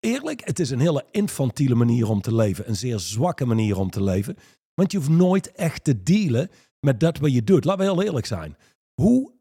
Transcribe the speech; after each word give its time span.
eerlijk, 0.00 0.44
het 0.44 0.58
is 0.58 0.70
een 0.70 0.80
hele 0.80 1.04
infantiele 1.10 1.74
manier 1.74 2.08
om 2.08 2.20
te 2.20 2.34
leven. 2.34 2.68
Een 2.68 2.76
zeer 2.76 2.98
zwakke 2.98 3.44
manier 3.44 3.78
om 3.78 3.90
te 3.90 4.02
leven. 4.02 4.36
Want 4.74 4.92
je 4.92 4.98
hoeft 4.98 5.10
nooit 5.10 5.52
echt 5.52 5.84
te 5.84 6.02
dealen 6.02 6.50
met 6.80 7.00
dat 7.00 7.18
wat 7.18 7.32
je 7.32 7.44
doet. 7.44 7.64
Laten 7.64 7.86
we 7.86 7.92
heel 7.92 8.02
eerlijk 8.02 8.26
zijn. 8.26 8.56
Hoe, 8.94 9.32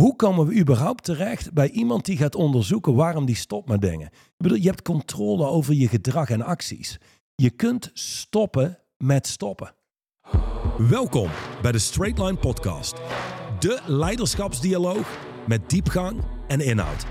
hoe 0.00 0.16
komen 0.16 0.46
we 0.46 0.58
überhaupt 0.58 1.04
terecht 1.04 1.52
bij 1.52 1.70
iemand 1.70 2.04
die 2.04 2.16
gaat 2.16 2.34
onderzoeken 2.34 2.94
waarom 2.94 3.24
die 3.24 3.36
stopt 3.36 3.68
met 3.68 3.80
dingen? 3.80 4.06
Ik 4.06 4.36
bedoel, 4.36 4.58
je 4.58 4.68
hebt 4.68 4.82
controle 4.82 5.46
over 5.46 5.74
je 5.74 5.88
gedrag 5.88 6.30
en 6.30 6.42
acties. 6.42 6.98
Je 7.34 7.50
kunt 7.50 7.90
stoppen 7.92 8.78
met 8.96 9.26
stoppen. 9.26 9.74
Welkom 10.78 11.30
bij 11.62 11.72
de 11.72 11.78
Straight 11.78 12.18
Line 12.18 12.36
Podcast. 12.36 12.96
De 13.58 13.80
leiderschapsdialoog 13.86 15.18
met 15.46 15.70
diepgang 15.70 16.24
en 16.48 16.60
inhoud. 16.60 17.06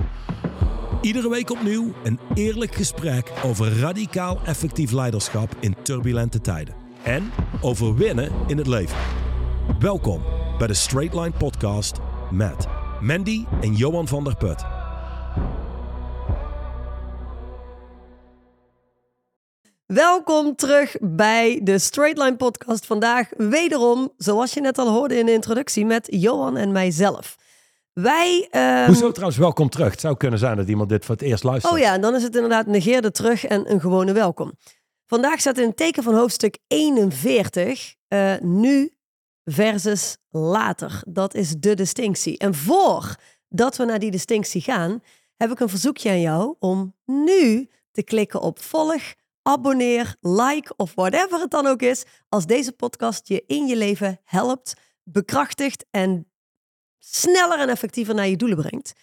Iedere 1.01 1.29
week 1.29 1.49
opnieuw 1.49 1.93
een 2.03 2.19
eerlijk 2.33 2.75
gesprek 2.75 3.31
over 3.43 3.79
radicaal 3.79 4.39
effectief 4.45 4.91
leiderschap 4.91 5.55
in 5.59 5.75
turbulente 5.81 6.41
tijden. 6.41 6.75
En 7.03 7.31
over 7.61 7.95
winnen 7.95 8.31
in 8.47 8.57
het 8.57 8.67
leven. 8.67 8.97
Welkom 9.79 10.21
bij 10.57 10.67
de 10.67 10.73
Straight 10.73 11.13
Line 11.13 11.31
Podcast 11.37 11.97
met 12.31 12.67
Mandy 13.01 13.45
en 13.61 13.73
Johan 13.73 14.07
van 14.07 14.23
der 14.23 14.35
Put. 14.35 14.65
Welkom 19.85 20.55
terug 20.55 20.95
bij 21.01 21.59
de 21.63 21.79
Straight 21.79 22.17
Line 22.17 22.35
Podcast. 22.35 22.85
Vandaag 22.85 23.29
wederom, 23.37 24.11
zoals 24.17 24.53
je 24.53 24.61
net 24.61 24.77
al 24.77 24.89
hoorde 24.89 25.17
in 25.17 25.25
de 25.25 25.33
introductie, 25.33 25.85
met 25.85 26.07
Johan 26.09 26.57
en 26.57 26.71
mijzelf. 26.71 27.35
Wij. 28.01 28.47
ehm, 28.51 28.85
Hoezo 28.85 29.11
trouwens 29.11 29.39
welkom 29.39 29.69
terug? 29.69 29.91
Het 29.91 29.99
zou 29.99 30.17
kunnen 30.17 30.39
zijn 30.39 30.57
dat 30.57 30.67
iemand 30.67 30.89
dit 30.89 31.05
voor 31.05 31.15
het 31.15 31.23
eerst 31.23 31.43
luistert. 31.43 31.73
Oh 31.73 31.79
ja, 31.79 31.93
en 31.93 32.01
dan 32.01 32.15
is 32.15 32.23
het 32.23 32.35
inderdaad 32.35 32.65
negeerde 32.65 33.11
terug 33.11 33.45
en 33.45 33.71
een 33.71 33.81
gewone 33.81 34.13
welkom. 34.13 34.53
Vandaag 35.05 35.39
staat 35.39 35.57
in 35.57 35.67
het 35.67 35.77
teken 35.77 36.03
van 36.03 36.15
hoofdstuk 36.15 36.57
41, 36.67 37.95
eh, 38.07 38.33
nu 38.41 38.93
versus 39.43 40.17
later. 40.29 41.01
Dat 41.07 41.33
is 41.33 41.55
de 41.59 41.73
distinctie. 41.73 42.37
En 42.37 42.55
voordat 42.55 43.77
we 43.77 43.85
naar 43.85 43.99
die 43.99 44.11
distinctie 44.11 44.61
gaan, 44.61 45.01
heb 45.35 45.51
ik 45.51 45.59
een 45.59 45.69
verzoekje 45.69 46.09
aan 46.09 46.21
jou 46.21 46.55
om 46.59 46.95
nu 47.05 47.69
te 47.91 48.03
klikken 48.03 48.41
op 48.41 48.61
volg, 48.61 49.13
abonneer, 49.41 50.15
like 50.21 50.73
of 50.75 50.91
whatever 50.95 51.39
het 51.39 51.51
dan 51.51 51.67
ook 51.67 51.81
is, 51.81 52.03
als 52.29 52.45
deze 52.45 52.71
podcast 52.71 53.27
je 53.27 53.43
in 53.47 53.67
je 53.67 53.75
leven 53.75 54.19
helpt, 54.23 54.73
bekrachtigt 55.03 55.85
en 55.91 56.27
sneller 56.99 57.59
en 57.59 57.69
effectiever 57.69 58.15
naar 58.15 58.27
je 58.27 58.37
doelen 58.37 58.57
brengt. 58.57 58.93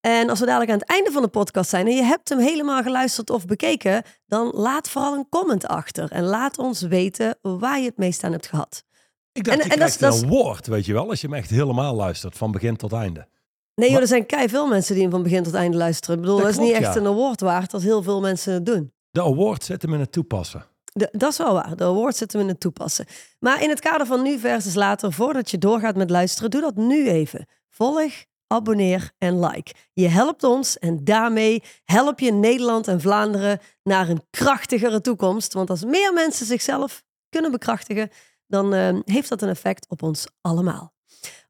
En 0.00 0.28
als 0.30 0.40
we 0.40 0.46
dadelijk 0.46 0.70
aan 0.70 0.78
het 0.78 0.88
einde 0.88 1.10
van 1.10 1.22
de 1.22 1.28
podcast 1.28 1.70
zijn 1.70 1.86
en 1.86 1.94
je 1.94 2.02
hebt 2.02 2.28
hem 2.28 2.38
helemaal 2.38 2.82
geluisterd 2.82 3.30
of 3.30 3.44
bekeken, 3.46 4.02
dan 4.26 4.50
laat 4.54 4.88
vooral 4.90 5.14
een 5.14 5.28
comment 5.28 5.66
achter 5.66 6.10
en 6.12 6.24
laat 6.24 6.58
ons 6.58 6.80
weten 6.82 7.38
waar 7.42 7.78
je 7.78 7.84
het 7.86 7.96
meest 7.96 8.24
aan 8.24 8.32
hebt 8.32 8.46
gehad. 8.46 8.84
ik 9.32 9.44
dacht, 9.44 9.58
en- 9.58 9.66
je 9.66 9.72
en 9.72 9.78
dat 9.78 10.14
is- 10.14 10.20
een 10.22 10.28
woord, 10.28 10.66
weet 10.66 10.86
je 10.86 10.92
wel, 10.92 11.08
als 11.08 11.20
je 11.20 11.26
hem 11.26 11.36
echt 11.36 11.50
helemaal 11.50 11.94
luistert, 11.94 12.36
van 12.36 12.50
begin 12.52 12.76
tot 12.76 12.92
einde. 12.92 13.28
Nee, 13.74 13.90
joh, 13.90 14.00
er 14.00 14.06
zijn 14.06 14.26
kei 14.26 14.48
veel 14.48 14.66
mensen 14.66 14.92
die 14.94 15.02
hem 15.02 15.12
van 15.12 15.22
begin 15.22 15.42
tot 15.42 15.54
einde 15.54 15.76
luisteren. 15.76 16.14
Ik 16.16 16.20
bedoel, 16.20 16.36
Dat 16.36 16.46
dat, 16.46 16.54
is 16.54 16.60
niet 16.66 16.72
echt 16.72 16.94
ja. 16.94 17.00
een 17.00 17.06
award 17.06 17.40
waard 17.40 17.72
als 17.74 17.82
heel 17.82 18.02
veel 18.02 18.20
mensen 18.20 18.52
het 18.52 18.66
doen. 18.66 18.92
De 19.10 19.22
award 19.22 19.64
zit 19.64 19.82
hem 19.82 19.94
in 19.94 20.00
het 20.00 20.12
toepassen. 20.12 20.64
De- 20.98 21.08
dat 21.12 21.30
is 21.30 21.38
wel 21.38 21.52
waar. 21.52 21.76
De 21.76 21.84
award 21.84 22.16
zit 22.16 22.32
hem 22.32 22.42
in 22.42 22.48
het 22.48 22.60
toepassen. 22.60 23.06
Maar 23.38 23.62
in 23.62 23.68
het 23.68 23.80
kader 23.80 24.06
van 24.06 24.22
nu 24.22 24.38
versus 24.38 24.74
later, 24.74 25.12
voordat 25.12 25.50
je 25.50 25.58
doorgaat 25.58 25.96
met 25.96 26.10
luisteren, 26.10 26.50
doe 26.50 26.60
dat 26.60 26.76
nu 26.76 27.08
even. 27.08 27.46
Volg, 27.70 28.12
abonneer 28.46 29.10
en 29.18 29.40
like. 29.40 29.74
Je 29.92 30.08
helpt 30.08 30.44
ons 30.44 30.78
en 30.78 31.04
daarmee 31.04 31.62
help 31.84 32.20
je 32.20 32.32
Nederland 32.32 32.88
en 32.88 33.00
Vlaanderen 33.00 33.60
naar 33.82 34.08
een 34.08 34.22
krachtigere 34.30 35.00
toekomst. 35.00 35.52
Want 35.52 35.70
als 35.70 35.84
meer 35.84 36.12
mensen 36.12 36.46
zichzelf 36.46 37.02
kunnen 37.28 37.50
bekrachtigen, 37.50 38.10
dan 38.46 38.74
eh, 38.74 38.98
heeft 39.04 39.28
dat 39.28 39.42
een 39.42 39.48
effect 39.48 39.88
op 39.88 40.02
ons 40.02 40.26
allemaal. 40.40 40.92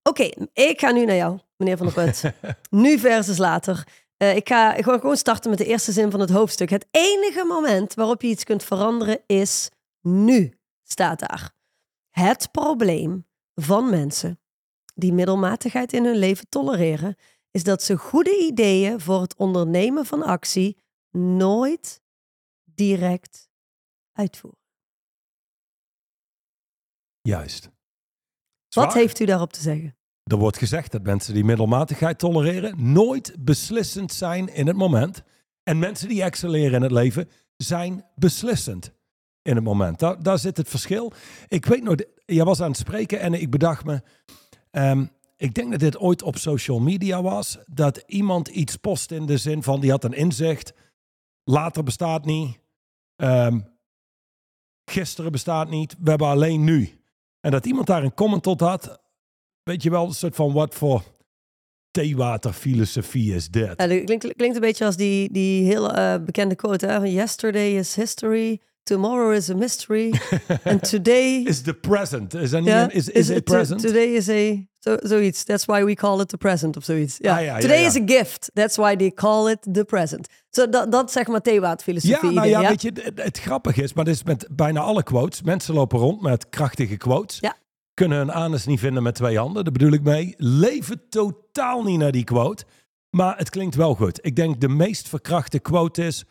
Oké, 0.02 0.28
ik 0.52 0.80
ga 0.80 0.90
nu 0.90 1.04
naar 1.04 1.16
jou, 1.16 1.38
meneer 1.56 1.76
Van 1.76 1.86
der 1.86 2.04
Put. 2.04 2.32
nu 2.70 2.98
versus 2.98 3.38
later. 3.38 3.86
Eh, 4.18 4.36
ik, 4.36 4.48
ga, 4.48 4.74
ik 4.74 4.84
ga 4.84 4.98
gewoon 4.98 5.16
starten 5.16 5.50
met 5.50 5.58
de 5.58 5.64
eerste 5.64 5.92
zin 5.92 6.10
van 6.10 6.20
het 6.20 6.30
hoofdstuk. 6.30 6.70
Het 6.70 6.86
enige 6.90 7.44
moment 7.44 7.94
waarop 7.94 8.22
je 8.22 8.28
iets 8.28 8.44
kunt 8.44 8.64
veranderen 8.64 9.20
is 9.26 9.70
nu, 10.00 10.58
staat 10.82 11.18
daar. 11.18 11.52
Het 12.10 12.50
probleem 12.50 13.26
van 13.54 13.90
mensen 13.90 14.40
die 14.94 15.12
middelmatigheid 15.12 15.92
in 15.92 16.04
hun 16.04 16.16
leven 16.16 16.48
tolereren, 16.48 17.16
is 17.50 17.64
dat 17.64 17.82
ze 17.82 17.96
goede 17.96 18.38
ideeën 18.38 19.00
voor 19.00 19.20
het 19.20 19.36
ondernemen 19.36 20.06
van 20.06 20.22
actie 20.22 20.82
nooit 21.10 22.02
direct 22.64 23.50
uitvoeren. 24.12 24.60
Juist. 27.20 27.70
Wat 28.68 28.94
heeft 28.94 29.20
u 29.20 29.24
daarop 29.24 29.52
te 29.52 29.60
zeggen? 29.60 29.97
Er 30.28 30.36
wordt 30.36 30.58
gezegd 30.58 30.92
dat 30.92 31.02
mensen 31.02 31.34
die 31.34 31.44
middelmatigheid 31.44 32.18
tolereren 32.18 32.92
nooit 32.92 33.34
beslissend 33.38 34.12
zijn 34.12 34.54
in 34.54 34.66
het 34.66 34.76
moment. 34.76 35.22
En 35.62 35.78
mensen 35.78 36.08
die 36.08 36.22
excelleren 36.22 36.74
in 36.74 36.82
het 36.82 36.90
leven 36.90 37.28
zijn 37.56 38.04
beslissend 38.14 38.92
in 39.42 39.54
het 39.54 39.64
moment. 39.64 39.98
Daar, 39.98 40.22
daar 40.22 40.38
zit 40.38 40.56
het 40.56 40.68
verschil. 40.68 41.12
Ik 41.48 41.66
weet 41.66 41.82
nog, 41.82 41.94
jij 42.24 42.44
was 42.44 42.60
aan 42.60 42.70
het 42.70 42.78
spreken 42.78 43.20
en 43.20 43.34
ik 43.34 43.50
bedacht 43.50 43.84
me. 43.84 44.02
ehm, 44.70 45.06
ik 45.36 45.54
denk 45.54 45.70
dat 45.70 45.80
dit 45.80 45.98
ooit 45.98 46.22
op 46.22 46.36
social 46.36 46.80
media 46.80 47.22
was. 47.22 47.58
Dat 47.66 48.02
iemand 48.06 48.48
iets 48.48 48.76
post 48.76 49.10
in 49.10 49.26
de 49.26 49.36
zin 49.36 49.62
van 49.62 49.80
die 49.80 49.90
had 49.90 50.04
een 50.04 50.12
inzicht. 50.12 50.72
Later 51.44 51.82
bestaat 51.82 52.24
niet. 52.24 52.60
Ehm, 53.16 53.60
gisteren 54.84 55.32
bestaat 55.32 55.68
niet. 55.68 55.96
We 55.98 56.10
hebben 56.10 56.28
alleen 56.28 56.64
nu. 56.64 57.00
En 57.40 57.50
dat 57.50 57.66
iemand 57.66 57.86
daar 57.86 58.02
een 58.02 58.14
comment 58.14 58.42
tot 58.42 58.60
had. 58.60 59.00
Weet 59.68 59.82
je 59.82 59.90
wel, 59.90 60.06
een 60.06 60.14
soort 60.14 60.34
van 60.34 60.52
wat 60.52 60.74
voor 60.74 61.02
theewaterfilosofie 61.90 63.34
is 63.34 63.48
dit? 63.48 63.74
Ja, 63.76 63.86
dat 63.86 64.04
klinkt, 64.04 64.34
klinkt 64.36 64.54
een 64.54 64.60
beetje 64.60 64.84
als 64.84 64.96
die, 64.96 65.32
die 65.32 65.64
heel 65.64 65.92
eh, 65.92 66.14
bekende 66.24 66.54
quote. 66.54 66.86
Hè? 66.86 66.96
van 66.96 67.12
Yesterday 67.12 67.76
is 67.76 67.94
history, 67.94 68.60
tomorrow 68.82 69.32
is 69.32 69.50
a 69.50 69.54
mystery, 69.54 70.12
and 70.64 70.90
today... 70.90 71.42
Is 71.44 71.62
the 71.62 71.74
present? 71.74 72.34
Is 72.34 72.50
dat 72.50 72.92
is, 72.92 73.08
is, 73.08 73.28
it 73.28 73.46
to- 73.46 73.54
present? 73.54 73.80
Today 73.80 74.14
is 74.14 74.28
a... 74.28 74.66
Zo, 74.78 74.96
zoiets. 75.00 75.44
That's 75.44 75.64
why 75.64 75.84
we 75.84 75.94
call 75.94 76.20
it 76.20 76.28
the 76.28 76.36
present 76.36 76.76
of 76.76 76.84
zoiets. 76.84 77.16
Ja. 77.18 77.36
Ah, 77.36 77.44
ja, 77.44 77.58
today 77.58 77.80
ja. 77.80 77.86
is 77.86 77.96
a 77.96 78.02
gift. 78.06 78.50
That's 78.54 78.76
why 78.76 78.96
they 78.96 79.10
call 79.10 79.50
it 79.50 79.58
the 79.72 79.84
present. 79.84 80.28
Zo, 80.50 80.68
dat, 80.68 80.92
dat 80.92 81.12
zeg 81.12 81.26
maar 81.26 81.40
theewaterfilosofie. 81.40 82.28
ja, 82.28 82.34
nou 82.34 82.48
ja, 82.48 82.68
weet 82.68 82.82
je, 82.82 82.92
het, 83.02 83.22
het 83.22 83.38
grappige 83.38 83.82
is, 83.82 83.92
maar 83.92 84.04
dit 84.04 84.14
is 84.14 84.22
met 84.22 84.48
bijna 84.50 84.80
alle 84.80 85.02
quotes. 85.02 85.42
Mensen 85.42 85.74
lopen 85.74 85.98
rond 85.98 86.22
met 86.22 86.48
krachtige 86.48 86.96
quotes. 86.96 87.38
Ja. 87.40 87.56
Kunnen 87.98 88.18
hun 88.18 88.32
anus 88.32 88.66
niet 88.66 88.80
vinden 88.80 89.02
met 89.02 89.14
twee 89.14 89.38
handen. 89.38 89.64
Daar 89.64 89.72
bedoel 89.72 89.92
ik 89.92 90.02
mee. 90.02 90.34
Leven 90.36 91.08
totaal 91.08 91.82
niet 91.82 91.98
naar 91.98 92.12
die 92.12 92.24
quote. 92.24 92.64
Maar 93.10 93.36
het 93.36 93.50
klinkt 93.50 93.74
wel 93.74 93.94
goed. 93.94 94.18
Ik 94.26 94.36
denk 94.36 94.60
de 94.60 94.68
meest 94.68 95.08
verkrachte 95.08 95.58
quote 95.58 96.04
is... 96.06 96.24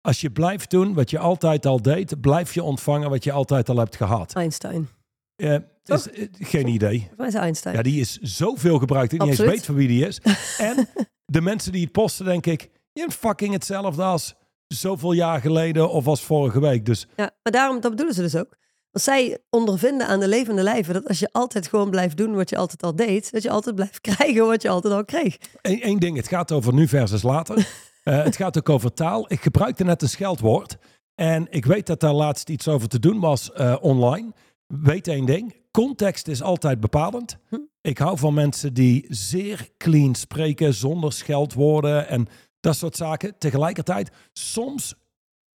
Als 0.00 0.20
je 0.20 0.30
blijft 0.30 0.70
doen 0.70 0.94
wat 0.94 1.10
je 1.10 1.18
altijd 1.18 1.66
al 1.66 1.82
deed... 1.82 2.20
blijf 2.20 2.54
je 2.54 2.62
ontvangen 2.62 3.10
wat 3.10 3.24
je 3.24 3.32
altijd 3.32 3.68
al 3.68 3.76
hebt 3.76 3.96
gehad. 3.96 4.34
Einstein. 4.34 4.88
Is, 5.36 6.10
eh, 6.10 6.28
geen 6.32 6.66
idee. 6.66 7.10
Mij 7.16 7.26
is 7.26 7.34
Einstein. 7.34 7.76
Ja, 7.76 7.82
die 7.82 8.00
is 8.00 8.18
zoveel 8.18 8.78
gebruikt. 8.78 9.12
Ik 9.12 9.20
niet 9.20 9.28
eens 9.28 9.38
Absoluut. 9.38 9.56
weet 9.56 9.66
van 9.66 9.74
wie 9.74 9.88
die 9.88 10.06
is. 10.06 10.20
En 10.58 10.88
de 11.24 11.40
mensen 11.40 11.72
die 11.72 11.82
het 11.82 11.92
posten, 11.92 12.24
denk 12.24 12.46
ik... 12.46 12.70
Je 12.92 13.10
fucking 13.10 13.52
hetzelfde 13.52 14.02
als 14.02 14.34
zoveel 14.66 15.12
jaar 15.12 15.40
geleden 15.40 15.90
of 15.90 16.06
als 16.06 16.22
vorige 16.22 16.60
week. 16.60 16.86
Dus 16.86 17.06
Ja, 17.16 17.30
maar 17.42 17.52
daarom, 17.52 17.80
dat 17.80 17.90
bedoelen 17.90 18.14
ze 18.14 18.22
dus 18.22 18.36
ook. 18.36 18.56
Want 18.94 19.06
zij 19.06 19.38
ondervinden 19.50 20.06
aan 20.06 20.20
de 20.20 20.28
levende 20.28 20.62
lijven 20.62 20.94
dat 20.94 21.08
als 21.08 21.18
je 21.18 21.28
altijd 21.32 21.66
gewoon 21.66 21.90
blijft 21.90 22.16
doen 22.16 22.34
wat 22.34 22.50
je 22.50 22.56
altijd 22.56 22.82
al 22.82 22.96
deed, 22.96 23.32
dat 23.32 23.42
je 23.42 23.50
altijd 23.50 23.74
blijft 23.74 24.00
krijgen 24.10 24.46
wat 24.46 24.62
je 24.62 24.68
altijd 24.68 24.94
al 24.94 25.04
kreeg. 25.04 25.36
één 25.62 25.98
ding, 25.98 26.16
het 26.16 26.28
gaat 26.28 26.52
over 26.52 26.74
nu 26.74 26.88
versus 26.88 27.22
later. 27.22 27.56
Eh, 28.04 28.24
het 28.24 28.36
gaat 28.36 28.58
ook 28.58 28.68
over 28.68 28.92
taal. 28.92 29.32
Ik 29.32 29.42
gebruikte 29.42 29.84
net 29.84 30.02
een 30.02 30.08
scheldwoord. 30.08 30.76
En 31.14 31.46
ik 31.50 31.64
weet 31.64 31.86
dat 31.86 32.00
daar 32.00 32.12
laatst 32.12 32.48
iets 32.48 32.68
over 32.68 32.88
te 32.88 32.98
doen 32.98 33.20
was 33.20 33.52
eh, 33.52 33.76
online. 33.80 34.32
Weet 34.66 35.08
één 35.08 35.26
ding, 35.26 35.54
context 35.70 36.28
is 36.28 36.42
altijd 36.42 36.80
bepalend. 36.80 37.36
Hm. 37.48 37.56
Ik 37.80 37.98
hou 37.98 38.18
van 38.18 38.34
mensen 38.34 38.74
die 38.74 39.06
zeer 39.08 39.68
clean 39.78 40.14
spreken, 40.14 40.74
zonder 40.74 41.12
scheldwoorden 41.12 42.08
en 42.08 42.26
dat 42.60 42.76
soort 42.76 42.96
zaken. 42.96 43.38
Tegelijkertijd, 43.38 44.10
soms 44.32 44.94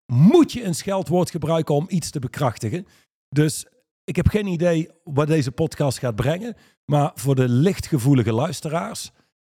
moet 0.06 0.52
je 0.52 0.64
een 0.64 0.76
scheldwoord 0.76 1.30
gebruiken 1.30 1.76
om 1.76 1.86
iets 1.90 2.10
te 2.10 2.20
bekrachtigen. 2.20 2.88
Dus 3.36 3.66
ik 4.04 4.16
heb 4.16 4.28
geen 4.28 4.48
idee 4.48 4.90
wat 5.04 5.28
deze 5.28 5.52
podcast 5.52 6.00
gaat 6.00 6.16
brengen. 6.16 6.56
Maar 6.86 7.12
voor 7.16 7.36
de 7.36 7.50
lichtgevoelige 7.50 8.34
luisteraars, 8.34 9.12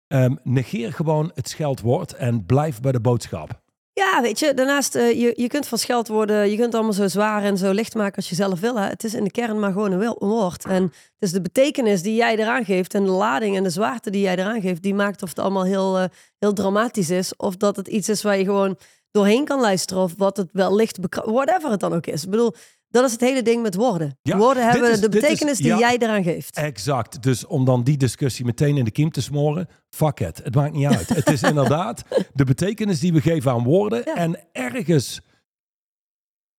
ehm, 0.07 0.35
negeer 0.43 0.93
gewoon 0.93 1.31
het 1.33 1.49
scheldwoord 1.49 2.13
en 2.13 2.45
blijf 2.45 2.79
bij 2.79 2.91
de 2.91 2.99
boodschap. 2.99 3.61
Ja, 3.93 4.21
weet 4.21 4.39
je, 4.39 4.53
daarnaast, 4.53 4.95
eh, 4.95 5.11
je, 5.21 5.33
je 5.35 5.47
kunt 5.47 5.67
van 5.67 5.77
scheldwoorden, 5.77 6.49
je 6.49 6.57
kunt 6.57 6.73
allemaal 6.73 6.93
zo 6.93 7.07
zwaar 7.07 7.43
en 7.43 7.57
zo 7.57 7.71
licht 7.71 7.95
maken 7.95 8.15
als 8.15 8.29
je 8.29 8.35
zelf 8.35 8.59
wil. 8.59 8.79
Hè. 8.79 8.87
Het 8.87 9.03
is 9.03 9.13
in 9.13 9.23
de 9.23 9.31
kern 9.31 9.59
maar 9.59 9.71
gewoon 9.71 9.91
een, 9.91 10.15
woord. 10.19 10.65
En 10.65 10.83
het 10.83 10.93
is 11.19 11.31
de 11.31 11.41
betekenis 11.41 12.01
die 12.01 12.15
jij 12.15 12.37
eraan 12.37 12.65
geeft 12.65 12.93
en 12.93 13.03
de 13.03 13.11
lading 13.11 13.55
en 13.55 13.63
de 13.63 13.69
zwaarte 13.69 14.09
die 14.09 14.21
jij 14.21 14.35
eraan 14.35 14.61
geeft, 14.61 14.81
die 14.81 14.95
maakt 14.95 15.23
of 15.23 15.29
het 15.29 15.39
allemaal 15.39 15.65
heel, 15.65 15.97
eh, 15.97 16.05
heel 16.39 16.53
dramatisch 16.53 17.09
is. 17.09 17.35
Of 17.35 17.57
dat 17.57 17.75
het 17.75 17.87
iets 17.87 18.09
is 18.09 18.21
waar 18.23 18.37
je 18.37 18.43
gewoon 18.43 18.77
doorheen 19.11 19.45
kan 19.45 19.59
luisteren 19.59 20.03
of 20.03 20.13
wat 20.17 20.37
het 20.37 20.49
wellicht, 20.51 20.99
bekra- 20.99 21.31
whatever 21.31 21.71
het 21.71 21.79
dan 21.79 21.93
ook 21.93 22.07
is. 22.07 22.23
Ik 22.23 22.29
bedoel, 22.29 22.53
dat 23.01 23.05
is 23.05 23.11
het 23.11 23.29
hele 23.29 23.41
ding 23.41 23.61
met 23.61 23.75
woorden. 23.75 24.17
Ja, 24.21 24.37
woorden 24.37 24.63
hebben 24.69 24.91
is- 24.91 24.99
de 24.99 25.07
is- 25.09 25.13
betekenis 25.21 25.57
die 25.57 25.67
ja. 25.67 25.77
jij 25.79 25.97
eraan 25.97 26.23
geeft. 26.23 26.55
Exact. 26.57 27.23
Dus 27.23 27.45
om 27.45 27.65
dan 27.65 27.83
die 27.83 27.97
discussie 27.97 28.45
meteen 28.45 28.77
in 28.77 28.85
de 28.85 28.91
kiem 28.91 29.11
te 29.11 29.21
smoren, 29.21 29.67
fuck 29.89 30.19
it. 30.19 30.41
Het 30.43 30.55
maakt 30.55 30.73
niet 30.73 30.85
uit. 30.85 31.09
het 31.09 31.29
is 31.29 31.43
inderdaad 31.51 32.03
de 32.33 32.43
betekenis 32.43 32.99
die 32.99 33.13
we 33.13 33.21
geven 33.21 33.51
aan 33.51 33.63
woorden. 33.63 34.01
Ja. 34.05 34.15
En 34.15 34.39
ergens 34.51 35.21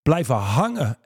blijven 0.02 0.34
hangen 0.34 0.98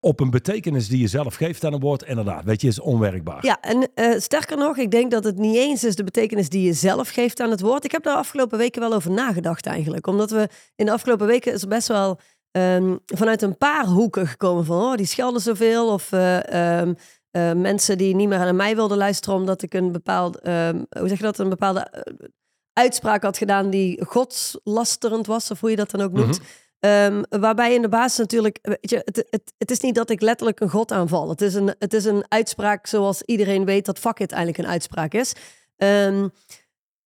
op 0.00 0.20
een 0.20 0.30
betekenis 0.30 0.88
die 0.88 1.00
je 1.00 1.06
zelf 1.08 1.34
geeft 1.34 1.64
aan 1.64 1.72
een 1.72 1.80
woord. 1.80 2.02
Inderdaad, 2.02 2.44
weet 2.44 2.60
je, 2.60 2.66
is 2.68 2.80
onwerkbaar. 2.80 3.44
Ja, 3.46 3.60
en 3.60 3.88
eh, 3.94 4.18
sterker 4.20 4.56
nog, 4.56 4.76
ik 4.76 4.90
denk 4.90 5.10
dat 5.10 5.24
het 5.24 5.38
niet 5.38 5.56
eens 5.56 5.84
is 5.84 5.96
de 5.96 6.04
betekenis 6.04 6.48
die 6.48 6.62
je 6.66 6.72
zelf 6.72 7.08
geeft 7.08 7.40
aan 7.40 7.50
het 7.50 7.60
woord. 7.60 7.84
Ik 7.84 7.92
heb 7.92 8.02
daar 8.02 8.16
afgelopen 8.16 8.58
weken 8.58 8.80
wel 8.80 8.92
over 8.92 9.10
nagedacht 9.10 9.66
eigenlijk. 9.66 10.06
Omdat 10.06 10.30
we 10.30 10.48
in 10.76 10.86
de 10.86 10.92
afgelopen 10.92 11.26
weken 11.26 11.52
is 11.52 11.62
er 11.62 11.68
best 11.68 11.88
wel 11.88 12.20
ehm, 12.54 12.96
vanuit 13.06 13.42
een 13.42 13.58
paar 13.58 13.86
hoeken 13.86 14.26
gekomen 14.26 14.64
van... 14.64 14.82
oh, 14.82 14.94
die 14.94 15.06
schelden 15.06 15.40
zoveel 15.40 15.92
of... 15.92 16.12
eh, 16.12 16.78
ehm, 16.80 16.94
eh, 17.34 17.52
mensen 17.52 17.98
die 17.98 18.14
niet 18.14 18.28
meer 18.28 18.38
naar 18.38 18.54
mij 18.54 18.74
wilden 18.74 18.96
luisteren 18.96 19.38
omdat 19.38 19.62
ik 19.62 19.74
een 19.74 19.92
bepaald, 19.92 20.40
ehm, 20.40 20.82
hoe 20.98 21.08
zeg 21.08 21.18
je 21.18 21.24
dat, 21.24 21.38
een 21.38 21.48
bepaalde 21.48 21.80
eh, 21.80 22.28
uitspraak 22.72 23.22
had 23.22 23.38
gedaan 23.38 23.70
die 23.70 24.04
godslasterend 24.04 25.26
was, 25.26 25.50
of 25.50 25.60
hoe 25.60 25.70
je 25.70 25.76
dat 25.76 25.90
dan 25.90 26.00
ook 26.00 26.12
noemt. 26.12 26.40
Ehm, 26.78 27.22
waarbij 27.28 27.74
in 27.74 27.82
de 27.82 27.88
basis 27.88 28.18
natuurlijk, 28.18 28.58
weet 28.62 28.90
je, 28.90 29.02
het, 29.04 29.26
het, 29.30 29.52
het 29.58 29.70
is 29.70 29.80
niet 29.80 29.94
dat 29.94 30.10
ik 30.10 30.20
letterlijk 30.20 30.60
een 30.60 30.70
god 30.70 30.92
aanval. 30.92 31.28
Het 31.28 31.40
is 31.40 31.54
een, 31.54 31.74
het 31.78 31.94
is 31.94 32.04
een 32.04 32.24
uitspraak 32.28 32.86
zoals 32.86 33.22
iedereen 33.22 33.64
weet 33.64 33.86
dat 33.86 33.98
fuck 33.98 34.18
it 34.18 34.32
eigenlijk 34.32 34.64
een 34.64 34.72
uitspraak 34.72 35.14
is. 35.14 35.32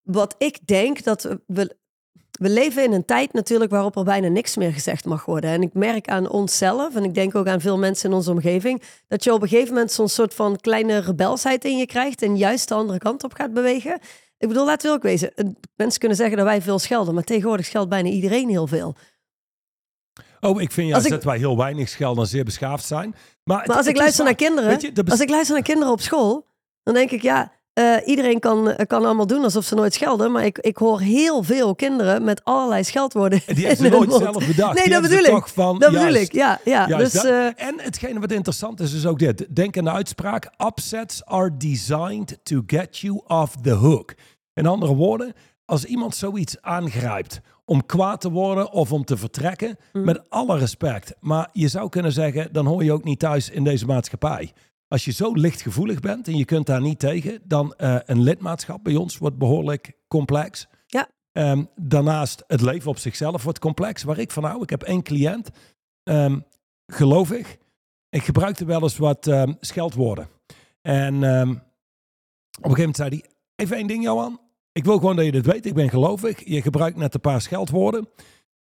Wat 0.03 0.35
ik 0.39 0.67
denk 0.67 1.05
dat 1.05 1.29
we, 1.47 1.77
we 2.38 2.49
leven 2.49 2.85
in 2.85 2.93
een 2.93 3.05
tijd 3.05 3.32
natuurlijk 3.32 3.70
waarop 3.70 3.96
er 3.96 4.05
bijna 4.05 4.29
niks 4.29 4.56
meer 4.56 4.73
gezegd 4.73 5.05
mag 5.05 5.25
worden. 5.25 5.50
En 5.50 5.62
ik 5.62 5.75
merk 5.75 6.08
aan 6.08 6.29
onszelf, 6.31 6.94
en 6.94 7.05
ik 7.05 7.14
denk 7.14 7.35
ook 7.35 7.46
aan 7.46 7.61
veel 7.61 7.79
mensen 7.79 8.11
in 8.11 8.17
onze 8.17 8.31
omgeving, 8.31 8.82
dat 9.08 9.25
je 9.25 9.32
op 9.32 9.43
een 9.43 9.49
gegeven 9.49 9.73
moment 9.75 9.93
zo'n 9.93 10.08
soort 10.08 10.35
van 10.35 10.56
kleine 10.56 10.99
rebelsheid 10.99 11.64
in 11.64 11.76
je 11.79 11.87
krijgt 11.87 12.23
en 12.23 12.37
juist 12.37 12.69
de 12.69 12.75
andere 12.75 12.99
kant 12.99 13.25
op 13.25 13.32
gaat 13.35 13.52
bewegen. 13.52 13.99
Ik 14.38 14.49
bedoel, 14.49 14.64
laten 14.64 14.90
we 14.90 14.96
ook 14.96 15.02
wezen. 15.02 15.35
eh, 15.35 15.44
Mensen 15.76 15.99
kunnen 15.99 16.17
zeggen 16.19 16.37
dat 16.37 16.46
wij 16.46 16.62
veel 16.62 16.79
schelden, 16.79 17.14
maar 17.14 17.25
tegenwoordig 17.25 17.67
scheldt 17.67 17.88
bijna 17.88 18.08
iedereen 18.08 18.49
heel 18.49 18.67
veel. 18.67 18.94
Oh, 20.41 20.61
ik 20.61 20.73
vind 20.73 20.88
juist 20.88 21.05
ik- 21.06 21.12
dat 21.12 21.25
wij 21.25 21.38
heel 21.38 21.56
weinig 21.56 21.88
schelden 21.88 22.23
en 22.23 22.29
zeer 22.29 22.44
beschaafd 22.44 22.84
zijn. 22.84 23.14
Maar, 23.44 23.61
het- 23.62 23.69
als 23.70 23.81
ik 23.81 23.87
het 23.87 23.96
luister 23.96 24.25
naar 24.25 24.34
kinderen, 24.34 24.70
je, 24.81 24.93
als 25.11 25.20
ik 25.20 25.29
luister 25.31 25.55
naar 25.55 25.64
kinderen 25.64 25.93
op 25.93 26.00
school, 26.00 26.46
dan 26.82 26.94
denk 26.94 27.11
ik, 27.11 27.23
ja, 27.23 27.52
eh, 27.79 28.09
iedereen 28.09 28.39
kan, 28.41 28.75
kan 28.87 29.05
allemaal 29.05 29.27
doen 29.27 29.43
alsof 29.45 29.65
ze 29.65 29.75
nooit 29.75 29.95
schelden. 29.95 30.33
Maar 30.33 30.45
ik, 30.45 30.59
ik 30.59 30.77
hoor 30.77 31.01
heel 31.01 31.43
veel 31.43 31.75
kinderen 31.75 32.25
met 32.25 32.45
allerlei 32.45 32.85
scheldwoorden. 32.85 33.41
die 33.47 33.67
hebben 33.67 33.85
ze 33.87 33.89
nooit 33.93 34.09
mond. 34.09 34.23
zelf 34.23 34.47
bedacht. 34.47 34.75
Nee, 34.75 34.83
Die 34.85 34.93
dat 34.93 35.03
bedoel 35.03 35.37
ik. 35.37 35.47
van, 35.47 35.79
Dat 35.79 35.93
bedoel 35.93 36.13
ik, 36.15 36.33
ja. 36.33 36.61
ja. 36.65 36.89
Juist 36.89 37.13
dus, 37.13 37.25
eh, 37.25 37.47
en 37.47 37.75
hetgene 37.81 38.21
wat 38.21 38.33
interessant 38.33 38.81
is, 38.81 38.93
is 38.93 39.07
ook 39.07 39.19
dit. 39.19 39.47
Denk 39.57 39.79
aan 39.79 39.85
de 39.85 39.91
uitspraak: 39.93 40.51
upsets 40.67 41.25
are 41.25 41.57
designed 41.57 42.39
to 42.43 42.63
get 42.67 42.99
you 42.99 43.21
off 43.27 43.55
the 43.63 43.71
hook. 43.73 44.15
In 44.55 44.67
andere 44.67 44.95
woorden, 44.95 45.33
als 45.65 45.85
iemand 45.85 46.15
zoiets 46.17 46.57
aangrijpt 46.63 47.41
om 47.65 47.87
kwaad 47.87 48.21
te 48.21 48.31
worden 48.31 48.73
of 48.73 48.93
om 48.93 49.05
te 49.05 49.17
vertrekken, 49.17 49.77
Mm. 49.93 50.05
met 50.05 50.21
alle 50.31 50.59
respect. 50.59 51.15
Maar 51.21 51.49
je 51.53 51.69
zou 51.69 51.89
kunnen 51.89 52.13
zeggen, 52.13 52.49
dan 52.53 52.67
hoor 52.67 52.85
je 52.85 52.93
ook 52.93 53.05
niet 53.05 53.19
thuis 53.19 53.51
in 53.51 53.65
deze 53.65 53.87
maatschappij. 53.87 54.53
Als 54.88 55.05
je 55.05 55.12
zo 55.12 55.32
lichtgevoelig 55.32 56.00
bent 56.00 56.29
en 56.29 56.37
je 56.37 56.44
kunt 56.44 56.67
daar 56.67 56.81
niet 56.81 56.99
tegen, 56.99 57.40
dan 57.44 57.75
eh, 57.75 57.96
een 58.05 58.23
lidmaatschap 58.23 58.85
bij 58.85 58.96
ons 58.96 59.19
wordt 59.19 59.38
behoorlijk 59.38 59.93
complex. 60.08 60.67
Ja. 60.87 61.08
Ehm, 61.32 61.64
daarnaast 61.76 62.44
het 62.46 62.61
leven 62.61 62.90
op 62.90 62.99
zichzelf 62.99 63.43
wordt 63.43 63.58
complex. 63.58 64.02
Waar 64.02 64.19
ik 64.19 64.31
van 64.31 64.44
hou, 64.44 64.62
ik 64.62 64.70
heb 64.70 64.82
één 64.82 65.02
cliënt, 65.02 65.50
ehm, 66.02 66.38
gelovig. 66.87 67.56
Ik 68.11 68.23
gebruikte 68.23 68.64
wel 68.64 68.82
eens 68.82 68.96
wat 68.96 69.26
ehm, 69.26 69.52
scheldwoorden. 69.61 70.29
En 70.82 71.14
op 71.14 71.23
een 72.64 72.76
gegeven 72.76 72.79
moment 72.79 72.96
zei 72.96 73.08
hij, 73.08 73.25
even 73.56 73.76
één 73.76 73.87
ding 73.87 74.02
Johan. 74.02 74.41
Ik 74.73 74.84
wil 74.84 74.99
gewoon 74.99 75.17
dat 75.17 75.25
je 75.25 75.32
dit 75.32 75.46
weet. 75.46 75.67
Ik 75.67 75.75
ben 75.75 75.88
gelovig. 75.88 76.44
Je 76.44 76.62
gebruikt 76.62 76.96
net 76.96 77.14
een 77.14 77.20
paar 77.20 77.41
scheldwoorden 77.41 78.08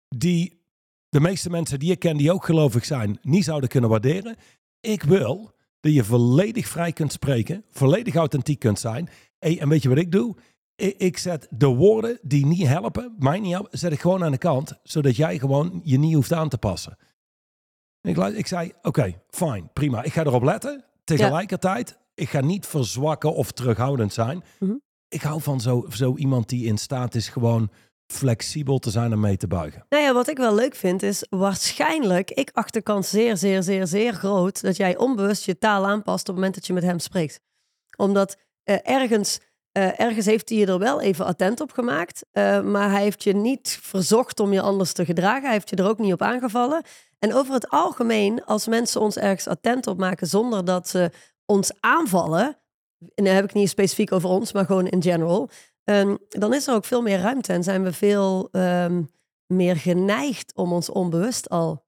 die 0.09 0.63
de 1.09 1.21
meeste 1.21 1.51
mensen 1.51 1.79
die 1.79 1.91
ik 1.91 1.99
ken 1.99 2.17
die 2.17 2.33
ook 2.33 2.45
gelovig 2.45 2.85
zijn, 2.85 3.19
niet 3.23 3.45
zouden 3.45 3.69
kunnen 3.69 3.91
waarderen. 3.91 4.37
Ik 4.81 5.03
wil 5.03 5.54
dat 5.85 5.95
je 5.95 6.05
volledig 6.05 6.69
vrij 6.69 6.93
kunt 6.93 7.13
spreken, 7.13 7.65
volledig 7.71 8.15
authentiek 8.15 8.59
kunt 8.59 8.79
zijn. 8.79 9.09
Hey, 9.39 9.61
en 9.61 9.69
weet 9.69 9.83
je 9.83 9.89
wat 9.89 9.99
ik 9.99 10.13
doe? 10.13 10.37
Ik, 10.77 11.19
zet 11.19 11.47
de 11.51 11.67
woorden 11.67 12.19
die 12.23 12.47
niet 12.47 12.67
helpen, 12.67 13.15
mij 13.19 13.41
niet 13.41 13.53
helpen, 13.53 13.79
zet 13.79 13.93
ik 13.93 14.01
gewoon 14.01 14.25
aan 14.25 14.31
de 14.31 14.39
kant, 14.39 14.79
zodat 14.83 15.17
jij 15.17 15.39
gewoon 15.39 15.81
je 15.83 15.99
niet 15.99 16.15
hoeft 16.15 16.33
aan 16.33 16.49
te 16.49 16.59
passen. 16.59 16.97
En 18.01 18.11
ik, 18.11 18.37
ik 18.37 18.47
zei, 18.47 18.73
oké, 18.83 19.21
fijn, 19.29 19.71
prima. 19.73 20.03
Ik 20.03 20.13
ga 20.13 20.25
erop 20.25 20.43
letten. 20.43 20.85
Tegelijkertijd, 21.05 21.99
ik 22.15 22.29
ga 22.29 22.41
niet 22.41 22.67
verzwakken 22.67 23.35
of 23.35 23.53
terughoudend 23.53 24.13
zijn. 24.13 24.45
Mhm. 24.59 24.75
Ik 25.09 25.23
hou 25.23 25.41
van 25.41 25.61
zo, 25.61 25.87
zo 25.89 26.17
iemand 26.17 26.49
die 26.49 26.67
in 26.67 26.79
staat 26.79 27.15
is 27.15 27.29
gewoon 27.29 27.71
flexibel 28.07 28.79
te 28.79 28.91
zijn 28.91 29.13
en 29.13 29.21
mee 29.21 29.37
te 29.37 29.47
buigen. 29.47 29.87
Nou 29.89 30.03
ja, 30.03 30.13
wat 30.13 30.29
ik 30.29 30.37
wel 30.37 30.55
leuk 30.55 30.75
vind 30.75 31.03
is 31.03 31.27
waarschijnlijk, 31.31 32.31
ik 32.31 32.51
acht 32.53 32.73
de 32.73 32.83
kans 32.83 33.11
zeer, 33.11 33.37
zeer, 33.37 33.63
zeer, 33.63 33.87
zeer 33.87 34.13
groot 34.13 34.63
dat 34.63 34.77
jij 34.77 34.97
onbewust 34.97 35.45
je 35.45 35.59
taal 35.59 35.87
aanpast 35.87 36.21
op 36.21 36.27
het 36.27 36.35
moment 36.35 36.55
dat 36.55 36.67
je 36.67 36.73
met 36.73 36.83
hem 36.83 36.99
spreekt. 36.99 37.41
Omdat 37.97 38.37
eh, 38.65 38.77
ergens, 38.83 39.41
eh, 39.73 40.01
ergens 40.01 40.27
heeft 40.27 40.49
hij 40.49 40.59
je 40.59 40.67
er 40.67 40.79
wel 40.79 41.01
even 41.01 41.25
attent 41.25 41.61
op 41.61 41.73
gemaakt, 41.73 42.25
eh, 42.31 42.61
maar 42.61 42.91
hij 42.91 43.03
heeft 43.03 43.23
je 43.23 43.33
niet 43.33 43.79
verzocht 43.83 44.41
om 44.41 44.53
je 44.53 44.61
anders 44.61 44.93
te 44.93 45.05
gedragen. 45.05 45.43
Hij 45.43 45.53
heeft 45.53 45.71
je 45.71 45.77
er 45.77 45.89
ook 45.89 45.99
niet 45.99 46.13
op 46.13 46.23
aangevallen. 46.23 46.83
En 47.19 47.35
over 47.35 47.55
het 47.55 47.69
algemeen, 47.69 48.45
als 48.45 48.67
mensen 48.67 49.01
ons 49.01 49.17
ergens 49.17 49.47
attent 49.47 49.87
op 49.87 49.99
maken 49.99 50.27
zonder 50.27 50.65
dat 50.65 50.89
ze 50.89 51.11
ons 51.47 51.73
aanvallen, 51.81 52.59
en 53.15 53.25
dan 53.25 53.35
heb 53.35 53.45
ik 53.45 53.53
niet 53.53 53.69
specifiek 53.69 54.13
over 54.13 54.29
ons, 54.29 54.53
maar 54.53 54.65
gewoon 54.65 54.87
in 54.87 55.03
general, 55.03 55.51
Ehm, 55.85 56.15
dan 56.29 56.55
is 56.55 56.67
er 56.67 56.75
ook 56.75 56.85
veel 56.85 57.03
meer 57.03 57.19
ruimte 57.21 57.53
en 57.53 57.63
zijn 57.63 57.83
we 57.85 57.93
veel 57.93 58.49
ehm, 58.53 59.03
meer 59.47 59.77
geneigd 59.77 60.53
om 60.55 60.73
ons 60.73 60.91
onbewust 60.91 61.49
al 61.49 61.83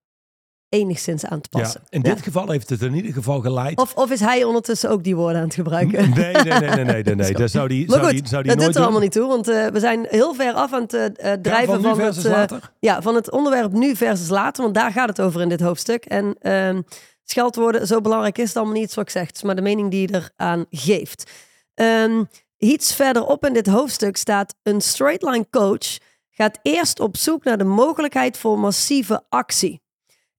enigszins 0.69 1.25
aan 1.27 1.41
te 1.41 1.49
passen. 1.49 1.81
Ja, 1.85 1.87
in 1.99 2.03
Ja. 2.05 2.15
dit 2.15 2.23
geval 2.23 2.51
heeft 2.51 2.69
het 2.71 2.83
in 2.83 2.95
ieder 2.95 3.13
geval 3.13 3.41
geleid. 3.41 3.79
Of, 3.79 3.95
of 3.95 4.11
is 4.11 4.21
hij 4.21 4.45
ondertussen 4.45 4.91
ook 4.91 5.05
die 5.05 5.17
woorden 5.17 5.37
aan 5.41 5.45
het 5.47 5.55
gebruiken? 5.55 6.11
Nee, 6.11 6.33
nee, 6.33 6.43
nee, 6.43 6.59
nee, 6.71 6.85
nee, 6.85 7.03
nee, 7.03 7.15
nee. 7.15 7.33
Dat 7.43 7.51
zou 7.51 7.69
die, 7.69 7.87
Maar 7.87 7.99
zou 7.99 8.09
goed, 8.11 8.19
die, 8.19 8.29
zou 8.29 8.43
die 8.43 8.51
dat 8.51 8.61
nooit 8.61 8.67
doet 8.67 8.67
er 8.67 8.73
doen. 8.73 8.83
allemaal 8.83 9.01
niet 9.01 9.13
toe, 9.13 9.27
want 9.29 9.49
eh, 9.49 9.67
we 9.67 9.81
zijn 9.81 10.07
heel 10.11 10.35
ver 10.35 10.53
af 10.53 10.73
aan 10.73 10.83
het 10.83 10.95
eh, 10.95 11.05
eh, 11.05 11.13
Ja, 11.17 11.39
drijven 11.41 11.67
van 11.75 11.77
nu 11.83 11.89
van, 11.89 11.97
versus 11.97 12.23
het, 12.23 12.33
later. 12.33 12.73
ja, 12.81 13.03
van 13.03 13.15
het 13.15 13.31
onderwerp 13.31 13.73
nu 13.73 13.97
versus 13.97 14.29
later, 14.29 14.63
want 14.63 14.75
daar 14.75 14.93
gaat 14.93 15.09
het 15.09 15.21
over 15.21 15.41
in 15.41 15.49
dit 15.49 15.61
hoofdstuk. 15.61 16.05
En 16.05 16.37
ehm 16.41 16.81
scheldwoorden, 17.29 17.87
zo 17.87 18.01
belangrijk 18.01 18.39
is 18.39 18.49
het 18.49 18.57
allemaal 18.57 18.75
niet, 18.75 18.93
zoals 18.93 19.09
ik 19.15 19.21
zeg. 19.21 19.43
Maar 19.43 19.55
de 19.57 19.63
mening 19.63 19.91
die 19.91 20.11
je 20.11 20.23
eraan 20.37 20.65
geeft. 20.71 21.31
Ehm, 21.75 22.25
iets 22.59 22.95
verderop 22.95 23.47
in 23.47 23.53
dit 23.53 23.67
hoofdstuk 23.67 24.17
staat: 24.17 24.55
een 24.63 24.81
straight 24.81 25.23
line 25.23 25.47
coach 25.51 25.99
gaat 26.31 26.59
eerst 26.63 27.01
op 27.01 27.17
zoek 27.17 27.45
naar 27.45 27.59
de 27.59 27.65
mogelijkheid 27.65 28.39
voor 28.39 28.59
massieve 28.59 29.25
actie. 29.29 29.85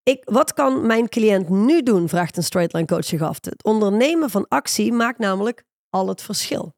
Ik, 0.03 0.21
wat 0.25 0.53
kan 0.53 0.85
mijn 0.85 1.09
cliënt 1.09 1.49
nu 1.49 1.83
doen? 1.83 2.09
vraagt 2.09 2.37
een 2.37 2.43
straight 2.43 2.73
line 2.73 2.85
coach 2.85 3.05
zich 3.05 3.21
af. 3.21 3.37
Het 3.41 3.63
ondernemen 3.63 4.29
van 4.29 4.47
actie 4.47 4.93
maakt 4.93 5.19
namelijk 5.19 5.63
al 5.89 6.07
het 6.07 6.21
verschil. 6.21 6.75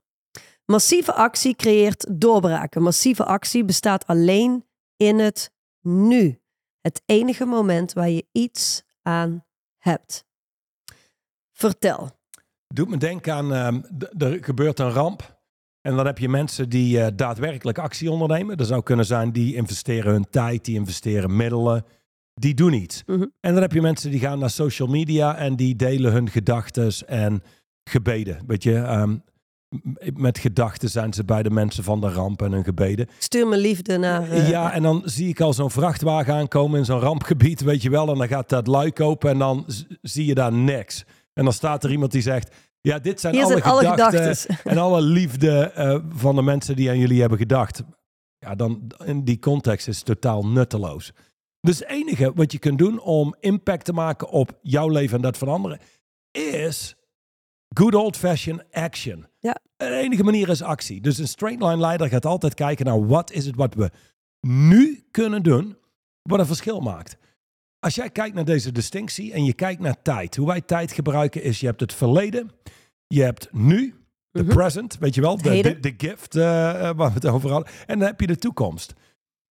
Massieve 0.65 1.13
actie 1.13 1.55
creëert 1.55 2.05
doorbraken. 2.21 2.81
Massieve 2.81 3.25
actie 3.25 3.65
bestaat 3.65 4.07
alleen 4.07 4.65
in 4.97 5.19
het 5.19 5.51
nu. 5.81 6.41
Het 6.81 7.01
enige 7.05 7.45
moment 7.45 7.93
waar 7.93 8.09
je 8.09 8.27
iets 8.31 8.83
aan 9.01 9.45
hebt. 9.77 10.25
Vertel. 11.51 12.18
Doet 12.73 12.89
me 12.89 12.97
denken 12.97 13.33
aan, 13.33 13.53
ehm, 13.53 13.79
er 14.17 14.37
gebeurt 14.41 14.79
een 14.79 14.89
ramp. 14.91 15.37
En 15.81 15.95
dan 15.95 16.05
heb 16.05 16.17
je 16.17 16.29
mensen 16.29 16.69
die 16.69 17.01
eh, 17.01 17.07
daadwerkelijk 17.15 17.77
actie 17.77 18.11
ondernemen. 18.11 18.57
Dat 18.57 18.67
zou 18.67 18.83
kunnen 18.83 19.05
zijn, 19.05 19.31
die 19.31 19.55
investeren 19.55 20.11
hun 20.11 20.29
tijd, 20.29 20.65
die 20.65 20.75
investeren 20.75 21.35
middelen. 21.35 21.85
Die 22.33 22.53
doen 22.53 22.73
iets. 22.73 23.03
Mhm. 23.05 23.21
En 23.39 23.53
dan 23.53 23.61
heb 23.61 23.71
je 23.71 23.81
mensen 23.81 24.11
die 24.11 24.19
gaan 24.19 24.39
naar 24.39 24.49
social 24.49 24.87
media 24.87 25.35
en 25.35 25.55
die 25.55 25.75
delen 25.75 26.11
hun 26.11 26.29
gedachten 26.29 26.91
en 27.07 27.43
gebeden. 27.89 28.37
Weet 28.47 28.63
je, 28.63 28.75
ehm, 28.75 29.15
met 30.13 30.37
gedachten 30.37 30.89
zijn 30.89 31.13
ze 31.13 31.23
bij 31.25 31.43
de 31.43 31.49
mensen 31.49 31.83
van 31.83 32.01
de 32.01 32.09
ramp 32.09 32.41
en 32.41 32.51
hun 32.51 32.63
gebeden. 32.63 33.07
Stuur 33.19 33.47
me 33.47 33.57
liefde 33.57 33.97
naar. 33.97 34.29
eh, 34.29 34.49
Ja, 34.49 34.73
en 34.73 34.83
dan 34.83 35.01
zie 35.05 35.27
ik 35.29 35.41
al 35.41 35.53
zo'n 35.53 35.71
vrachtwagen 35.71 36.33
aankomen 36.33 36.79
in 36.79 36.85
zo'n 36.85 36.99
rampgebied, 36.99 37.61
weet 37.61 37.81
je 37.81 37.89
wel. 37.89 38.11
En 38.11 38.17
dan 38.17 38.27
gaat 38.27 38.49
dat 38.49 38.67
luik 38.67 38.99
open 38.99 39.29
en 39.29 39.37
dan 39.37 39.65
zie 40.01 40.25
je 40.25 40.33
daar 40.35 40.53
niks. 40.53 41.05
En 41.39 41.45
dan 41.45 41.53
staat 41.53 41.83
er 41.83 41.91
iemand 41.91 42.11
die 42.11 42.21
zegt, 42.21 42.55
ja, 42.81 42.99
dit 42.99 43.19
zijn 43.19 43.33
Hier 43.33 43.43
alle 43.43 43.53
zijn 43.53 43.63
alle 43.63 43.87
gedachten 43.87 44.35
gedachten. 44.35 44.71
en 44.71 44.77
alle 44.77 45.01
liefde 45.01 45.71
eh, 45.71 45.99
van 46.09 46.35
de 46.35 46.41
mensen 46.41 46.75
die 46.75 46.89
aan 46.89 46.97
jullie 46.97 47.19
hebben 47.19 47.37
gedacht. 47.37 47.83
Ja, 48.39 48.55
dan 48.55 48.91
in 49.05 49.23
die 49.23 49.39
context 49.39 49.87
is 49.87 49.97
het 49.97 50.05
totaal 50.05 50.47
nutteloos. 50.47 51.11
Dus 51.61 51.79
het 51.79 51.87
enige 51.87 52.31
wat 52.35 52.51
je 52.51 52.59
kunt 52.59 52.77
doen 52.77 52.99
om 52.99 53.35
impact 53.39 53.85
te 53.85 53.93
maken 53.93 54.29
op 54.29 54.59
jouw 54.61 54.89
leven 54.89 55.15
en 55.15 55.21
dat 55.21 55.37
van 55.37 55.47
anderen, 55.47 55.79
is 56.31 56.95
good 57.75 57.95
old-fashioned 57.95 58.65
action. 58.71 59.27
Ja. 59.39 59.57
De 59.75 59.85
enige 59.85 60.23
manier 60.23 60.49
is 60.49 60.61
actie. 60.61 61.01
Dus 61.01 61.17
een 61.17 61.27
straight 61.27 61.61
line 61.61 61.77
leider 61.77 62.09
gaat 62.09 62.25
altijd 62.25 62.53
kijken 62.53 62.85
naar 62.85 63.07
wat 63.07 63.31
is 63.31 63.45
het 63.45 63.55
wat 63.55 63.73
we 63.73 63.91
nu 64.47 65.07
kunnen 65.11 65.43
doen 65.43 65.77
wat 66.21 66.39
een 66.39 66.45
verschil 66.45 66.79
maakt. 66.79 67.17
Als 67.79 67.95
jij 67.95 68.09
kijkt 68.09 68.35
naar 68.35 68.45
deze 68.45 68.71
distinctie 68.71 69.33
en 69.33 69.43
je 69.45 69.53
kijkt 69.53 69.81
naar 69.81 70.01
tijd. 70.01 70.35
Hoe 70.35 70.47
wij 70.47 70.61
tijd 70.61 70.91
gebruiken 70.91 71.43
is, 71.43 71.59
je 71.59 71.65
hebt 71.65 71.79
het 71.79 71.93
verleden, 71.93 72.51
je 73.07 73.21
hebt 73.23 73.53
nu, 73.53 73.95
de 74.31 74.43
Mhm. 74.43 74.53
present, 74.53 74.97
weet 74.97 75.15
je 75.15 75.21
wel, 75.21 75.37
de, 75.37 75.61
de, 75.61 75.79
de 75.79 75.93
gift 75.97 76.35
eh, 76.35 76.43
waar 76.43 76.95
we 76.95 77.13
het 77.13 77.25
over 77.25 77.51
hadden. 77.51 77.73
En 77.87 77.99
dan 77.99 78.07
heb 78.07 78.19
je 78.19 78.27
de 78.27 78.35
toekomst. 78.37 78.93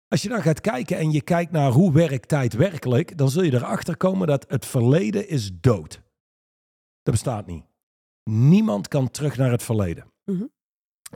Als 0.07 0.21
je 0.21 0.29
dan 0.29 0.41
gaat 0.41 0.61
kijken 0.61 0.97
en 0.97 1.11
je 1.11 1.21
kijkt 1.21 1.51
naar 1.51 1.71
hoe 1.71 1.93
werkt 1.93 2.27
tijd 2.27 2.53
werkelijk, 2.53 3.17
dan 3.17 3.29
zul 3.29 3.43
je 3.43 3.53
erachter 3.53 3.97
komen 3.97 4.27
dat 4.27 4.45
het 4.47 4.65
verleden 4.65 5.29
is 5.29 5.51
dood. 5.59 6.01
Dat 7.03 7.13
bestaat 7.13 7.45
niet. 7.47 7.63
Niemand 8.29 8.87
kan 8.87 9.11
terug 9.11 9.37
naar 9.37 9.51
het 9.51 9.63
verleden. 9.63 10.05
Mhm. 10.25 10.43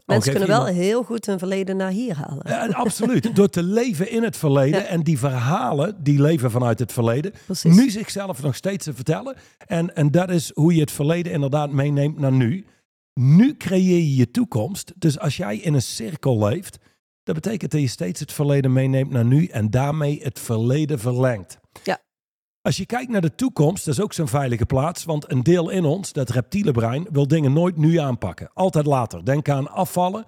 Al 0.05 0.15
Mensen 0.15 0.31
kunnen 0.31 0.49
wel 0.49 0.65
heel 0.65 1.03
goed 1.03 1.25
hun 1.25 1.39
verleden 1.39 1.77
naar 1.77 1.91
hier 1.91 2.15
halen. 2.15 2.43
ja, 2.47 2.67
absoluut. 2.67 3.29
Door 3.35 3.49
te 3.49 3.63
leven 3.63 4.11
in 4.11 4.23
het 4.23 4.37
verleden 4.37 4.79
Ja. 4.81 4.85
en 4.85 5.03
die 5.03 5.19
verhalen 5.19 6.03
die 6.03 6.21
leven 6.21 6.51
vanuit 6.51 6.79
het 6.79 6.91
verleden, 6.91 7.33
Precies. 7.45 7.75
nu 7.75 7.89
zichzelf 7.89 8.41
nog 8.41 8.55
steeds 8.55 8.85
te 8.85 8.93
vertellen. 8.93 9.35
En, 9.67 9.95
en 9.95 10.11
dat 10.11 10.29
is 10.29 10.51
hoe 10.53 10.73
je 10.73 10.81
het 10.81 10.91
verleden 10.91 11.31
inderdaad 11.31 11.71
meeneemt 11.71 12.19
naar 12.19 12.31
nu. 12.31 12.65
Nu 13.13 13.57
creëer 13.57 13.97
je 13.97 14.15
je 14.15 14.31
toekomst. 14.31 14.93
Dus 14.95 15.19
als 15.19 15.37
jij 15.37 15.57
in 15.57 15.73
een 15.73 15.81
cirkel 15.81 16.45
leeft, 16.47 16.77
dat 17.23 17.35
betekent 17.35 17.71
dat 17.71 17.81
je 17.81 17.87
steeds 17.87 18.19
het 18.19 18.31
verleden 18.33 18.73
meeneemt 18.73 19.11
naar 19.11 19.25
nu 19.25 19.45
en 19.45 19.69
daarmee 19.69 20.19
het 20.23 20.39
verleden 20.39 20.99
verlengt. 20.99 21.57
Ja. 21.83 21.99
Als 22.69 22.77
je 22.77 22.85
kijkt 22.85 23.11
naar 23.11 23.21
de 23.21 23.35
toekomst, 23.35 23.85
dat 23.85 23.93
is 23.93 24.01
ook 24.01 24.13
zo'n 24.13 24.27
veilige 24.27 24.65
plaats. 24.65 25.03
Want 25.03 25.31
een 25.31 25.43
deel 25.43 25.69
in 25.69 25.85
ons, 25.85 26.13
dat 26.13 26.29
reptiele 26.29 26.71
brein, 26.71 27.07
wil 27.11 27.27
dingen 27.27 27.53
nooit 27.53 27.77
nu 27.77 27.97
aanpakken. 27.97 28.49
Altijd 28.53 28.85
later. 28.85 29.25
Denk 29.25 29.49
aan 29.49 29.71
afvallen. 29.71 30.25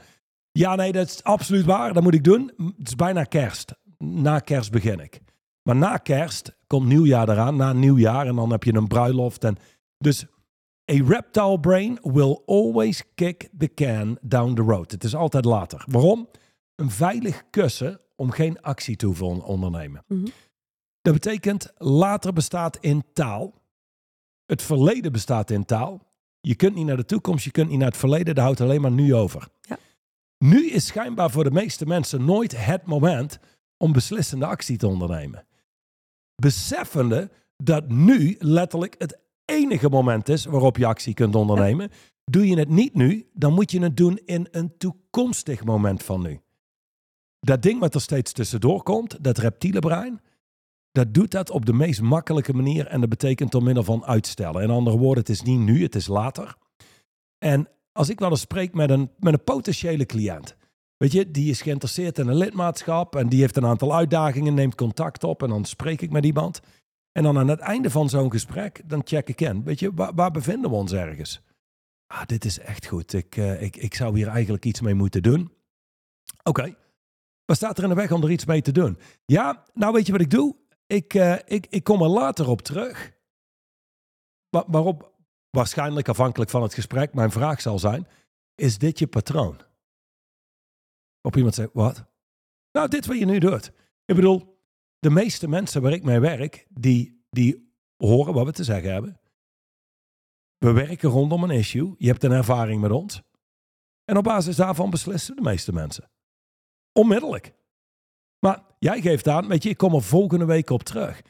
Ja, 0.52 0.76
nee, 0.76 0.92
dat 0.92 1.08
is 1.08 1.24
absoluut 1.24 1.66
waar. 1.66 1.94
Dat 1.94 2.04
moet 2.04 2.14
ik 2.14 2.24
doen. 2.24 2.52
Het 2.78 2.88
is 2.88 2.96
bijna 2.96 3.24
kerst. 3.24 3.74
Na 3.98 4.40
kerst 4.40 4.72
begin 4.72 5.00
ik. 5.00 5.20
Maar 5.64 5.76
na 5.76 5.98
kerst 5.98 6.56
komt 6.68 6.88
nieuwjaar 6.88 7.30
eraan. 7.30 7.56
Na 7.56 7.74
nieuwjaar. 7.74 8.28
En 8.28 8.36
dan 8.36 8.52
heb 8.52 8.64
je 8.64 8.74
een 8.74 8.88
bruiloft. 8.88 9.44
En 9.44 9.58
dus 9.98 10.26
a 10.92 11.04
reptile 11.08 11.60
brain 11.60 12.00
will 12.02 12.42
always 12.46 13.04
kick 13.16 13.50
the 13.58 13.74
can 13.74 14.18
down 14.22 14.54
the 14.54 14.62
road. 14.62 14.92
Het 14.92 15.04
is 15.04 15.16
altijd 15.16 15.46
later. 15.46 15.84
Waarom? 15.88 16.30
Een 16.76 16.92
veilig 16.92 17.44
kussen 17.50 18.00
om 18.16 18.32
geen 18.32 18.62
actie 18.62 18.96
te 18.96 19.42
ondernemen. 19.44 20.04
Mhm. 20.08 20.26
Dat 21.02 21.14
betekent 21.14 21.74
later 21.78 22.34
bestaat 22.34 22.78
in 22.78 23.04
taal. 23.14 23.54
Het 24.46 24.62
verleden 24.62 25.12
bestaat 25.12 25.50
in 25.50 25.66
taal. 25.66 26.10
Je 26.42 26.56
kunt 26.56 26.76
niet 26.76 26.86
naar 26.86 26.98
de 26.98 27.06
toekomst, 27.06 27.44
je 27.44 27.52
kunt 27.52 27.70
niet 27.70 27.78
naar 27.78 27.88
het 27.88 27.98
verleden. 27.98 28.36
Dat 28.36 28.44
houdt 28.44 28.62
alleen 28.62 28.82
maar 28.82 28.92
nu 28.92 29.16
over. 29.16 29.48
Ja. 29.62 29.78
Nu 30.38 30.70
is 30.70 30.86
schijnbaar 30.86 31.32
voor 31.32 31.44
de 31.44 31.52
meeste 31.52 31.86
mensen 31.86 32.26
nooit 32.26 32.66
het 32.66 32.86
moment 32.86 33.40
om 33.78 33.92
beslissende 33.92 34.46
actie 34.46 34.78
te 34.78 34.88
ondernemen. 34.88 35.46
Beseffende 36.36 37.32
dat 37.64 37.90
nu 37.90 38.36
letterlijk 38.40 38.96
het 38.98 39.20
enige 39.46 39.90
moment 39.90 40.30
is 40.30 40.46
waarop 40.46 40.78
je 40.78 40.86
actie 40.86 41.14
kunt 41.14 41.36
ondernemen. 41.36 41.90
Doe 42.24 42.48
je 42.48 42.58
het 42.58 42.70
niet 42.70 42.94
nu, 42.94 43.30
dan 43.34 43.54
moet 43.54 43.72
je 43.72 43.82
het 43.82 43.98
doen 43.98 44.20
in 44.26 44.48
een 44.52 44.78
toekomstig 44.78 45.64
moment 45.64 46.04
van 46.04 46.22
nu. 46.22 46.42
Dat 47.40 47.62
ding 47.62 47.80
wat 47.80 47.96
er 47.96 48.02
steeds 48.02 48.32
tussendoor 48.32 48.84
komt, 48.84 49.24
dat 49.24 49.38
reptiele 49.38 49.80
brein, 49.80 50.22
dat 50.92 51.14
doet 51.14 51.32
dat 51.32 51.50
op 51.50 51.66
de 51.66 51.74
meest 51.74 52.02
makkelijke 52.02 52.54
manier 52.54 52.88
en 52.88 53.00
dat 53.00 53.10
betekent 53.10 53.52
door 53.52 53.64
middel 53.64 53.84
van 53.84 54.06
uitstellen. 54.06 54.62
In 54.62 54.70
andere 54.70 54.98
woorden, 54.98 55.24
het 55.24 55.30
is 55.30 55.42
niet 55.42 55.60
nu, 55.60 55.84
het 55.84 55.96
is 55.96 56.08
later. 56.08 56.56
En 57.38 57.68
als 57.92 58.10
ik 58.10 58.20
wel 58.20 58.30
eens 58.30 58.42
spreek 58.42 58.74
met 58.74 58.90
een, 58.90 59.12
met 59.20 59.34
een 59.34 59.44
potentiële 59.44 60.06
cliënt, 60.06 60.56
weet 60.98 61.12
je, 61.12 61.32
die 61.32 61.50
is 61.50 61.62
geïnteresseerd 61.62 62.18
in 62.20 62.28
een 62.28 62.36
lidmaatschap 62.36 63.16
en 63.16 63.30
die 63.30 63.40
heeft 63.40 63.58
een 63.58 63.66
aantal 63.66 63.96
uitdagingen, 63.96 64.54
neemt 64.54 64.76
contact 64.76 65.24
op 65.24 65.44
en 65.44 65.50
dan 65.50 65.66
spreek 65.66 66.02
ik 66.02 66.12
met 66.12 66.26
iemand. 66.26 66.60
En 67.12 67.24
dan 67.24 67.38
aan 67.38 67.48
het 67.48 67.60
einde 67.60 67.90
van 67.90 68.10
zo'n 68.10 68.32
gesprek, 68.32 68.82
dan 68.86 69.02
check 69.04 69.30
ik 69.30 69.42
in. 69.42 69.64
Weet 69.64 69.80
je, 69.80 69.94
waar, 69.94 70.14
waar 70.14 70.32
bevinden 70.32 70.70
we 70.70 70.76
ons 70.76 70.92
ergens? 70.92 71.42
Ah, 72.08 72.26
dit 72.26 72.46
is 72.46 72.60
echt 72.60 72.86
goed. 72.86 73.14
Ik, 73.14 73.38
eh, 73.38 73.62
ik, 73.62 73.76
ik 73.76 73.94
zou 73.94 74.18
hier 74.18 74.28
eigenlijk 74.28 74.66
iets 74.66 74.82
mee 74.82 74.94
moeten 74.94 75.24
doen. 75.24 75.52
Oké. 76.44 76.76
Wat 77.46 77.56
staat 77.56 77.78
er 77.78 77.84
in 77.84 77.90
de 77.90 77.96
weg 77.96 78.12
om 78.12 78.24
er 78.24 78.32
iets 78.32 78.46
mee 78.46 78.62
te 78.62 78.72
doen? 78.72 78.98
Ja, 79.26 79.64
nou 79.74 79.94
weet 79.94 80.06
je 80.06 80.12
wat 80.12 80.22
ik 80.22 80.30
doe? 80.30 80.56
Ik, 80.92 81.14
eh, 81.14 81.38
ik, 81.46 81.68
ik 81.70 81.84
kom 81.84 82.02
er 82.02 82.08
later 82.08 82.48
op 82.48 82.62
terug. 82.62 83.18
Wa- 84.50 84.66
waarop 84.68 85.14
waarschijnlijk 85.50 86.08
afhankelijk 86.08 86.50
van 86.50 86.62
het 86.62 86.74
gesprek 86.74 87.14
mijn 87.14 87.32
vraag 87.32 87.62
zal 87.62 87.80
zijn: 87.80 88.08
Is 88.56 88.78
dit 88.78 89.00
je 89.00 89.08
patroon? 89.08 89.62
Op 91.22 91.36
iemand 91.36 91.56
zegt: 91.56 91.70
Wat? 91.74 92.06
Nou, 92.72 92.88
dit 92.88 93.06
wat 93.06 93.20
je 93.20 93.26
nu 93.26 93.40
doet. 93.40 93.72
Ik 94.06 94.16
bedoel, 94.16 94.64
de 95.00 95.10
meeste 95.10 95.48
mensen 95.48 95.82
waar 95.82 95.92
ik 95.92 96.04
mee 96.04 96.20
werk, 96.20 96.68
die, 96.70 97.26
die 97.30 97.76
horen 97.98 98.34
wat 98.34 98.46
we 98.46 98.52
te 98.52 98.64
zeggen 98.64 98.92
hebben. 98.92 99.20
We 100.58 100.72
werken 100.72 101.10
rondom 101.10 101.44
een 101.44 101.50
issue. 101.50 101.96
Je 101.98 102.08
hebt 102.08 102.24
een 102.24 102.32
ervaring 102.32 102.82
met 102.82 102.92
ons. 102.92 103.22
En 104.06 104.18
op 104.18 104.24
basis 104.24 104.56
daarvan 104.56 104.90
beslissen 104.90 105.36
de 105.36 105.42
meeste 105.42 105.74
mensen. 105.74 106.12
Onmiddellijk. 106.94 107.54
Jij 108.84 109.02
geeft 109.02 109.28
aan, 109.28 109.48
weet 109.48 109.64
je, 109.64 109.70
ik 109.70 109.78
kom 109.78 109.94
er 109.94 110.02
volgende 110.02 110.46
week 110.46 110.70
op 110.70 110.84
terug. 110.84 111.22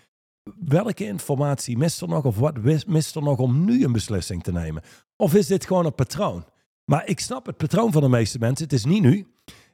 Welke 0.60 1.06
informatie 1.06 1.78
mist 1.78 2.02
er 2.02 2.08
nog 2.08 2.26
of 2.26 2.38
wat 2.38 2.58
mist 2.88 3.16
er 3.16 3.22
nog 3.22 3.38
om 3.38 3.66
nu 3.66 3.84
een 3.84 3.92
beslissing 3.92 4.44
te 4.44 4.52
nemen? 4.52 4.84
Of 5.16 5.34
is 5.34 5.48
dit 5.48 5.66
gewoon 5.66 5.86
een 5.86 5.96
patroon? 5.96 6.46
Maar 6.86 7.08
ik 7.08 7.20
snap 7.20 7.46
het 7.46 7.58
patroon 7.58 7.92
van 7.92 8.02
de 8.02 8.10
meeste 8.10 8.40
mensen. 8.40 8.64
Het 8.64 8.74
is 8.74 8.86
niet 8.86 9.02
nu, 9.02 9.28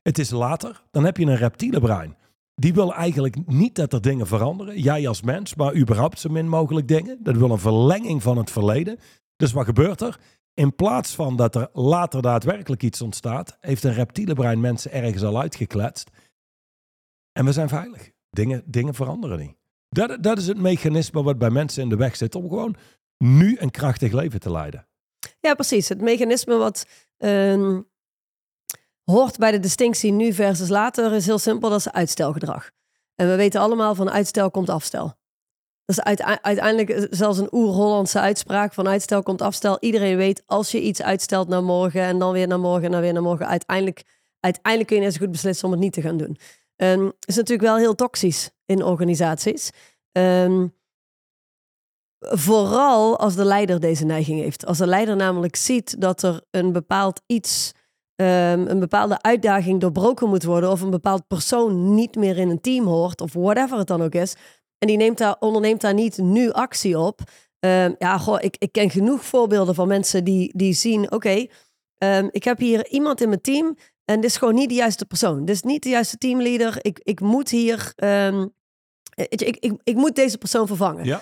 het 0.04 0.18
is 0.18 0.30
later. 0.30 0.84
Dan 0.92 1.06
heb 1.06 1.18
je 1.18 1.26
een 1.26 1.36
reptiele 1.36 1.80
brein. 1.80 2.16
Die 2.56 2.74
wil 2.74 2.94
eigenlijk 2.94 3.36
niet 3.46 3.76
dat 3.76 3.94
er 3.94 4.02
dingen 4.02 4.28
veranderen. 4.28 4.82
Jij 4.82 5.08
als 5.08 5.22
mens, 5.22 5.56
maar 5.56 5.76
überhaupt 5.76 6.20
zo 6.20 6.30
min 6.30 6.50
mogelijk 6.50 6.88
dingen. 6.88 7.20
Dat 7.24 7.38
wil 7.38 7.52
een 7.52 7.60
verlenging 7.60 8.24
van 8.24 8.38
het 8.38 8.52
verleden. 8.52 9.00
Dus 9.36 9.52
wat 9.52 9.66
gebeurt 9.66 10.02
er? 10.02 10.20
In 10.54 10.76
plaats 10.76 11.16
van 11.16 11.36
dat 11.36 11.56
er 11.56 11.70
later 11.74 12.22
daadwerkelijk 12.22 12.84
iets 12.84 13.02
ontstaat, 13.02 13.58
heeft 13.60 13.84
een 13.84 13.94
reptiele 13.94 14.34
brein 14.34 14.60
mensen 14.60 14.92
ergens 14.92 15.24
al 15.24 15.40
uitgekletst. 15.40 16.10
En 17.38 17.46
we 17.46 17.52
zijn 17.52 17.70
veilig. 17.70 18.12
Dingen, 18.30 18.64
dingen 18.66 18.94
veranderen 18.94 19.40
niet. 19.40 19.56
Dat, 19.90 20.24
dat 20.24 20.38
is 20.38 20.48
het 20.48 20.58
mechanisme 20.58 21.24
wat 21.24 21.38
bij 21.38 21.50
mensen 21.50 21.84
in 21.84 21.90
de 21.90 21.96
weg 21.96 22.16
zit 22.16 22.36
om 22.36 22.50
gewoon 22.50 22.76
nu 23.18 23.56
een 23.60 23.72
krachtig 23.72 24.12
leven 24.12 24.40
te 24.40 24.52
leiden. 24.52 24.88
Ja, 25.40 25.54
precies. 25.54 25.90
Het 25.90 26.02
mechanisme 26.02 26.58
wat 26.58 26.88
ehm, 27.18 27.82
hoort 29.04 29.38
bij 29.38 29.52
de 29.52 29.60
distinctie 29.60 30.12
nu 30.12 30.34
versus 30.34 30.70
later 30.70 31.14
is 31.14 31.26
heel 31.26 31.40
simpel. 31.40 31.70
Dat 31.70 31.80
is 31.80 31.92
uitstelgedrag. 31.92 32.72
En 33.16 33.28
we 33.28 33.36
weten 33.36 33.62
allemaal 33.62 33.96
van 33.96 34.10
uitstel 34.10 34.52
komt 34.52 34.70
afstel. 34.70 35.06
Dat 35.86 35.98
is 35.98 36.02
uitei- 36.04 36.38
uiteindelijk 36.42 37.08
zelfs 37.10 37.38
een 37.38 37.54
oer-Hollandse 37.54 38.20
uitspraak 38.20 38.74
van 38.74 38.88
uitstel 38.88 39.24
komt 39.24 39.42
afstel. 39.42 39.78
Iedereen 39.80 40.18
weet 40.18 40.44
als 40.46 40.72
je 40.72 40.82
iets 40.82 41.02
uitstelt 41.02 41.48
naar 41.48 41.64
morgen 41.64 42.02
en 42.02 42.20
dan 42.20 42.32
weer 42.32 42.48
naar 42.48 42.60
morgen 42.60 42.86
en 42.86 42.92
dan 42.92 43.02
weer 43.02 43.14
naar 43.14 43.22
morgen. 43.22 43.48
Uiteindelijk, 43.48 44.04
uiteindelijk 44.40 44.88
kun 44.88 45.02
je 45.02 45.08
net 45.08 45.18
goed 45.18 45.32
beslissen 45.32 45.66
om 45.66 45.72
het 45.72 45.82
niet 45.82 45.94
te 45.94 46.02
gaan 46.02 46.18
doen. 46.18 46.38
Ehm, 46.78 47.10
is 47.26 47.36
natuurlijk 47.36 47.68
wel 47.68 47.78
heel 47.78 47.96
toxisch 47.96 48.50
in 48.66 48.84
organisaties. 48.84 49.70
Ehm, 50.12 50.68
vooral 52.20 53.20
als 53.20 53.36
de 53.36 53.46
leider 53.46 53.80
deze 53.80 54.06
neiging 54.06 54.40
heeft. 54.42 54.66
Als 54.66 54.78
de 54.78 54.88
leider 54.88 55.16
namelijk 55.16 55.56
ziet 55.56 56.02
dat 56.02 56.24
er 56.24 56.42
een 56.52 56.72
bepaald 56.72 57.22
iets, 57.26 57.72
ehm, 58.16 58.66
een 58.68 58.80
bepaalde 58.80 59.22
uitdaging 59.22 59.80
doorbroken 59.82 60.30
moet 60.30 60.44
worden, 60.44 60.72
of 60.72 60.82
een 60.82 60.90
bepaald 60.90 61.28
persoon 61.28 61.94
niet 61.94 62.16
meer 62.16 62.38
in 62.38 62.50
een 62.50 62.62
team 62.62 62.86
hoort, 62.86 63.22
of 63.22 63.34
whatever 63.34 63.78
het 63.78 63.88
dan 63.88 64.02
ook 64.02 64.14
is, 64.14 64.36
en 64.78 64.88
die 64.88 64.98
neemt 64.98 65.18
daar, 65.18 65.36
onderneemt 65.40 65.82
daar 65.82 65.94
niet 65.94 66.18
nu 66.18 66.52
actie 66.52 67.00
op. 67.00 67.20
Ja, 68.00 68.18
goh, 68.18 68.38
ik, 68.42 68.56
ik 68.58 68.72
ken 68.72 68.90
genoeg 68.90 69.26
voorbeelden 69.26 69.76
van 69.76 69.88
mensen 69.88 70.24
die, 70.24 70.52
die 70.56 70.74
zien, 70.74 71.12
oké, 71.12 71.46
ik 72.32 72.44
heb 72.44 72.58
hier 72.58 72.88
iemand 72.88 73.22
in 73.22 73.30
mijn 73.30 73.42
team 73.42 73.78
en 74.10 74.22
dit 74.22 74.30
is 74.30 74.38
gewoon 74.38 74.56
niet 74.56 74.70
de 74.70 74.76
juiste 74.76 75.06
persoon. 75.06 75.46
Dit 75.46 75.56
is 75.56 75.62
niet 75.62 75.84
de 75.84 75.90
juiste 75.90 76.18
teamleader. 76.18 76.78
Ik, 76.82 77.00
ik 77.04 77.20
moet 77.20 77.50
hier, 77.50 77.94
ehm, 77.96 78.48
ik, 79.16 79.42
ik, 79.42 79.74
ik 79.84 79.96
moet 79.96 80.16
deze 80.16 80.38
persoon 80.38 80.68
vervangen. 80.68 81.06
Ja. 81.06 81.22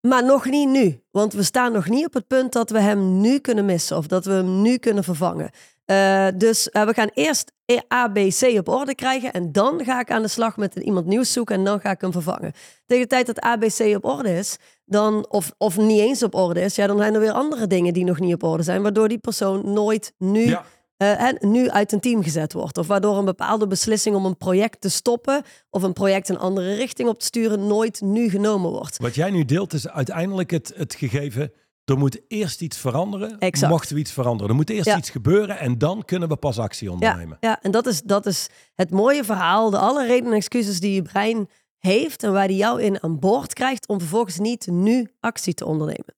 Maar 0.00 0.24
nog 0.24 0.44
niet 0.44 0.68
nu. 0.68 1.02
Want 1.10 1.32
we 1.32 1.42
staan 1.42 1.72
nog 1.72 1.88
niet 1.88 2.06
op 2.06 2.14
het 2.14 2.26
punt 2.26 2.52
dat 2.52 2.70
we 2.70 2.80
hem 2.80 3.20
nu 3.20 3.38
kunnen 3.38 3.64
missen. 3.64 3.96
Of 3.96 4.06
dat 4.06 4.24
we 4.24 4.32
hem 4.32 4.62
nu 4.62 4.76
kunnen 4.76 5.04
vervangen. 5.04 5.50
Eh, 5.84 6.26
dus 6.34 6.70
eh, 6.70 6.84
we 6.84 6.94
gaan 6.94 7.10
eerst 7.14 7.52
A, 7.92 8.08
B, 8.08 8.14
C 8.14 8.42
op 8.58 8.68
orde 8.68 8.94
krijgen. 8.94 9.32
En 9.32 9.52
dan 9.52 9.84
ga 9.84 10.00
ik 10.00 10.10
aan 10.10 10.22
de 10.22 10.28
slag 10.28 10.56
met 10.56 10.74
iemand 10.74 11.06
nieuws 11.06 11.32
zoeken. 11.32 11.56
En 11.56 11.64
dan 11.64 11.80
ga 11.80 11.90
ik 11.90 12.00
hem 12.00 12.12
vervangen. 12.12 12.52
Tegen 12.86 13.02
de 13.02 13.08
tijd 13.08 13.26
dat 13.26 13.44
A, 13.44 13.56
B, 13.56 13.66
C 13.66 13.80
op 13.96 14.04
orde 14.04 14.36
is. 14.38 14.56
Dan, 14.84 15.26
of, 15.28 15.52
of 15.58 15.76
niet 15.76 16.00
eens 16.00 16.22
op 16.22 16.34
orde 16.34 16.60
is. 16.60 16.76
Ja, 16.76 16.86
dan 16.86 16.98
zijn 16.98 17.14
er 17.14 17.20
weer 17.20 17.32
andere 17.32 17.66
dingen 17.66 17.92
die 17.92 18.04
nog 18.04 18.20
niet 18.20 18.34
op 18.34 18.42
orde 18.42 18.62
zijn. 18.62 18.82
Waardoor 18.82 19.08
die 19.08 19.18
persoon 19.18 19.72
nooit 19.72 20.12
nu 20.18 20.48
Ja. 20.48 20.64
Eh, 21.00 21.22
en 21.22 21.36
nu 21.40 21.70
uit 21.70 21.92
een 21.92 22.00
team 22.00 22.22
gezet 22.22 22.52
wordt. 22.52 22.78
Of 22.78 22.86
waardoor 22.86 23.18
een 23.18 23.24
bepaalde 23.24 23.66
beslissing 23.66 24.16
om 24.16 24.24
een 24.24 24.36
project 24.36 24.80
te 24.80 24.88
stoppen 24.88 25.42
of 25.70 25.82
een 25.82 25.92
project 25.92 26.28
een 26.28 26.38
andere 26.38 26.74
richting 26.74 27.08
op 27.08 27.18
te 27.18 27.24
sturen 27.24 27.66
nooit 27.66 28.00
nu 28.00 28.28
genomen 28.30 28.70
wordt. 28.70 28.96
Wat 28.98 29.14
jij 29.14 29.30
nu 29.30 29.44
deelt 29.44 29.72
is 29.72 29.88
uiteindelijk 29.88 30.50
het, 30.50 30.72
het 30.76 30.94
gegeven. 30.94 31.52
Er 31.84 31.98
moet 31.98 32.20
eerst 32.28 32.60
iets 32.60 32.78
veranderen. 32.78 33.38
Exact. 33.38 33.72
Mochten 33.72 33.94
we 33.94 34.00
iets 34.00 34.12
veranderen. 34.12 34.48
Er 34.48 34.54
moet 34.54 34.70
eerst 34.70 34.86
Ja. 34.86 34.96
iets 34.96 35.10
gebeuren 35.10 35.58
en 35.58 35.78
dan 35.78 36.04
kunnen 36.04 36.28
we 36.28 36.36
pas 36.36 36.58
actie 36.58 36.90
ondernemen. 36.92 37.36
Ja, 37.40 37.62
en 37.62 37.70
dat 37.70 37.86
is, 37.86 38.02
dat 38.02 38.26
is 38.26 38.48
het 38.74 38.90
mooie 38.90 39.24
verhaal. 39.24 39.70
De 39.70 39.78
alle 39.78 40.06
redenen 40.06 40.30
en 40.30 40.36
excuses 40.36 40.80
die 40.80 40.94
je 40.94 41.02
brein 41.02 41.48
heeft 41.78 42.22
en 42.22 42.32
waar 42.32 42.48
die 42.48 42.56
jou 42.56 42.82
in 42.82 43.02
aan 43.02 43.18
boord 43.18 43.52
krijgt 43.52 43.88
om 43.88 43.98
vervolgens 43.98 44.38
niet 44.38 44.66
nu 44.66 45.10
actie 45.20 45.54
te 45.54 45.64
ondernemen. 45.64 46.14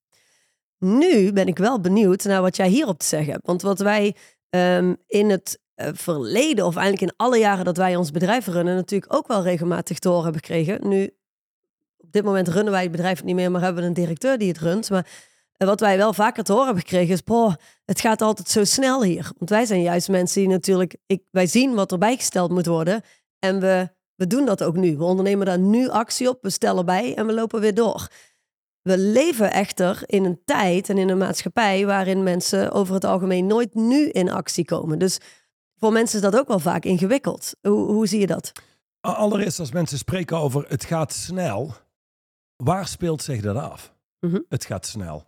Nu 0.79 1.33
ben 1.33 1.47
ik 1.47 1.59
wel 1.59 1.81
benieuwd 1.81 2.25
naar 2.25 2.43
wat 2.43 2.57
jij 2.57 2.69
hierop 2.69 2.99
te 2.99 3.07
zeggen 3.07 3.33
hebt. 3.33 3.47
Want 3.47 3.63
wat 3.63 3.79
wij 3.79 4.15
ehm, 4.53 4.95
in 5.07 5.31
het 5.31 5.61
eh, 5.75 5.89
verleden, 5.93 6.67
of 6.67 6.77
eigenlijk 6.77 7.11
in 7.11 7.17
alle 7.17 7.39
jaren 7.39 7.65
dat 7.65 7.77
wij 7.77 7.97
ons 7.97 8.11
bedrijf 8.11 8.47
runnen, 8.47 8.75
natuurlijk 8.75 9.15
ook 9.15 9.27
wel 9.27 9.43
regelmatig 9.43 9.99
te 9.99 10.09
horen 10.09 10.25
hebben 10.25 10.41
gekregen. 10.41 10.89
Nu, 10.89 11.17
op 11.97 12.13
dit 12.13 12.25
moment 12.25 12.49
runnen 12.49 12.73
wij 12.73 12.83
het 12.83 12.91
bedrijf 12.91 13.25
niet 13.25 13.35
meer, 13.35 13.51
maar 13.51 13.61
hebben 13.61 13.83
we 13.83 13.89
een 13.89 13.95
directeur 13.95 14.39
die 14.39 14.49
het 14.49 14.59
runt. 14.59 14.91
Maar 14.91 15.07
eh, 15.57 15.67
wat 15.69 15.81
wij 15.81 15.97
wel 15.97 16.13
vaker 16.13 16.45
te 16.45 16.53
horen 16.53 16.67
hebben 16.67 16.85
gekregen 16.85 17.15
is, 17.15 17.25
boh, 17.25 17.55
het 17.85 18.01
gaat 18.01 18.23
altijd 18.23 18.49
zo 18.49 18.65
snel 18.65 19.03
hier. 19.03 19.31
Want 19.39 19.51
wij 19.51 19.65
zijn 19.65 19.83
juist 19.83 20.09
mensen 20.09 20.41
die 20.41 20.51
natuurlijk, 20.51 20.97
ik, 21.07 21.23
wij 21.31 21.47
zien 21.47 21.75
wat 21.75 21.93
erbij 21.93 22.17
gesteld 22.17 22.51
moet 22.51 22.67
worden. 22.67 23.03
En 23.39 23.61
we, 23.61 23.89
we 24.15 24.27
doen 24.27 24.45
dat 24.45 24.63
ook 24.63 24.77
nu. 24.77 24.97
We 24.97 25.05
ondernemen 25.05 25.47
daar 25.47 25.59
nu 25.59 25.89
actie 25.89 26.29
op, 26.29 26.43
we 26.43 26.51
stellen 26.51 26.85
bij 26.85 27.15
en 27.15 27.27
we 27.27 27.33
lopen 27.33 27.61
weer 27.61 27.75
door. 27.75 28.09
We 28.83 28.99
leven 28.99 29.53
echter 29.53 30.03
in 30.07 30.25
een 30.25 30.41
tijd 30.45 30.89
en 30.89 30.99
in 30.99 31.09
een 31.09 31.19
maatschappij 31.19 31.87
waarin 31.87 32.23
mensen 32.23 32.73
over 32.73 32.95
het 32.95 33.05
algemeen 33.05 33.47
nooit 33.47 33.75
nu 33.75 34.09
in 34.09 34.31
actie 34.31 34.65
komen. 34.65 34.99
Dus 34.99 35.19
voor 35.77 35.93
mensen 35.93 36.17
is 36.17 36.31
dat 36.31 36.41
ook 36.41 36.49
wel 36.49 36.59
vaak 36.59 36.85
ingewikkeld. 36.85 37.55
Hoe, 37.61 37.93
hoe 37.93 38.07
zie 38.07 38.21
je 38.21 38.27
dat? 38.27 38.53
Allereerst, 39.01 39.59
als 39.59 39.73
mensen 39.73 39.99
spreken 39.99 40.37
over 40.39 40.65
het 40.69 40.85
gaat 40.85 41.13
snel, 41.13 41.75
waar 42.57 42.87
speelt 42.87 43.23
zich 43.23 43.41
dat 43.41 43.57
af? 43.57 43.95
Mhm. 44.21 44.41
Het 44.49 44.65
gaat 44.65 44.87
snel. 44.87 45.27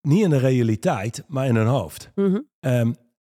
Niet 0.00 0.22
in 0.22 0.30
de 0.30 0.38
realiteit, 0.38 1.24
maar 1.26 1.46
in 1.46 1.56
hun 1.56 1.66
hoofd. 1.66 2.10
Mhm. 2.14 2.40
Ehm, 2.60 2.92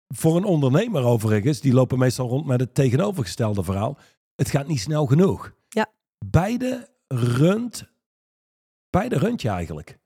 voor 0.09 0.37
een 0.37 0.45
ondernemer 0.45 1.03
overigens, 1.03 1.61
die 1.61 1.73
lopen 1.73 1.99
meestal 1.99 2.29
rond 2.29 2.47
met 2.47 2.61
het 2.61 2.75
tegenovergestelde 2.75 3.65
verhaal. 3.65 3.99
Het 4.35 4.51
gaat 4.51 4.67
niet 4.67 4.81
snel 4.81 5.07
genoeg. 5.07 5.53
Ja. 5.69 5.93
Beide 6.27 6.89
runt, 7.09 7.93
beide 8.95 9.19
runt 9.19 9.43
je 9.43 9.49
eigenlijk. 9.49 9.99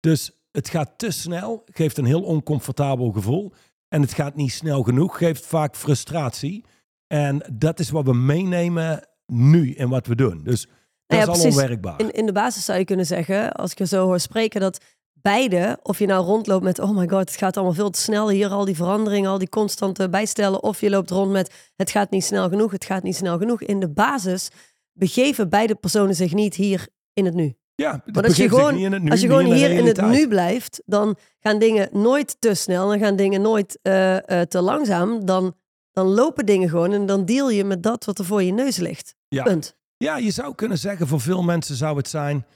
Dus 0.00 0.30
het 0.50 0.68
gaat 0.68 0.90
te 0.96 1.10
snel, 1.10 1.64
geeft 1.72 1.98
een 1.98 2.04
heel 2.04 2.22
oncomfortabel 2.22 3.10
gevoel. 3.10 3.52
En 3.88 4.00
het 4.00 4.12
gaat 4.12 4.34
niet 4.34 4.52
snel 4.52 4.82
genoeg, 4.82 5.18
geeft 5.18 5.46
vaak 5.46 5.76
frustratie. 5.76 6.64
En 7.06 7.42
dat 7.52 7.78
is 7.78 7.90
wat 7.90 8.04
we 8.04 8.14
meenemen 8.14 9.08
nu 9.26 9.74
in 9.74 9.88
wat 9.88 10.06
we 10.06 10.14
doen. 10.14 10.40
Dus 10.44 10.60
dat 10.60 10.70
Nou 11.06 11.20
ja, 11.20 11.26
is 11.26 11.26
al 11.26 11.32
precies. 11.32 11.60
onwerkbaar. 11.60 12.00
In, 12.00 12.10
in 12.10 12.26
de 12.26 12.32
basis 12.32 12.64
zou 12.64 12.78
je 12.78 12.84
kunnen 12.84 13.06
zeggen, 13.06 13.52
als 13.52 13.70
ik 13.70 13.78
je 13.78 13.86
zo 13.86 14.04
hoor 14.04 14.20
spreken, 14.20 14.60
dat 14.60 14.80
beide, 15.12 15.78
of 15.82 15.98
je 15.98 16.06
nou 16.06 16.24
rondloopt 16.24 16.64
met, 16.64 16.78
oh 16.78 16.96
my 16.96 17.08
god, 17.08 17.28
het 17.28 17.36
gaat 17.36 17.56
allemaal 17.56 17.74
veel 17.74 17.90
te 17.90 18.00
snel 18.00 18.30
hier, 18.30 18.48
al 18.48 18.64
die 18.64 18.76
veranderingen, 18.76 19.30
al 19.30 19.38
die 19.38 19.48
constante 19.48 20.08
bijstellen, 20.08 20.62
of 20.62 20.80
je 20.80 20.90
loopt 20.90 21.10
rond 21.10 21.32
met, 21.32 21.72
het 21.76 21.90
gaat 21.90 22.10
niet 22.10 22.24
snel 22.24 22.48
genoeg, 22.48 22.72
het 22.72 22.84
gaat 22.84 23.02
niet 23.02 23.16
snel 23.16 23.38
genoeg. 23.38 23.62
In 23.62 23.80
de 23.80 23.88
basis 23.88 24.50
begeven 24.92 25.48
beide 25.48 25.74
personen 25.74 26.14
zich 26.14 26.32
niet 26.34 26.54
hier 26.54 26.88
in 27.12 27.24
het 27.24 27.34
nu. 27.34 27.56
Ja, 27.76 28.02
als 28.12 28.36
je 28.36 28.48
gewoon, 28.48 28.74
niet 28.74 28.84
in 28.84 28.92
het 28.92 29.02
nu, 29.02 29.10
als 29.10 29.20
je 29.20 29.26
gewoon 29.26 29.52
hier 29.52 29.70
in 29.70 29.86
het 29.86 30.00
nu 30.00 30.28
blijft, 30.28 30.82
dan 30.84 31.16
gaan 31.40 31.58
dingen 31.58 31.88
nooit 31.92 32.36
te 32.38 32.54
snel, 32.54 32.88
dan 32.88 32.98
gaan 32.98 33.16
dingen 33.16 33.42
nooit 33.42 33.78
eh, 33.82 34.40
eh, 34.40 34.48
te 34.48 34.60
langzaam, 34.60 35.24
dan, 35.24 35.54
dan 35.92 36.06
lopen 36.06 36.46
dingen 36.46 36.68
gewoon 36.68 36.92
en 36.92 37.06
dan 37.06 37.24
deal 37.24 37.50
je 37.50 37.64
met 37.64 37.82
dat 37.82 38.04
wat 38.04 38.18
er 38.18 38.24
voor 38.24 38.42
je 38.42 38.52
neus 38.52 38.76
ligt. 38.76 39.14
Ja. 39.28 39.42
Punt. 39.42 39.76
Ja, 39.96 40.16
je 40.16 40.30
zou 40.30 40.54
kunnen 40.54 40.78
zeggen, 40.78 41.06
voor 41.06 41.20
veel 41.20 41.42
mensen 41.42 41.76
zou 41.76 41.96
het 41.96 42.08
zijn 42.08 42.46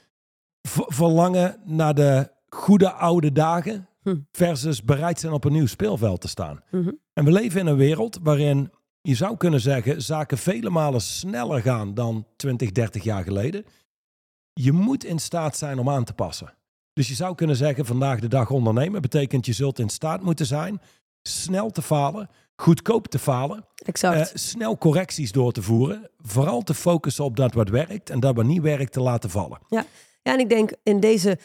verlangen 0.71 1.57
naar 1.65 1.95
de 1.95 2.31
goede 2.49 2.93
oude 2.93 3.33
dagen 3.33 3.89
Hm. 4.03 4.17
versus 4.33 4.83
bereid 4.83 5.21
zijn 5.21 5.33
op 5.33 5.45
een 5.45 5.53
nieuw 5.53 5.67
speelveld 5.67 6.21
te 6.21 6.29
staan. 6.29 6.63
Mhm. 6.71 6.91
En 7.13 7.25
we 7.25 7.33
leven 7.33 7.61
in 7.61 7.67
een 7.67 7.77
wereld 7.77 8.19
waarin 8.23 8.71
je 9.03 9.15
zou 9.15 9.37
kunnen 9.37 9.61
zeggen 9.61 10.03
zaken 10.03 10.39
vele 10.39 10.71
malen 10.71 11.01
sneller 11.01 11.63
gaan 11.63 11.95
dan 11.95 12.27
20, 12.37 12.73
30 12.73 13.05
jaar 13.05 13.25
geleden. 13.25 13.65
Je 14.53 14.73
moet 14.73 15.05
in 15.05 15.19
staat 15.19 15.57
zijn 15.57 15.79
om 15.79 15.89
aan 15.89 16.05
te 16.05 16.13
passen. 16.13 16.55
Dus 16.93 17.09
je 17.09 17.15
zou 17.15 17.35
kunnen 17.35 17.57
zeggen 17.57 17.87
vandaag 17.87 18.21
de 18.21 18.29
dag 18.29 18.51
ondernemen 18.51 19.03
betekent 19.03 19.47
je 19.47 19.53
zult 19.53 19.79
in 19.79 19.89
staat 19.89 20.23
moeten 20.23 20.47
zijn 20.47 20.81
snel 21.23 21.71
te 21.71 21.83
falen, 21.83 22.31
goedkoop 22.57 23.09
te 23.09 23.19
falen 23.19 23.67
eh, 23.75 24.23
snel 24.35 24.79
correcties 24.79 25.33
door 25.33 25.53
te 25.53 25.63
voeren. 25.63 26.11
Vooral 26.19 26.63
te 26.63 26.75
focussen 26.75 27.25
op 27.25 27.37
dat 27.37 27.55
wat 27.55 27.69
werkt 27.69 28.11
en 28.11 28.21
dat 28.21 28.35
wat 28.35 28.45
niet 28.45 28.63
werkt 28.63 28.93
te 28.93 29.01
laten 29.01 29.31
vallen. 29.31 29.59
Ja, 29.69 29.85
en 30.23 30.39
ik 30.39 30.49
denk 30.49 30.73
in 30.83 31.01
deze, 31.01 31.39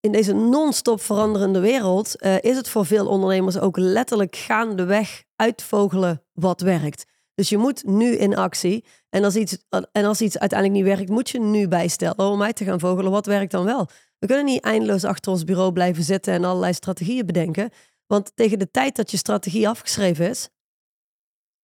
in 0.00 0.12
deze 0.12 0.32
non-stop 0.32 1.00
veranderende 1.00 1.60
wereld 1.60 2.20
eh, 2.20 2.36
is 2.40 2.56
het 2.56 2.68
voor 2.68 2.86
veel 2.86 3.06
ondernemers 3.06 3.58
ook 3.58 3.76
letterlijk 3.76 4.36
gaandeweg 4.36 5.22
uitvogelen 5.36 6.22
wat 6.32 6.60
werkt. 6.60 7.04
Dus 7.40 7.48
je 7.48 7.58
moet 7.58 7.84
nu 7.84 8.16
in 8.16 8.36
actie. 8.36 8.84
En 9.08 9.24
als 9.24 9.36
iets, 9.36 9.58
en 9.92 10.04
als 10.04 10.20
iets 10.20 10.38
uiteindelijk 10.38 10.80
niet 10.80 10.96
werkt, 10.96 11.10
moet 11.10 11.30
je 11.30 11.40
nu 11.40 11.68
bijstellen 11.68 12.18
om 12.18 12.42
uit 12.42 12.56
te 12.56 12.64
gaan 12.64 12.80
vogelen 12.80 13.10
wat 13.10 13.26
werkt 13.26 13.50
dan 13.50 13.64
wel. 13.64 13.88
We 14.18 14.26
kunnen 14.26 14.44
niet 14.44 14.62
eindeloos 14.62 15.04
achter 15.04 15.32
ons 15.32 15.44
bureau 15.44 15.72
blijven 15.72 16.02
zitten 16.02 16.34
en 16.34 16.44
allerlei 16.44 16.72
strategieën 16.72 17.26
bedenken. 17.26 17.70
Want 18.06 18.32
tegen 18.34 18.58
de 18.58 18.70
tijd 18.70 18.96
dat 18.96 19.10
je 19.10 19.16
strategie 19.16 19.68
afgeschreven 19.68 20.28
is, 20.28 20.48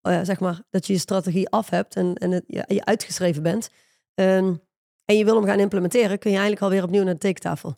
oh 0.01 0.11
ja, 0.11 0.23
zeg 0.23 0.39
maar, 0.39 0.61
dat 0.69 0.87
je 0.87 0.93
je 0.93 0.99
strategie 0.99 1.49
af 1.49 1.69
hebt 1.69 1.95
en, 1.95 2.15
en 2.15 2.31
het, 2.31 2.43
je, 2.47 2.63
je 2.67 2.85
uitgeschreven 2.85 3.43
bent, 3.43 3.69
ehm, 4.13 4.55
en 5.05 5.17
je 5.17 5.25
wil 5.25 5.35
hem 5.35 5.45
gaan 5.45 5.59
implementeren, 5.59 6.19
kun 6.19 6.31
je 6.31 6.37
eigenlijk 6.37 6.65
alweer 6.65 6.83
opnieuw 6.83 7.03
naar 7.03 7.13
de 7.13 7.19
tekentafel. 7.19 7.75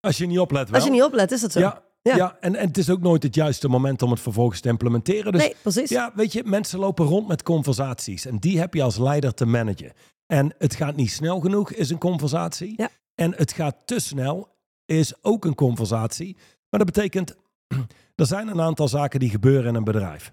Als 0.00 0.18
je 0.18 0.26
niet 0.26 0.38
oplet 0.38 0.66
wel. 0.66 0.74
Als 0.74 0.84
je 0.84 0.90
niet 0.90 1.02
oplet, 1.02 1.32
is 1.32 1.40
dat 1.40 1.52
zo. 1.52 1.60
Ja, 1.60 1.84
Ja. 2.02 2.16
ja. 2.16 2.36
en, 2.40 2.56
en 2.56 2.66
het 2.66 2.78
is 2.78 2.90
ook 2.90 3.00
nooit 3.00 3.22
het 3.22 3.34
juiste 3.34 3.68
moment 3.68 4.02
om 4.02 4.10
het 4.10 4.20
vervolgens 4.20 4.60
te 4.60 4.68
implementeren. 4.68 5.32
Dus 5.32 5.42
nee, 5.42 5.54
precies. 5.62 5.88
ja, 5.88 6.12
weet 6.14 6.32
je, 6.32 6.44
mensen 6.44 6.78
lopen 6.78 7.06
rond 7.06 7.28
met 7.28 7.42
conversaties. 7.42 8.26
En 8.26 8.38
die 8.38 8.58
heb 8.58 8.74
je 8.74 8.82
als 8.82 8.98
leider 8.98 9.34
te 9.34 9.46
managen. 9.46 9.92
En 10.26 10.54
het 10.58 10.74
gaat 10.74 10.96
niet 10.96 11.10
snel 11.10 11.40
genoeg, 11.40 11.72
is 11.72 11.90
een 11.90 11.98
conversatie. 11.98 12.74
Ja. 12.76 12.90
En 13.14 13.34
het 13.36 13.52
gaat 13.52 13.76
te 13.84 13.98
snel, 13.98 14.56
is 14.84 15.24
ook 15.24 15.44
een 15.44 15.54
conversatie. 15.54 16.36
Maar 16.68 16.84
dat 16.84 16.92
betekent, 16.94 17.36
er 18.14 18.26
zijn 18.26 18.48
een 18.48 18.60
aantal 18.60 18.88
zaken 18.88 19.20
die 19.20 19.30
gebeuren 19.30 19.68
in 19.68 19.74
een 19.74 19.84
bedrijf. 19.84 20.32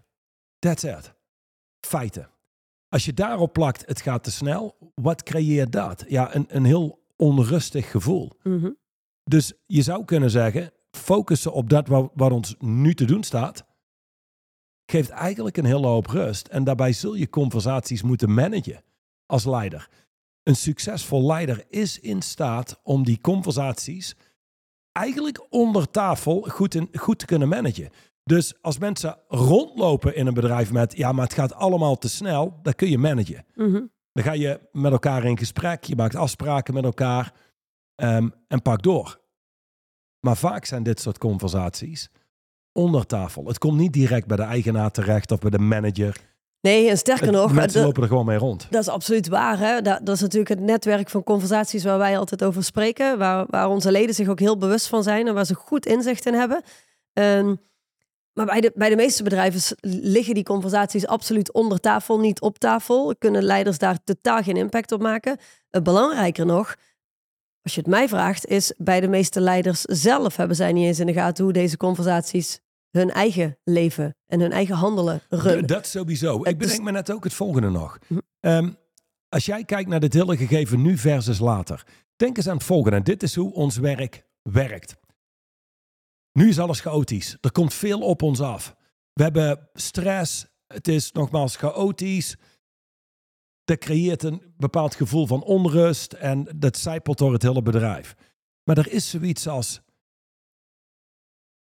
That's 0.60 0.84
it. 0.84 1.13
Feiten. 1.88 2.30
Als 2.89 3.06
je 3.06 3.13
daarop 3.13 3.53
plakt, 3.53 3.86
het 3.86 4.01
gaat 4.01 4.23
te 4.23 4.32
snel, 4.32 4.91
wat 4.95 5.23
creëert 5.23 5.71
dat? 5.71 6.06
Ja, 6.08 6.36
een, 6.36 6.45
een 6.49 6.65
heel 6.65 7.06
onrustig 7.15 7.91
gevoel. 7.91 8.32
Mhm. 8.43 8.69
Dus 9.23 9.53
je 9.65 9.82
zou 9.82 10.06
kunnen 10.06 10.30
zeggen, 10.30 10.71
focussen 10.91 11.54
op 11.54 11.69
dat 11.69 11.88
wat, 11.88 12.12
wat 12.13 12.32
ons 12.32 12.56
nu 12.60 12.93
te 12.93 13.06
doen 13.06 13.23
staat, 13.23 13.65
geeft 14.86 15.10
eigenlijk 15.10 15.58
een 15.58 15.65
hele 15.65 15.88
hoop 15.88 16.08
rust. 16.08 16.47
En 16.47 16.63
daarbij 16.63 16.93
zul 16.93 17.13
je 17.13 17.30
conversaties 17.30 18.02
moeten 18.02 18.34
managen 18.34 18.84
als 19.26 19.45
leider. 19.45 19.89
Een 20.43 20.56
succesvol 20.56 21.26
leider 21.26 21.65
is 21.69 22.00
in 22.00 22.21
staat 22.21 22.80
om 22.84 23.04
die 23.04 23.21
conversaties 23.21 24.15
eigenlijk 24.91 25.45
onder 25.50 25.91
tafel 25.91 26.41
goed, 26.41 26.76
in, 26.76 26.89
goed 26.93 27.19
te 27.19 27.26
kunnen 27.26 27.47
managen. 27.47 27.89
Dus 28.23 28.62
als 28.62 28.78
mensen 28.78 29.17
rondlopen 29.28 30.15
in 30.15 30.28
een 30.28 30.34
bedrijf 30.34 30.71
met, 30.71 30.97
ja, 30.97 31.12
maar 31.12 31.23
het 31.23 31.34
gaat 31.34 31.54
allemaal 31.54 31.97
te 31.97 32.10
snel, 32.10 32.60
dan 32.62 32.73
kun 32.73 32.89
je 32.89 32.97
managen. 32.97 33.45
Mhm. 33.56 33.82
Dan 34.12 34.23
ga 34.23 34.32
je 34.32 34.60
met 34.71 34.91
elkaar 34.91 35.23
in 35.23 35.38
gesprek, 35.38 35.84
je 35.84 35.95
maakt 35.95 36.15
afspraken 36.15 36.73
met 36.73 36.84
elkaar 36.84 37.34
ehm, 37.95 38.30
en 38.47 38.62
pak 38.62 38.82
door. 38.82 39.19
Maar 40.27 40.37
vaak 40.37 40.65
zijn 40.65 40.83
dit 40.83 40.99
soort 40.99 41.17
conversaties 41.17 42.09
onder 42.71 43.05
tafel. 43.05 43.45
Het 43.45 43.57
komt 43.57 43.77
niet 43.77 43.93
direct 43.93 44.27
bij 44.27 44.37
de 44.37 44.43
eigenaar 44.43 44.91
terecht 44.91 45.31
of 45.31 45.39
bij 45.39 45.49
de 45.49 45.59
manager. 45.59 46.17
Nee, 46.61 46.89
en 46.89 46.97
sterker 46.97 47.31
nog, 47.31 47.53
mensen 47.53 47.83
lopen 47.83 48.01
er 48.01 48.07
gewoon 48.07 48.25
mee 48.25 48.37
rond. 48.37 48.67
dat 48.69 48.81
is 48.81 48.87
absoluut 48.87 49.27
waar. 49.27 49.59
Hè? 49.59 49.81
Dat, 49.81 49.99
dat 50.05 50.15
is 50.15 50.21
natuurlijk 50.21 50.49
het 50.49 50.59
netwerk 50.59 51.09
van 51.09 51.23
conversaties 51.23 51.83
waar 51.83 51.97
wij 51.97 52.17
altijd 52.17 52.43
over 52.43 52.63
spreken. 52.63 53.17
Waar, 53.17 53.45
waar 53.49 53.69
onze 53.69 53.91
leden 53.91 54.15
zich 54.15 54.27
ook 54.27 54.39
heel 54.39 54.57
bewust 54.57 54.87
van 54.87 55.03
zijn 55.03 55.27
en 55.27 55.33
waar 55.33 55.45
ze 55.45 55.53
goed 55.53 55.85
inzicht 55.85 56.25
in 56.25 56.33
hebben. 56.33 56.61
Ehm, 57.13 57.55
maar 58.33 58.45
bij 58.45 58.61
de, 58.61 58.71
bij 58.75 58.89
de 58.89 58.95
meeste 58.95 59.23
bedrijven 59.23 59.77
liggen 59.81 60.33
die 60.33 60.43
conversaties 60.43 61.07
absoluut 61.07 61.51
onder 61.53 61.79
tafel, 61.79 62.19
niet 62.19 62.41
op 62.41 62.57
tafel. 62.57 63.15
Kunnen 63.17 63.43
leiders 63.43 63.77
daar 63.77 63.97
totaal 64.03 64.43
geen 64.43 64.57
impact 64.57 64.91
op 64.91 65.01
maken. 65.01 65.37
Eh, 65.69 65.81
belangrijker 65.81 66.45
nog, 66.45 66.75
als 67.67 67.75
je 67.75 67.82
het 67.82 67.89
mij 67.89 68.08
vraagt, 68.08 68.45
is 68.45 68.73
bij 68.77 68.99
de 68.99 69.08
meeste 69.08 69.39
leiders 69.41 69.82
zelf 69.82 70.36
hebben 70.36 70.56
zij 70.56 70.71
niet 70.73 70.86
eens 70.86 70.99
in 70.99 71.06
de 71.06 71.13
gaten 71.13 71.43
hoe 71.43 71.53
deze 71.53 71.77
conversaties 71.77 72.60
hun 72.91 73.12
eigen 73.12 73.58
leven 73.63 74.15
en 74.27 74.39
hun 74.39 74.51
eigen 74.51 74.75
handelen 74.75 75.21
runnen. 75.30 75.67
Dat 75.67 75.88
sowieso. 75.88 76.38
Het 76.38 76.47
Ik 76.47 76.62
is- 76.62 76.67
bedenk 76.67 76.84
me 76.84 76.91
net 76.91 77.12
ook 77.12 77.23
het 77.23 77.34
volgende 77.34 77.69
nog. 77.69 77.97
Hm. 78.08 78.17
Ehm, 78.39 78.69
als 79.30 79.45
jij 79.45 79.63
kijkt 79.63 79.89
naar 79.89 79.99
dit 79.99 80.13
hele 80.13 80.38
gegeven 80.38 80.82
nu 80.82 80.97
versus 80.97 81.39
later. 81.39 81.86
Denk 82.15 82.38
eens 82.38 82.47
aan 82.47 82.56
het 82.58 82.65
volgende. 82.65 82.97
En 82.97 83.03
dit 83.03 83.23
is 83.23 83.36
hoe 83.36 83.53
ons 83.53 83.77
werk 83.77 84.25
werkt. 84.41 84.95
Nu 86.32 86.49
is 86.49 86.60
alles 86.60 86.80
chaotisch. 86.80 87.38
Er 87.41 87.51
komt 87.51 87.73
veel 87.73 87.99
op 88.01 88.21
ons 88.21 88.39
af. 88.39 88.75
We 89.13 89.23
hebben 89.23 89.69
stress. 89.73 90.47
Het 90.67 90.88
is 90.88 91.12
nogmaals 91.12 91.56
chaotisch. 91.56 92.36
Dat 93.67 93.77
creëert 93.77 94.23
een 94.23 94.41
bepaald 94.58 94.95
gevoel 94.95 95.27
van 95.27 95.43
onrust. 95.43 96.13
En 96.13 96.47
dat 96.56 96.77
zijpelt 96.77 97.17
door 97.17 97.34
het 97.34 97.41
hele 97.41 97.62
bedrijf. 97.62 98.15
Maar 98.63 98.77
er 98.77 98.91
is 98.91 99.10
zoiets 99.10 99.47
als... 99.47 99.82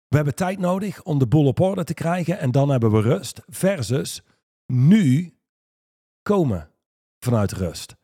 We 0.08 0.16
hebben 0.16 0.34
tijd 0.34 0.58
nodig 0.58 1.02
om 1.02 1.18
de 1.18 1.26
boel 1.26 1.46
op 1.46 1.60
orde 1.60 1.84
te 1.84 1.94
krijgen 1.94 2.38
en 2.38 2.50
dan 2.50 2.68
hebben 2.68 2.90
we 2.90 3.00
rust. 3.00 3.40
Versus 3.46 4.22
nu 4.66 5.38
komen 6.22 6.70
vanuit 7.18 7.52
rust. 7.52 7.96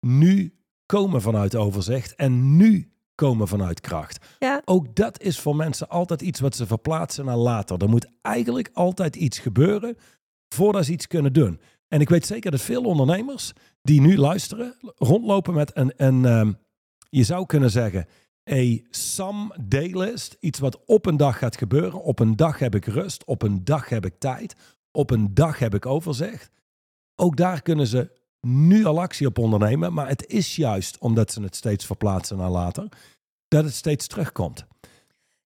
nu 0.00 0.58
komen 0.86 1.22
vanuit 1.22 1.56
overzicht 1.56 2.14
en 2.14 2.56
nu 2.56 2.92
komen 3.14 3.48
vanuit 3.48 3.80
kracht. 3.80 4.26
Ja. 4.38 4.62
Ook 4.64 4.94
dat 4.94 5.20
is 5.20 5.40
voor 5.40 5.56
mensen 5.56 5.88
altijd 5.88 6.22
iets 6.22 6.40
wat 6.40 6.56
ze 6.56 6.66
verplaatsen 6.66 7.24
naar 7.24 7.36
later. 7.36 7.82
Er 7.82 7.88
moet 7.88 8.06
eigenlijk 8.22 8.70
altijd 8.72 9.16
iets 9.16 9.38
gebeuren 9.38 9.96
voordat 10.48 10.84
ze 10.84 10.92
iets 10.92 11.06
kunnen 11.06 11.32
doen. 11.32 11.60
En 11.88 12.00
ik 12.00 12.08
weet 12.08 12.26
zeker 12.26 12.50
dat 12.50 12.60
veel 12.60 12.82
ondernemers 12.82 13.52
die 13.82 14.00
nu 14.00 14.16
luisteren, 14.16 14.74
rondlopen 14.96 15.54
met 15.54 15.76
een, 15.76 15.92
een 15.96 16.24
ehm, 16.24 16.52
je 17.10 17.24
zou 17.24 17.46
kunnen 17.46 17.70
zeggen, 17.70 18.06
een 18.44 18.86
Sam 18.90 19.52
Daylist. 19.60 20.36
Iets 20.40 20.58
wat 20.58 20.84
op 20.84 21.06
een 21.06 21.16
dag 21.16 21.38
gaat 21.38 21.56
gebeuren. 21.56 22.02
Op 22.02 22.18
een 22.18 22.36
dag 22.36 22.58
heb 22.58 22.74
ik 22.74 22.84
rust. 22.84 23.24
Op 23.24 23.42
een 23.42 23.64
dag 23.64 23.88
heb 23.88 24.04
ik 24.06 24.18
tijd. 24.18 24.54
Op 24.90 25.10
een 25.10 25.34
dag 25.34 25.58
heb 25.58 25.74
ik 25.74 25.86
overzicht. 25.86 26.50
Ook 27.14 27.36
daar 27.36 27.62
kunnen 27.62 27.86
ze 27.86 28.10
nu 28.40 28.84
al 28.84 29.00
actie 29.00 29.26
op 29.26 29.38
ondernemen. 29.38 29.92
Maar 29.92 30.08
het 30.08 30.26
is 30.26 30.56
juist 30.56 30.98
omdat 30.98 31.32
ze 31.32 31.42
het 31.42 31.56
steeds 31.56 31.86
verplaatsen 31.86 32.36
naar 32.36 32.50
later, 32.50 32.88
dat 33.48 33.64
het 33.64 33.74
steeds 33.74 34.06
terugkomt. 34.06 34.66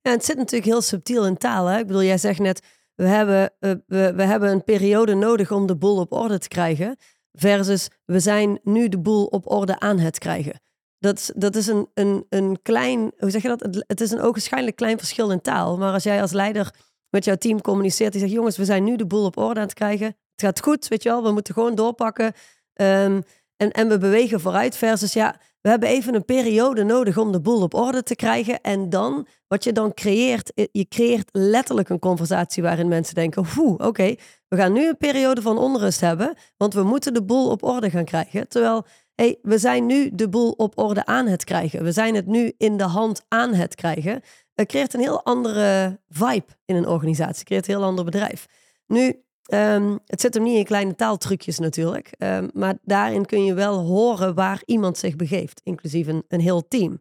Ja, 0.00 0.10
het 0.10 0.24
zit 0.24 0.36
natuurlijk 0.36 0.70
heel 0.70 0.82
subtiel 0.82 1.26
in 1.26 1.36
taal. 1.36 1.66
Hè? 1.66 1.78
Ik 1.78 1.86
bedoel, 1.86 2.02
jij 2.02 2.18
zegt 2.18 2.38
net, 2.38 2.62
we 3.00 3.06
hebben, 3.06 3.52
uh, 3.60 3.72
we, 3.86 4.12
we 4.14 4.22
hebben 4.22 4.50
een 4.50 4.64
periode 4.64 5.14
nodig 5.14 5.52
om 5.52 5.66
de 5.66 5.76
boel 5.76 5.96
op 5.96 6.12
orde 6.12 6.38
te 6.38 6.48
krijgen. 6.48 6.96
Versus, 7.32 7.88
we 8.04 8.20
zijn 8.20 8.60
nu 8.62 8.88
de 8.88 8.98
boel 8.98 9.26
op 9.26 9.50
orde 9.50 9.78
aan 9.78 9.98
het 9.98 10.18
krijgen. 10.18 10.60
Dat, 10.98 11.32
dat 11.36 11.56
is 11.56 11.66
een, 11.66 11.88
een, 11.94 12.26
een 12.28 12.62
klein, 12.62 13.12
hoe 13.18 13.30
zeg 13.30 13.42
je 13.42 13.48
dat? 13.48 13.84
Het, 13.86 14.00
is 14.00 14.10
een 14.10 14.20
ogenschijnlijk 14.20 14.76
klein 14.76 14.98
verschil 14.98 15.30
in 15.30 15.40
taal. 15.40 15.78
Maar 15.78 15.92
als 15.92 16.02
jij 16.02 16.20
als 16.20 16.32
leider 16.32 16.74
met 17.10 17.24
jouw 17.24 17.36
team 17.36 17.60
communiceert, 17.60 18.12
die 18.12 18.20
zegt: 18.20 18.32
Jongens, 18.32 18.56
we 18.56 18.64
zijn 18.64 18.84
nu 18.84 18.96
de 18.96 19.06
boel 19.06 19.24
op 19.24 19.36
orde 19.36 19.60
aan 19.60 19.66
het 19.66 19.74
krijgen. 19.74 20.06
Het 20.06 20.42
gaat 20.44 20.60
goed, 20.60 20.88
weet 20.88 21.02
je 21.02 21.08
wel, 21.08 21.22
we 21.22 21.32
moeten 21.32 21.54
gewoon 21.54 21.74
doorpakken. 21.74 22.32
Um, 22.74 23.22
en, 23.56 23.70
en 23.70 23.88
we 23.88 23.98
bewegen 23.98 24.40
vooruit. 24.40 24.76
Versus, 24.76 25.12
ja, 25.12 25.40
we 25.60 25.68
hebben 25.68 25.88
even 25.88 26.14
een 26.14 26.24
periode 26.24 26.84
nodig 26.84 27.18
om 27.18 27.32
de 27.32 27.40
boel 27.40 27.62
op 27.62 27.74
orde 27.74 28.02
te 28.02 28.14
krijgen. 28.14 28.60
En 28.60 28.90
dan, 28.90 29.26
wat 29.48 29.64
je 29.64 29.72
dan 29.72 29.94
creëert, 29.94 30.52
je 30.72 30.88
creëert 30.88 31.28
letterlijk 31.32 31.88
een 31.88 31.98
conversatie 31.98 32.62
waarin 32.62 32.88
mensen 32.88 33.14
denken: 33.14 33.44
Oeh, 33.58 33.86
oké, 33.86 34.14
we 34.48 34.56
gaan 34.56 34.72
nu 34.72 34.88
een 34.88 34.96
periode 34.96 35.42
van 35.42 35.58
onrust 35.58 36.00
hebben, 36.00 36.34
want 36.56 36.74
we 36.74 36.82
moeten 36.82 37.14
de 37.14 37.22
boel 37.22 37.50
op 37.50 37.62
orde 37.62 37.90
gaan 37.90 38.04
krijgen. 38.04 38.48
Terwijl 38.48 38.86
hey, 39.14 39.38
we 39.42 39.58
zijn 39.58 39.86
nu 39.86 40.10
de 40.12 40.28
boel 40.28 40.50
op 40.50 40.78
orde 40.78 41.06
aan 41.06 41.26
het 41.26 41.44
krijgen. 41.44 41.84
We 41.84 41.92
zijn 41.92 42.14
het 42.14 42.26
nu 42.26 42.52
in 42.56 42.76
de 42.76 42.84
hand 42.84 43.24
aan 43.28 43.54
het 43.54 43.74
krijgen. 43.74 44.20
Het 44.54 44.68
creëert 44.68 44.94
een 44.94 45.00
heel 45.00 45.24
andere 45.24 46.00
vibe 46.08 46.56
in 46.64 46.76
een 46.76 46.86
organisatie. 46.86 47.44
Creëert 47.44 47.68
een 47.68 47.74
heel 47.74 47.84
ander 47.84 48.04
bedrijf. 48.04 48.46
Nu, 48.86 49.24
um, 49.54 49.98
het 50.06 50.20
zit 50.20 50.34
hem 50.34 50.42
niet 50.42 50.56
in 50.56 50.64
kleine 50.64 50.94
taaltrucjes 50.94 51.58
natuurlijk. 51.58 52.10
Um, 52.18 52.50
maar 52.52 52.78
daarin 52.82 53.26
kun 53.26 53.44
je 53.44 53.54
wel 53.54 53.78
horen 53.78 54.34
waar 54.34 54.62
iemand 54.64 54.98
zich 54.98 55.16
begeeft. 55.16 55.60
Inclusief 55.64 56.06
een, 56.06 56.24
een 56.28 56.40
heel 56.40 56.68
team. 56.68 56.98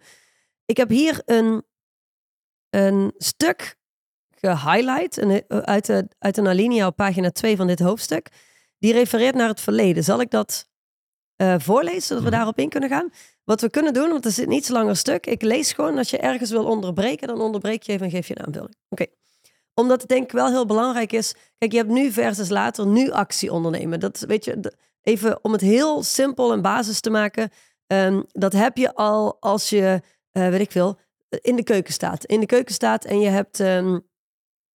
Ik 0.65 0.77
heb 0.77 0.89
hier 0.89 1.21
een, 1.25 1.63
een 2.69 3.13
stuk 3.17 3.77
gehighlight 4.35 5.17
een, 5.17 5.43
uit, 5.47 5.85
de, 5.85 6.07
uit 6.19 6.37
een 6.37 6.47
alinea 6.47 6.87
op 6.87 6.95
pagina 6.95 7.31
2 7.31 7.55
van 7.55 7.67
dit 7.67 7.79
hoofdstuk. 7.79 8.29
Die 8.79 8.93
refereert 8.93 9.35
naar 9.35 9.47
het 9.47 9.61
verleden. 9.61 10.03
Zal 10.03 10.21
ik 10.21 10.31
dat 10.31 10.69
uh, 11.41 11.55
voorlezen, 11.57 12.01
zodat 12.01 12.23
we 12.23 12.29
mhm. 12.29 12.37
daarop 12.37 12.59
in 12.59 12.69
kunnen 12.69 12.89
gaan. 12.89 13.09
Wat 13.43 13.61
we 13.61 13.69
kunnen 13.69 13.93
doen, 13.93 14.09
want 14.09 14.23
het 14.23 14.37
is 14.37 14.45
een 14.45 14.51
iets 14.51 14.69
langer 14.69 14.97
stuk. 14.97 15.25
Ik 15.25 15.41
lees 15.41 15.73
gewoon, 15.73 15.97
als 15.97 16.09
je 16.09 16.17
ergens 16.17 16.49
wil 16.49 16.65
onderbreken, 16.65 17.27
dan 17.27 17.41
onderbreek 17.41 17.83
je 17.83 17.91
even 17.91 18.05
en 18.05 18.11
geef 18.11 18.27
je 18.27 18.39
een 18.39 18.45
aanvulling. 18.45 18.75
Oké. 18.89 19.05
Omdat 19.79 20.01
het 20.01 20.09
denk 20.09 20.23
ik 20.23 20.31
wel 20.31 20.47
heel 20.47 20.65
belangrijk 20.65 21.11
is. 21.11 21.35
Kijk, 21.57 21.71
je 21.71 21.77
hebt 21.77 21.89
nu 21.89 22.11
versus 22.11 22.49
later, 22.49 22.87
nu 22.87 23.11
actie 23.11 23.51
ondernemen. 23.51 23.99
Dat 23.99 24.19
weet 24.19 24.45
je, 24.45 24.73
even 25.01 25.39
om 25.41 25.51
het 25.51 25.61
heel 25.61 26.03
simpel 26.03 26.51
en 26.51 26.61
basis 26.61 26.99
te 26.99 27.09
maken. 27.09 27.49
Um, 27.87 28.25
dat 28.31 28.53
heb 28.53 28.77
je 28.77 28.95
al 28.95 29.37
als 29.39 29.69
je, 29.69 30.01
uh, 30.33 30.49
weet 30.49 30.59
ik 30.59 30.71
veel, 30.71 30.99
in 31.41 31.55
de 31.55 31.63
keuken 31.63 31.93
staat. 31.93 32.25
In 32.25 32.39
de 32.39 32.45
keuken 32.45 32.73
staat 32.73 33.05
en 33.05 33.19
je 33.19 33.29
hebt 33.29 33.59
um, 33.59 33.93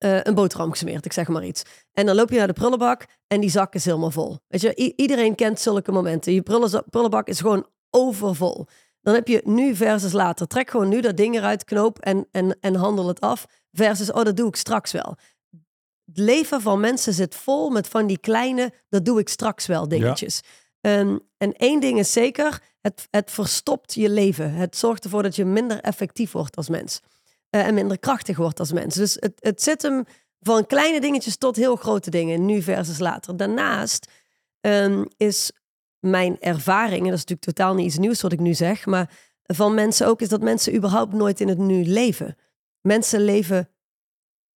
uh, 0.05 0.23
een 0.23 0.35
boterham 0.35 0.71
gesmeerd, 0.71 1.05
ik 1.05 1.13
zeg 1.13 1.29
maar 1.29 1.45
iets. 1.45 1.63
En 1.93 2.07
dan 2.07 2.15
loop 2.15 2.31
je 2.31 2.39
naar 2.39 2.47
de 2.47 2.53
prullenbak 2.53 3.07
en 3.27 3.41
die 3.41 3.51
zak 3.51 3.75
is 3.75 3.85
helemaal 3.85 4.11
vol. 4.11 4.39
Weet 4.49 4.61
je, 4.61 4.93
iedereen 4.97 5.35
kent 5.35 5.61
zulke 5.61 5.93
momenten. 5.93 6.33
Je 6.33 6.43
prullenbak 6.91 7.29
is 7.29 7.41
gewoon 7.41 7.67
overvol. 7.91 8.67
Dan 9.05 9.15
heb 9.15 9.29
je 9.29 9.41
nu 9.45 9.75
versus 9.75 10.13
later. 10.13 10.47
Trek 10.47 10.71
gewoon 10.71 10.89
nu 10.89 11.01
dat 11.01 11.17
ding 11.17 11.35
eruit, 11.37 11.65
knoop 11.65 11.99
en, 11.99 12.29
en, 12.31 12.57
en 12.61 12.75
handel 12.75 13.09
het 13.09 13.21
af. 13.21 13.47
Versus, 13.73 14.13
oh, 14.13 14.23
dat 14.23 14.37
doe 14.37 14.49
ik 14.49 14.57
straks 14.57 14.93
wel. 14.93 15.17
Het 16.05 16.19
leven 16.19 16.61
van 16.61 16.81
mensen 16.81 17.13
zit 17.13 17.35
vol 17.35 17.71
met 17.71 17.89
van 17.89 18.07
die 18.07 18.19
kleine, 18.19 18.73
dat 18.89 19.05
doe 19.05 19.19
ik 19.19 19.29
straks 19.29 19.67
wel 19.67 19.89
dingetjes. 19.89 20.41
Um, 20.81 21.21
en 21.37 21.53
één 21.53 21.81
ding 21.81 21.99
is 21.99 22.13
zeker, 22.13 22.63
het, 22.81 23.07
het 23.11 23.31
verstopt 23.31 23.95
je 23.95 24.11
leven. 24.11 24.53
Het 24.53 24.77
zorgt 24.77 25.05
ervoor 25.05 25.23
dat 25.23 25.37
je 25.37 25.45
minder 25.45 25.81
effectief 25.81 26.33
wordt 26.33 26.57
als 26.57 26.69
mens. 26.69 27.01
Uh, 27.51 27.67
en 27.67 27.75
minder 27.75 27.99
krachtig 27.99 28.37
wordt 28.37 28.59
als 28.59 28.73
mens. 28.73 28.95
Dus 28.95 29.17
het, 29.21 29.33
het 29.37 29.63
zit 29.63 29.83
hem 29.83 30.05
van 30.41 30.67
kleine 30.67 31.01
dingetjes 31.01 31.37
tot 31.37 31.57
heel 31.57 31.77
grote 31.77 32.11
dingen, 32.11 32.47
nu 32.47 32.63
versus 32.63 32.99
later. 32.99 33.37
Daarnaast 33.37 34.11
um, 34.61 35.07
is 35.17 35.53
mijn 36.05 36.41
ervaring, 36.41 37.03
en 37.03 37.11
dat 37.11 37.19
is 37.19 37.25
natuurlijk 37.25 37.57
totaal 37.57 37.75
niet 37.75 37.87
iets 37.87 37.99
nieuws 37.99 38.21
wat 38.21 38.33
ik 38.33 38.41
nu 38.41 38.55
zeg, 38.55 38.87
maar 38.87 39.11
van 39.43 39.75
mensen 39.75 40.07
ook, 40.07 40.21
is 40.21 40.29
dat 40.29 40.41
mensen 40.41 40.75
überhaupt 40.75 41.13
nooit 41.13 41.41
in 41.41 41.49
het 41.49 41.59
nu 41.59 41.85
leven. 41.85 42.37
Mensen 42.81 43.21
leven 43.21 43.69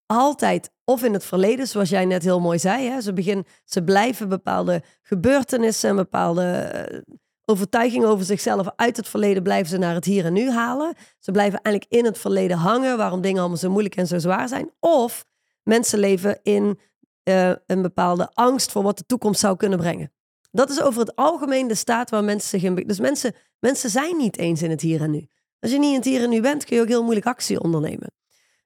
altijd 0.07 0.71
of 0.85 1.03
in 1.03 1.13
het 1.13 1.25
verleden, 1.25 1.69
zoals 1.69 1.89
jij 1.89 2.05
net 2.05 2.23
heel 2.23 2.41
mooi 2.41 2.59
zei. 2.59 2.89
Hè? 2.89 3.01
Ze, 3.01 3.13
begin, 3.13 3.47
ze 3.65 3.85
blijven 3.85 4.29
bepaalde 4.29 4.83
gebeurtenissen 5.03 5.91
en 5.91 5.97
bepaalde 5.97 6.71
uh, 6.93 7.15
overtuigingen 7.45 8.09
over 8.09 8.25
zichzelf 8.25 8.67
uit 8.77 8.97
het 8.97 9.09
verleden 9.09 9.43
blijven 9.43 9.69
ze 9.69 9.79
naar 9.79 9.95
het 9.95 10.05
hier 10.05 10.25
en 10.25 10.33
nu 10.33 10.51
halen. 10.51 10.95
Ze 11.19 11.31
blijven 11.31 11.61
eigenlijk 11.63 11.95
in 11.95 12.05
het 12.05 12.19
verleden 12.19 12.57
hangen, 12.57 12.97
waarom 12.97 13.21
dingen 13.21 13.39
allemaal 13.39 13.59
zo 13.59 13.71
moeilijk 13.71 13.97
en 13.97 14.07
zo 14.07 14.19
zwaar 14.19 14.49
zijn. 14.49 14.71
Of 14.81 15.25
mensen 15.63 15.99
leven 15.99 16.39
in 16.43 16.79
uh, 17.25 17.53
een 17.67 17.83
bepaalde 17.83 18.31
angst 18.33 18.73
voor 18.73 18.83
wat 18.83 18.99
de 18.99 19.07
toekomst 19.07 19.41
zou 19.41 19.57
kunnen 19.57 19.79
brengen. 19.79 20.13
Dat 20.51 20.71
is 20.71 20.81
over 20.81 21.01
het 21.01 21.17
algemeen 21.17 21.69
de 21.69 21.75
staat 21.75 22.11
waar 22.11 22.25
mensen 22.25 22.49
zich 22.49 22.63
in. 22.63 22.75
Dus 22.75 23.01
mensen, 23.01 23.35
mensen 23.59 23.91
zijn 23.91 24.17
niet 24.17 24.39
eens 24.39 24.63
in 24.63 24.71
het 24.71 24.81
hier 24.81 25.01
en 25.01 25.11
nu. 25.11 25.29
Als 25.61 25.71
je 25.71 25.79
niet 25.79 25.91
in 25.91 25.97
het 25.97 26.05
hier 26.05 26.23
en 26.23 26.31
nu 26.31 26.41
bent, 26.41 26.65
kun 26.65 26.77
je 26.77 26.83
ook 26.83 26.89
heel 26.89 27.03
moeilijk 27.03 27.27
actie 27.27 27.61
ondernemen. 27.61 28.13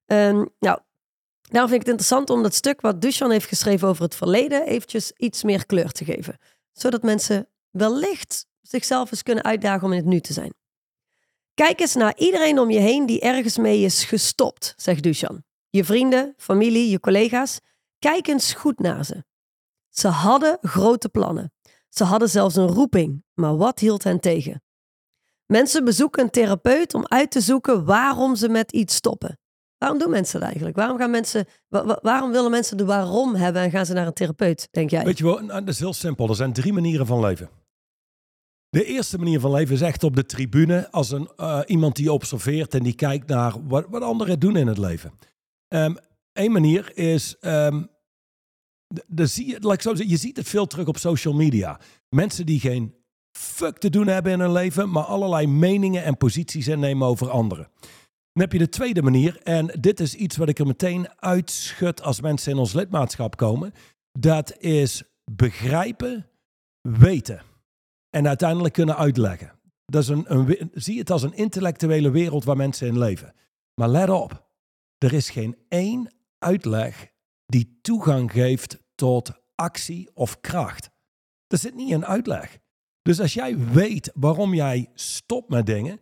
Um, 0.07 0.49
nou, 0.59 0.79
daarom 1.41 1.71
vind 1.71 1.81
ik 1.81 1.87
het 1.87 1.89
interessant 1.89 2.31
om 2.31 2.43
dat 2.43 2.55
stuk 2.55 2.81
wat 2.81 3.01
Duchan 3.01 3.31
heeft 3.31 3.49
geschreven 3.49 3.89
over 3.89 4.03
het 4.03 4.15
verleden 4.15 4.67
eventjes 4.67 5.13
iets 5.17 5.43
meer 5.43 5.67
kleur 5.67 5.93
te 5.93 6.05
geven. 6.05 6.39
Zodat 6.73 7.03
mensen 7.03 7.49
wellicht 7.71 8.47
zichzelf 8.61 9.11
eens 9.11 9.23
kunnen 9.23 9.45
uitdagen 9.45 9.85
om 9.87 9.93
in 9.93 9.99
het 9.99 10.07
nu 10.07 10.21
te 10.21 10.33
zijn. 10.33 10.55
Kijk 11.55 11.81
eens 11.81 11.95
naar 11.95 12.17
iedereen 12.17 12.59
om 12.59 12.71
je 12.71 12.79
heen 12.79 13.07
die 13.07 13.21
ergens 13.21 13.59
mee 13.59 13.81
is 13.81 14.05
gestopt, 14.05 14.75
zegt 14.77 15.03
Duchan 15.03 15.45
je 15.73 15.85
vrienden, 15.85 16.35
familie, 16.37 16.91
je 16.91 17.01
collega's. 17.01 17.61
Kijk 17.99 18.27
eens 18.27 18.53
goed 18.53 18.79
naar 18.79 19.05
ze. 19.05 19.25
Ze 19.89 20.09
hadden 20.09 20.59
grote 20.61 21.09
plannen. 21.09 21.53
Ze 21.95 22.05
hadden 22.05 22.29
zelfs 22.29 22.57
een 22.57 22.67
roeping, 22.67 23.25
maar 23.35 23.57
wat 23.57 23.79
hield 23.79 24.05
hen 24.05 24.21
tegen? 24.21 24.63
Mensen 25.47 25.85
bezoeken 25.85 26.23
een 26.23 26.31
therapeut 26.31 26.95
om 26.95 27.07
uit 27.07 27.31
te 27.31 27.41
zoeken 27.41 27.85
waarom 27.85 28.37
ze 28.37 28.49
met 28.49 28.73
iets 28.73 28.95
stoppen. 28.95 29.39
Waarom 29.79 29.99
doen 29.99 30.11
mensen 30.11 30.35
dat 30.35 30.49
eigenlijk? 30.49 30.77
Waarom, 30.77 30.99
gaan 30.99 31.11
mensen, 31.11 31.47
waarom 32.03 32.31
willen 32.33 32.51
mensen 32.51 32.77
de 32.77 32.85
waarom 32.85 33.35
hebben 33.35 33.63
en 33.63 33.71
gaan 33.71 33.87
ze 33.87 33.93
naar 33.93 34.07
een 34.07 34.13
therapeut, 34.13 34.69
denk 34.71 34.91
jij? 34.91 35.05
Weet 35.05 35.19
je 35.19 35.25
wel, 35.25 35.39
nou, 35.39 35.61
dat 35.61 35.69
is 35.69 35.79
heel 35.79 35.93
simpel. 35.93 36.29
Er 36.29 36.35
zijn 36.35 36.53
drie 36.53 36.73
manieren 36.73 37.07
van 37.07 37.21
leven. 37.21 37.51
De 38.69 38.85
eerste 38.85 39.19
manier 39.19 39.41
van 39.41 39.51
leven 39.51 39.75
is 39.75 39.81
echt 39.81 40.05
op 40.05 40.17
de 40.17 40.25
tribune, 40.25 40.91
als 40.91 41.11
een, 41.11 41.29
uh, 41.37 41.61
iemand 41.67 41.97
die 41.97 42.13
observeert 42.13 42.75
en 42.75 42.83
die 42.83 42.95
kijkt 42.95 43.29
naar 43.29 43.67
wat, 43.69 44.03
anderen 44.03 44.41
doen 44.41 44.57
in 44.57 44.67
het 44.67 44.79
leven. 44.79 45.13
Eén 46.33 46.53
manier 46.53 46.97
is, 46.97 47.37
um, 47.41 47.89
de, 49.07 49.27
zie 49.27 49.47
je, 49.47 49.69
like 49.69 50.07
je 50.07 50.17
ziet 50.17 50.37
het 50.37 50.49
veel 50.49 50.67
terug 50.67 50.87
op 50.87 50.97
social 50.97 51.35
media. 51.35 51.81
Mensen 52.09 52.47
die 52.47 52.61
geen 52.61 52.95
fuck 53.39 53.79
te 53.79 53.91
doen 53.91 54.07
hebben 54.07 54.33
in 54.33 54.41
hun 54.41 54.53
leven, 54.53 54.91
maar 54.91 55.05
allerlei 55.05 55.47
meningen 55.47 56.05
en 56.05 56.17
posities 56.17 56.69
innemen 56.69 57.07
over 57.09 57.31
anderen. 57.31 57.69
Dan 58.33 58.43
heb 58.43 58.53
je 58.53 58.59
de 58.59 58.69
tweede 58.69 59.03
manier, 59.03 59.41
en 59.43 59.67
dit 59.81 60.01
is 60.01 60.15
iets 60.15 60.37
wat 60.37 60.49
ik 60.49 60.59
er 60.59 60.67
meteen 60.67 61.09
uitschud 61.17 62.03
als 62.03 62.21
mensen 62.21 62.53
in 62.53 62.59
ons 62.59 62.73
lidmaatschap 62.73 63.37
komen. 63.37 63.73
Dat 64.19 64.57
is 64.59 65.03
begrijpen, 65.25 66.27
weten 66.81 67.43
en 68.11 68.29
uiteindelijk 68.29 68.75
kunnen 68.75 68.97
uitleggen. 68.97 69.53
Dat 69.85 70.03
is 70.03 70.09
een, 70.09 70.25
een, 70.27 70.71
zie 70.75 70.99
het 70.99 71.11
als 71.11 71.23
een 71.23 71.35
intellectuele 71.35 72.11
wereld 72.11 72.45
waar 72.45 72.57
mensen 72.57 72.87
in 72.87 72.99
leven. 72.99 73.35
Maar 73.75 73.89
let 73.89 74.11
op, 74.11 74.49
er 74.99 75.13
is 75.13 75.31
geen 75.31 75.57
één 75.69 76.13
uitleg 76.39 77.11
die 77.47 77.79
toegang 77.83 78.33
geeft 78.33 78.82
tot 79.03 79.33
actie 79.55 80.11
of 80.15 80.41
kracht. 80.41 80.91
Er 81.47 81.59
zit 81.59 81.75
niet 81.75 81.91
een 81.93 82.07
uitleg. 82.07 82.59
Dus 83.03 83.21
als 83.21 83.35
jij 83.35 83.59
weet 83.59 84.11
waarom 84.15 84.55
jij 84.55 84.91
stopt 84.95 85.49
met 85.49 85.67
dingen, 85.67 86.01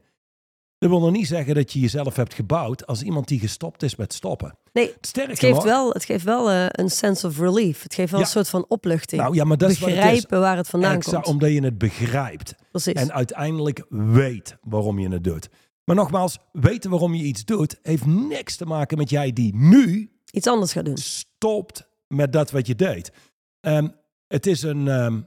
Dat 0.78 0.90
wil 0.90 1.00
nog 1.00 1.10
niet 1.10 1.26
zeggen 1.26 1.54
dat 1.54 1.72
je 1.72 1.80
jezelf 1.80 2.16
hebt 2.16 2.34
gebouwd 2.34 2.86
als 2.86 3.02
iemand 3.02 3.28
die 3.28 3.40
gestopt 3.40 3.82
is 3.82 3.96
met 3.96 4.12
stoppen. 4.12 4.58
Nee, 4.72 4.94
Sterker 5.00 5.30
het 5.30 5.38
geeft 5.40 5.54
nog- 5.54 5.64
wel, 5.64 5.92
het 5.92 6.04
geeft 6.04 6.24
wel 6.24 6.50
eh, 6.50 6.66
een 6.68 6.90
sense 6.90 7.26
of 7.26 7.38
relief. 7.38 7.82
Het 7.82 7.94
geeft 7.94 8.10
wel 8.10 8.20
Ja. 8.20 8.26
een 8.26 8.32
soort 8.32 8.48
van 8.48 8.64
opluchting. 8.68 9.20
Nou 9.22 9.34
ja, 9.34 9.44
maar 9.44 9.56
dat 9.56 9.70
is 9.70 9.78
wat 9.78 9.88
het 9.88 9.98
is. 9.98 10.04
Begrijpen 10.04 10.40
waar 10.40 10.56
het 10.56 10.68
vandaan 10.68 11.02
komt. 11.02 11.26
omdat 11.26 11.50
je 11.52 11.62
het 11.62 11.78
begrijpt. 11.78 12.54
Precies. 12.70 12.92
En 12.92 13.12
uiteindelijk 13.12 13.84
weet 13.88 14.56
waarom 14.62 14.98
je 14.98 15.08
het 15.08 15.24
doet. 15.24 15.48
Maar 15.84 15.96
nogmaals, 15.96 16.38
weten 16.52 16.90
waarom 16.90 17.14
je 17.14 17.22
iets 17.24 17.44
doet, 17.44 17.78
heeft 17.82 18.06
niks 18.06 18.56
te 18.56 18.66
maken 18.66 18.98
met 18.98 19.10
jij 19.10 19.32
die 19.32 19.54
nu 19.56 20.10
Iets 20.30 20.46
anders 20.46 20.72
gaan 20.72 20.84
doen. 20.84 20.96
stopt 20.96 21.88
met 22.14 22.32
dat 22.32 22.50
wat 22.50 22.66
je 22.66 22.74
deed. 22.74 23.12
Ehm, 23.60 23.88
het 24.26 24.46
is 24.46 24.62
een, 24.62 24.88
ehm, 24.88 25.20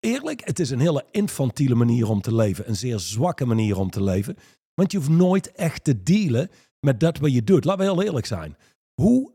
eerlijk, 0.00 0.44
het 0.44 0.58
is 0.58 0.70
een 0.70 0.80
hele 0.80 1.04
infantiele 1.10 1.74
manier 1.74 2.08
om 2.08 2.20
te 2.20 2.34
leven. 2.34 2.68
Een 2.68 2.76
zeer 2.76 2.98
zwakke 2.98 3.44
manier 3.44 3.78
om 3.78 3.90
te 3.90 4.02
leven. 4.02 4.36
Want 4.74 4.92
je 4.92 4.98
hoeft 4.98 5.10
nooit 5.10 5.52
echt 5.52 5.84
te 5.84 6.02
dealen 6.02 6.50
met 6.80 7.00
dat 7.00 7.18
wat 7.18 7.32
je 7.32 7.44
doet. 7.44 7.64
Laten 7.64 7.86
we 7.86 7.92
heel 7.92 8.02
eerlijk 8.02 8.26
zijn. 8.26 8.56
Hoe, 8.94 9.32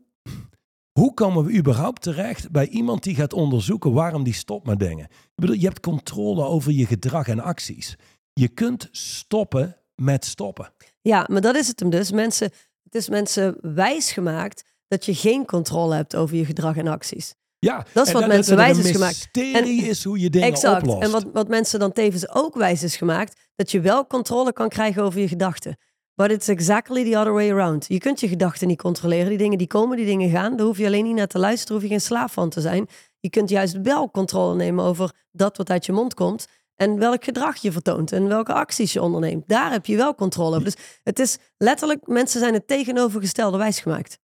hoe 0.98 1.14
komen 1.14 1.44
we 1.44 1.56
überhaupt 1.56 2.02
terecht 2.02 2.50
bij 2.50 2.68
iemand 2.68 3.02
die 3.02 3.14
gaat 3.14 3.32
onderzoeken 3.32 3.92
waarom 3.92 4.22
die 4.24 4.34
stopt 4.34 4.66
met 4.66 4.78
dingen? 4.78 5.04
Ik 5.04 5.34
bedoel, 5.34 5.56
je 5.56 5.66
hebt 5.66 5.80
controle 5.80 6.44
over 6.44 6.72
je 6.72 6.86
gedrag 6.86 7.28
en 7.28 7.40
acties. 7.40 7.96
Je 8.32 8.48
kunt 8.48 8.88
stoppen 8.90 9.76
met 9.94 10.24
stoppen. 10.24 10.72
Ja, 11.02 11.26
maar 11.30 11.40
dat 11.40 11.56
is 11.56 11.68
het 11.68 11.80
hem 11.80 11.90
dus. 11.90 12.12
Mensen, 12.12 12.50
het 12.82 12.94
is 12.94 13.08
mensen 13.08 13.56
wijs 13.74 14.12
gemaakt 14.12 14.64
dat 14.88 15.04
je 15.04 15.14
geen 15.14 15.44
controle 15.46 15.94
hebt 15.94 16.16
over 16.16 16.36
je 16.36 16.44
gedrag 16.44 16.76
en 16.76 16.86
acties. 16.86 17.34
Ja, 17.58 17.86
Dat 17.92 18.06
is 18.06 18.12
en 18.12 18.20
wat 18.20 18.28
mensen 18.28 18.56
wijs 18.56 18.78
is 18.78 18.90
gemaakt. 18.90 19.28
mysterie 19.32 19.82
is 19.82 20.04
hoe 20.04 20.18
je 20.18 20.30
dingen 20.30 20.48
exact. 20.48 20.82
oplost. 20.82 21.02
En 21.02 21.10
wat, 21.10 21.26
wat 21.32 21.48
mensen 21.48 21.78
dan 21.78 21.92
tevens 21.92 22.28
ook 22.28 22.54
wijs 22.54 22.82
is 22.82 22.96
gemaakt, 22.96 23.40
dat 23.54 23.70
je 23.70 23.80
wel 23.80 24.06
controle 24.06 24.52
kan 24.52 24.68
krijgen 24.68 25.02
over 25.02 25.20
je 25.20 25.28
gedachten. 25.28 25.76
But 26.14 26.30
it's 26.30 26.48
exactly 26.48 27.10
the 27.10 27.18
other 27.18 27.32
way 27.32 27.50
around. 27.50 27.84
Je 27.88 27.98
kunt 27.98 28.20
je 28.20 28.28
gedachten 28.28 28.68
niet 28.68 28.78
controleren. 28.80 29.28
Die 29.28 29.38
dingen 29.38 29.58
die 29.58 29.66
komen, 29.66 29.96
die 29.96 30.06
dingen 30.06 30.30
gaan. 30.30 30.56
Daar 30.56 30.66
hoef 30.66 30.78
je 30.78 30.86
alleen 30.86 31.04
niet 31.04 31.14
naar 31.14 31.26
te 31.26 31.38
luisteren, 31.38 31.74
hoef 31.74 31.82
je 31.82 31.88
geen 31.88 32.00
slaaf 32.00 32.32
van 32.32 32.50
te 32.50 32.60
zijn. 32.60 32.88
Je 33.20 33.30
kunt 33.30 33.48
juist 33.48 33.80
wel 33.82 34.10
controle 34.10 34.54
nemen 34.54 34.84
over 34.84 35.12
dat 35.32 35.56
wat 35.56 35.70
uit 35.70 35.86
je 35.86 35.92
mond 35.92 36.14
komt. 36.14 36.46
En 36.74 36.98
welk 36.98 37.24
gedrag 37.24 37.56
je 37.56 37.72
vertoont 37.72 38.12
en 38.12 38.28
welke 38.28 38.52
acties 38.52 38.92
je 38.92 39.02
onderneemt. 39.02 39.48
Daar 39.48 39.70
heb 39.70 39.86
je 39.86 39.96
wel 39.96 40.14
controle 40.14 40.50
over. 40.50 40.64
Dus 40.64 40.76
het 41.02 41.18
is 41.18 41.38
letterlijk, 41.58 42.06
mensen 42.06 42.40
zijn 42.40 42.54
het 42.54 42.66
tegenovergestelde 42.66 43.56
wijsgemaakt. 43.58 44.18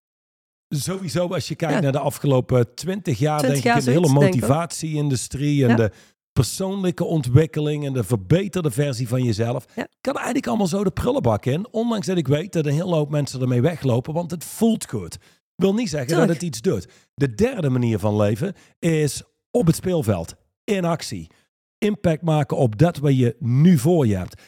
Sowieso, 0.79 1.27
als 1.29 1.49
je 1.49 1.55
kijkt 1.55 1.75
Ja. 1.75 1.81
naar 1.81 1.93
de 1.93 1.99
afgelopen 1.99 2.75
twintig 2.75 3.19
jaar, 3.19 3.39
20 3.39 3.63
denk 3.63 3.75
jaar 3.75 3.83
ik, 3.83 3.97
in 3.97 4.03
de 4.03 4.09
hele 4.09 4.25
motivatie-industrie 4.27 5.63
en 5.65 5.69
Ja. 5.71 5.77
de 5.77 5.91
persoonlijke 6.33 7.05
ontwikkeling 7.05 7.87
en 7.87 7.93
de 7.93 8.05
verbeterde 8.05 8.71
versie 8.71 9.09
van 9.09 9.23
jezelf, 9.23 9.65
Ja. 9.75 9.87
kan 10.01 10.15
eigenlijk 10.15 10.47
allemaal 10.47 10.67
zo 10.67 10.85
de 10.85 10.91
prullenbak 10.91 11.45
in. 11.47 11.67
Ondanks 11.71 12.07
dat 12.07 12.17
ik 12.17 12.29
weet 12.29 12.53
dat 12.53 12.67
een 12.67 12.73
hele 12.73 12.95
hoop 12.95 13.11
mensen 13.11 13.41
ermee 13.41 13.61
weglopen, 13.61 14.15
want 14.15 14.31
het 14.31 14.45
voelt 14.45 14.89
goed. 14.89 15.19
Wil 15.57 15.75
niet 15.75 15.89
zeggen 15.91 16.09
Tuurlijk. 16.09 16.29
dat 16.33 16.37
het 16.41 16.47
iets 16.49 16.61
doet. 16.61 16.89
De 17.15 17.35
derde 17.35 17.71
manier 17.71 17.99
van 17.99 18.17
leven 18.17 18.55
is 18.79 19.23
op 19.51 19.67
het 19.67 19.77
speelveld, 19.77 20.35
in 20.65 20.85
actie. 20.85 21.31
Impact 21.79 22.23
maken 22.23 22.57
op 22.57 22.79
dat 22.79 22.97
wat 22.99 23.17
je 23.17 23.37
nu 23.39 23.79
voor 23.79 24.07
je 24.07 24.17
hebt. 24.17 24.43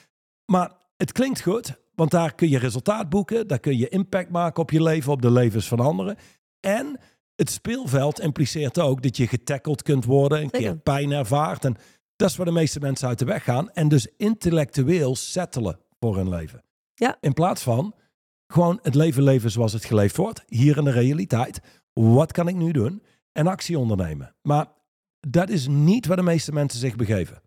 Maar 0.47 0.73
het 0.97 1.13
klinkt 1.13 1.41
goed, 1.41 1.75
want 1.94 2.11
daar 2.11 2.35
kun 2.35 2.48
je 2.48 2.59
resultaat 2.59 3.09
boeken. 3.09 3.46
Daar 3.46 3.59
kun 3.61 3.78
je 3.78 3.88
impact 3.88 4.30
maken 4.30 4.62
op 4.62 4.70
je 4.70 4.83
leven, 4.83 5.12
op 5.12 5.22
de 5.22 5.30
levens 5.30 5.68
van 5.68 5.80
anderen. 5.80 6.16
En 6.61 6.98
het 7.37 7.50
speelveld 7.50 8.20
impliceert 8.20 8.78
ook 8.78 9.02
dat 9.02 9.16
je 9.16 9.26
getackeld 9.26 9.83
kunt 9.83 10.04
worden, 10.04 10.38
een 10.38 10.48
Zeker. 10.52 10.61
keer 10.70 10.76
pijn 10.78 11.12
ervaart. 11.12 11.64
En 11.64 11.76
dat 12.16 12.30
is 12.30 12.37
waar 12.37 12.46
de 12.46 12.52
meeste 12.52 12.80
mensen 12.80 13.09
uit 13.09 13.18
de 13.18 13.24
weg 13.24 13.44
gaan. 13.44 13.70
En 13.70 13.88
dus 13.88 14.09
intellectueel 14.16 15.16
settelen 15.16 15.78
voor 16.00 16.16
hun 16.16 16.28
leven. 16.28 16.62
Ja. 16.94 17.16
In 17.20 17.33
plaats 17.33 17.62
van 17.62 17.94
gewoon 18.46 18.78
het 18.83 18.94
leven 18.94 19.22
leven 19.22 19.50
zoals 19.50 19.72
het 19.72 19.85
geleefd 19.85 20.16
wordt. 20.16 20.42
Hier 20.46 20.76
in 20.76 20.85
de 20.85 20.90
realiteit. 20.90 21.61
Wat 21.92 22.33
kan 22.33 22.48
ik 22.48 22.54
nu 22.54 22.72
doen? 22.72 23.02
En 23.33 23.46
actie 23.46 23.78
ondernemen. 23.78 24.35
Maar 24.42 24.66
dat 25.20 25.48
is 25.48 25.66
niet 25.68 26.07
waar 26.07 26.16
de 26.16 26.22
meeste 26.22 26.52
mensen 26.52 26.78
zich 26.80 26.96
begeven. 26.96 27.42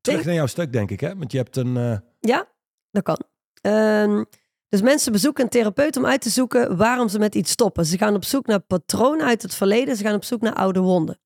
Terug 0.00 0.24
naar 0.24 0.34
jouw 0.34 0.46
stuk, 0.46 0.72
denk 0.72 0.90
ik. 0.90 1.00
Hè? 1.00 1.16
Want 1.16 1.32
je 1.32 1.38
hebt 1.38 1.56
een... 1.56 1.76
eh, 1.76 1.98
Ja, 2.20 2.48
dat 2.90 3.02
kan. 3.02 3.22
Ehm, 3.60 4.24
dus 4.68 4.82
mensen 4.82 5.12
bezoeken 5.12 5.44
een 5.44 5.50
therapeut 5.50 5.96
om 5.96 6.06
uit 6.06 6.20
te 6.20 6.30
zoeken 6.30 6.76
waarom 6.76 7.08
ze 7.08 7.18
met 7.18 7.34
iets 7.34 7.50
stoppen. 7.50 7.86
Ze 7.86 7.98
gaan 7.98 8.14
op 8.14 8.24
zoek 8.24 8.46
naar 8.46 8.60
patronen 8.60 9.26
uit 9.26 9.42
het 9.42 9.54
verleden. 9.54 9.96
Ze 9.96 10.02
gaan 10.04 10.14
op 10.14 10.24
zoek 10.24 10.40
naar 10.40 10.54
oude 10.54 10.80
wonden. 10.80 11.18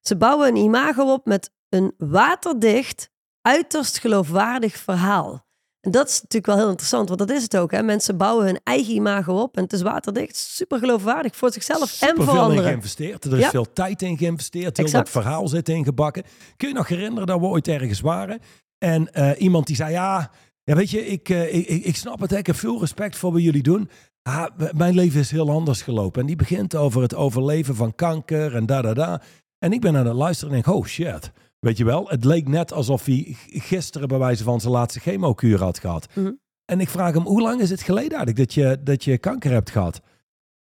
Ze 0.00 0.16
bouwen 0.16 0.48
een 0.48 0.56
imago 0.56 1.12
op 1.12 1.26
met 1.26 1.50
een 1.68 1.94
waterdicht, 1.98 3.10
uiterst 3.42 3.98
geloofwaardig 3.98 4.76
verhaal. 4.76 5.44
En 5.80 5.90
dat 5.92 6.08
is 6.08 6.14
natuurlijk 6.14 6.46
wel 6.46 6.56
heel 6.56 6.68
interessant, 6.68 7.08
want 7.08 7.20
dat 7.20 7.30
is 7.30 7.42
het 7.42 7.56
ook. 7.56 7.70
Hè? 7.70 7.82
Mensen 7.82 8.16
bouwen 8.16 8.44
hun 8.46 8.60
eigen 8.64 8.94
imago 8.94 9.40
op 9.40 9.56
en 9.56 9.62
het 9.62 9.72
is 9.72 9.82
waterdicht, 9.82 10.36
super 10.36 10.78
geloofwaardig 10.78 11.36
voor 11.36 11.52
zichzelf 11.52 12.00
en 12.02 12.16
voor 12.16 12.34
in 12.34 12.40
anderen. 12.40 12.64
geïnvesteerd. 12.64 13.24
Er 13.24 13.32
is 13.36 13.38
Ja. 13.44 13.50
veel 13.50 13.72
tijd 13.72 14.02
in 14.02 14.18
geïnvesteerd. 14.18 14.76
Heel 14.76 14.86
Exact. 14.86 15.12
dat 15.12 15.22
verhaal 15.22 15.48
zit 15.48 15.68
ingebakken. 15.68 16.22
Kun 16.56 16.68
je 16.68 16.74
nog 16.74 16.88
herinneren 16.88 17.26
dat 17.26 17.40
we 17.40 17.46
ooit 17.46 17.68
ergens 17.68 18.00
waren? 18.00 18.40
En 18.78 19.12
eh, 19.12 19.30
iemand 19.40 19.66
die 19.66 19.76
zei, 19.76 19.90
ja, 19.92 20.30
ja 20.66 20.74
weet 20.74 20.90
je, 20.90 21.06
ik, 21.06 21.28
eh, 21.28 21.54
ik, 21.54 21.66
ik, 21.66 21.84
ik 21.84 21.96
snap 21.96 22.20
het. 22.20 22.30
hè. 22.30 22.36
Ik 22.36 22.46
heb 22.46 22.56
veel 22.56 22.80
respect 22.80 23.16
voor 23.16 23.32
wat 23.32 23.42
jullie 23.42 23.62
doen. 23.62 23.88
Ah, 24.22 24.46
mijn 24.76 24.94
leven 24.94 25.20
is 25.20 25.30
heel 25.30 25.50
anders 25.50 25.82
gelopen. 25.82 26.20
En 26.20 26.26
die 26.26 26.36
begint 26.36 26.74
over 26.74 27.02
het 27.02 27.14
overleven 27.14 27.74
van 27.74 27.94
kanker 27.94 28.54
en 28.54 28.66
da 28.66 28.82
da 28.82 28.94
da. 28.94 29.22
En 29.58 29.72
ik 29.72 29.80
ben 29.80 29.96
aan 29.96 30.06
het 30.06 30.14
luisteren 30.14 30.54
en 30.54 30.62
denk, 30.62 30.76
oh 30.76 30.84
shit. 30.86 31.30
Weet 31.58 31.76
je 31.76 31.84
wel, 31.84 32.08
het 32.08 32.24
leek 32.24 32.48
net 32.48 32.72
alsof 32.72 33.04
hij 33.04 33.36
gisteren 33.48 34.08
bij 34.08 34.18
wijze 34.18 34.44
van 34.44 34.60
zijn 34.60 34.72
laatste 34.72 35.00
chemokuur 35.00 35.58
had 35.58 35.78
gehad. 35.78 36.06
Mhm. 36.14 36.32
En 36.64 36.80
ik 36.80 36.88
vraag 36.88 37.14
hem, 37.14 37.22
hoe 37.22 37.40
lang 37.40 37.60
is 37.60 37.70
het 37.70 37.82
geleden 37.82 38.16
eigenlijk 38.16 38.38
dat 38.38 38.54
je, 38.54 38.82
dat 38.82 39.04
je 39.04 39.18
kanker 39.18 39.50
hebt 39.50 39.70
gehad? 39.70 40.00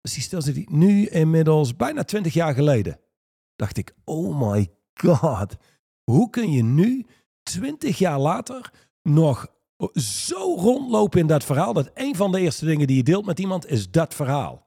Dus 0.01 0.12
die 0.12 0.22
stil 0.22 0.42
zit 0.42 0.70
nu 0.70 1.07
inmiddels 1.07 1.77
bijna 1.77 2.05
20 2.05 2.35
jaar 2.35 2.55
geleden. 2.55 3.01
Dacht 3.57 3.77
ik, 3.77 3.94
oh 4.05 4.53
my 4.53 4.68
god. 4.94 5.57
Hoe 6.05 6.31
kun 6.31 6.53
je 6.53 6.62
nu, 6.62 7.07
20 7.42 7.98
jaar 7.98 8.18
later, 8.18 8.70
nog 9.03 9.46
zo 9.95 10.55
rondlopen 10.57 11.21
in 11.21 11.27
dat 11.27 11.45
verhaal? 11.45 11.73
Dat 11.73 11.91
een 11.95 12.17
van 12.17 12.33
de 12.33 12.41
eerste 12.41 12.64
dingen 12.64 12.87
die 12.87 12.97
je 12.97 13.03
deelt 13.03 13.27
met 13.27 13.38
iemand 13.38 13.67
is 13.67 13.91
dat 13.91 14.14
verhaal. 14.14 14.67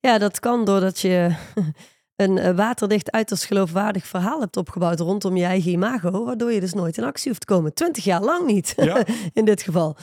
Ja, 0.00 0.18
dat 0.18 0.40
kan 0.40 0.64
doordat 0.64 1.00
je 1.00 1.34
een 2.16 2.38
eh, 2.38 2.56
waterdicht, 2.56 3.10
uiterst 3.10 3.44
geloofwaardig 3.44 4.06
verhaal 4.06 4.40
hebt 4.40 4.56
opgebouwd 4.56 5.00
rondom 5.00 5.36
je 5.36 5.44
eigen 5.44 5.70
imago, 5.70 6.24
waardoor 6.24 6.52
je 6.52 6.60
dus 6.60 6.72
nooit 6.72 6.98
in 6.98 7.04
actie 7.04 7.28
hoeft 7.28 7.46
te 7.46 7.54
komen. 7.54 7.74
Twintig 7.74 8.04
jaar 8.04 8.20
lang 8.22 8.46
niet, 8.46 8.72
Ja. 8.76 9.04
in 9.32 9.44
dit 9.44 9.62
geval. 9.62 9.96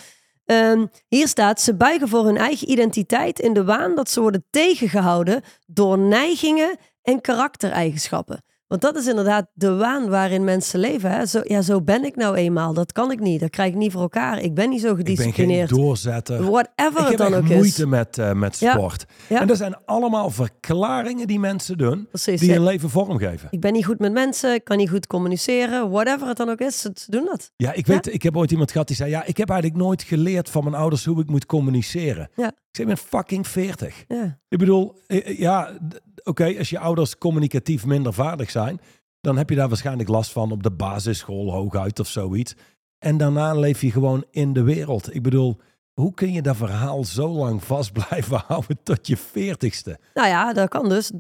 Ehm, 0.45 0.85
hier 1.07 1.27
staat, 1.27 1.61
ze 1.61 1.75
buigen 1.75 2.07
voor 2.07 2.25
hun 2.25 2.37
eigen 2.37 2.71
identiteit 2.71 3.39
in 3.39 3.53
de 3.53 3.63
waan 3.63 3.95
dat 3.95 4.09
ze 4.09 4.21
worden 4.21 4.45
tegengehouden 4.49 5.41
door 5.67 5.97
neigingen 5.97 6.77
en 7.01 7.21
karaktereigenschappen. 7.21 8.43
Want 8.69 8.81
dat 8.81 8.95
is 8.95 9.07
inderdaad 9.07 9.47
de 9.53 9.75
waan 9.75 10.09
waarin 10.09 10.43
mensen 10.43 10.79
leven. 10.79 11.11
Hè? 11.11 11.25
Zo, 11.25 11.41
ja, 11.43 11.61
zo 11.61 11.81
ben 11.81 12.03
ik 12.03 12.15
nou 12.15 12.35
eenmaal. 12.35 12.73
Dat 12.73 12.91
kan 12.91 13.11
ik 13.11 13.19
niet. 13.19 13.39
Dat 13.39 13.49
krijg 13.49 13.69
ik 13.71 13.77
niet 13.77 13.91
voor 13.91 14.01
elkaar. 14.01 14.39
Ik 14.39 14.53
ben 14.53 14.69
niet 14.69 14.81
zo 14.81 14.87
Ik 14.89 14.95
ben 14.95 15.05
geen 15.05 15.15
gedisciplineerd. 15.15 15.69
doorzetter. 15.69 16.51
Whatever 16.51 17.01
Ik 17.01 17.07
het 17.07 17.07
heb 17.07 17.17
dan 17.17 17.33
ook 17.33 17.43
moeite 17.43 17.81
is. 17.81 17.85
met, 17.85 18.17
eh, 18.17 18.33
met 18.33 18.55
sport. 18.55 19.05
Ja. 19.27 19.41
En 19.41 19.47
dat 19.47 19.57
zijn 19.57 19.75
allemaal 19.85 20.29
verklaringen 20.29 21.27
die 21.27 21.39
mensen 21.39 21.77
doen, 21.77 22.07
Precies. 22.09 22.39
die 22.39 22.49
ja. 22.49 22.55
hun 22.55 22.63
leven 22.63 22.89
vormgeven. 22.89 23.47
Ik 23.51 23.59
ben 23.59 23.73
niet 23.73 23.85
goed 23.85 23.99
met 23.99 24.11
mensen, 24.11 24.53
ik 24.53 24.63
kan 24.63 24.77
niet 24.77 24.89
goed 24.89 25.07
communiceren, 25.07 25.89
whatever 25.89 26.27
het 26.27 26.37
dan 26.37 26.49
ook 26.49 26.59
is, 26.59 26.81
ze 26.81 26.91
doen 27.07 27.25
dat. 27.25 27.51
Ja, 27.55 27.73
ik 27.73 27.87
weet, 27.87 28.13
ik 28.13 28.23
heb 28.23 28.37
ooit 28.37 28.51
iemand 28.51 28.71
gehad 28.71 28.87
die 28.87 28.95
zei, 28.95 29.09
ja, 29.09 29.23
ik 29.25 29.37
heb 29.37 29.49
eigenlijk 29.49 29.81
nooit 29.81 30.03
geleerd 30.03 30.49
van 30.49 30.63
mijn 30.63 30.75
ouders 30.75 31.05
hoe 31.05 31.21
ik 31.21 31.29
moet 31.29 31.45
communiceren. 31.45 32.29
Ja. 32.35 32.47
Ik 32.71 32.79
ik 32.79 32.85
ben 32.85 32.97
fucking 32.97 33.47
40. 33.47 34.03
Ja, 34.07 34.37
Ik 34.49 34.57
bedoel, 34.57 34.95
eh, 35.07 35.27
eh, 35.27 35.39
ja, 35.39 35.77
oké, 36.23 36.55
als 36.57 36.69
je 36.69 36.79
ouders 36.79 37.17
communicatief 37.17 37.85
minder 37.85 38.13
vaardig 38.13 38.51
zijn, 38.51 38.81
dan 39.21 39.37
heb 39.37 39.49
je 39.49 39.55
daar 39.55 39.67
waarschijnlijk 39.67 40.09
last 40.09 40.31
van 40.31 40.51
op 40.51 40.63
de 40.63 40.71
basisschool 40.71 41.51
hooguit 41.51 41.99
of 41.99 42.07
zoiets. 42.07 42.53
En 42.99 43.17
daarna 43.17 43.53
leef 43.53 43.81
je 43.81 43.91
gewoon 43.91 44.25
in 44.31 44.53
de 44.53 44.63
wereld. 44.63 45.15
Ik 45.15 45.21
bedoel, 45.21 45.59
hoe 45.93 46.13
kun 46.13 46.33
je 46.33 46.41
dat 46.41 46.55
verhaal 46.55 47.03
zo 47.03 47.29
lang 47.29 47.63
vast 47.63 47.91
blijven 47.93 48.43
houden 48.47 48.79
tot 48.83 49.07
je 49.07 49.17
veertigste? 49.17 49.99
nou 50.13 50.27
ja, 50.27 50.53
dat 50.53 50.69
kan 50.69 50.89
dus, 50.89 51.11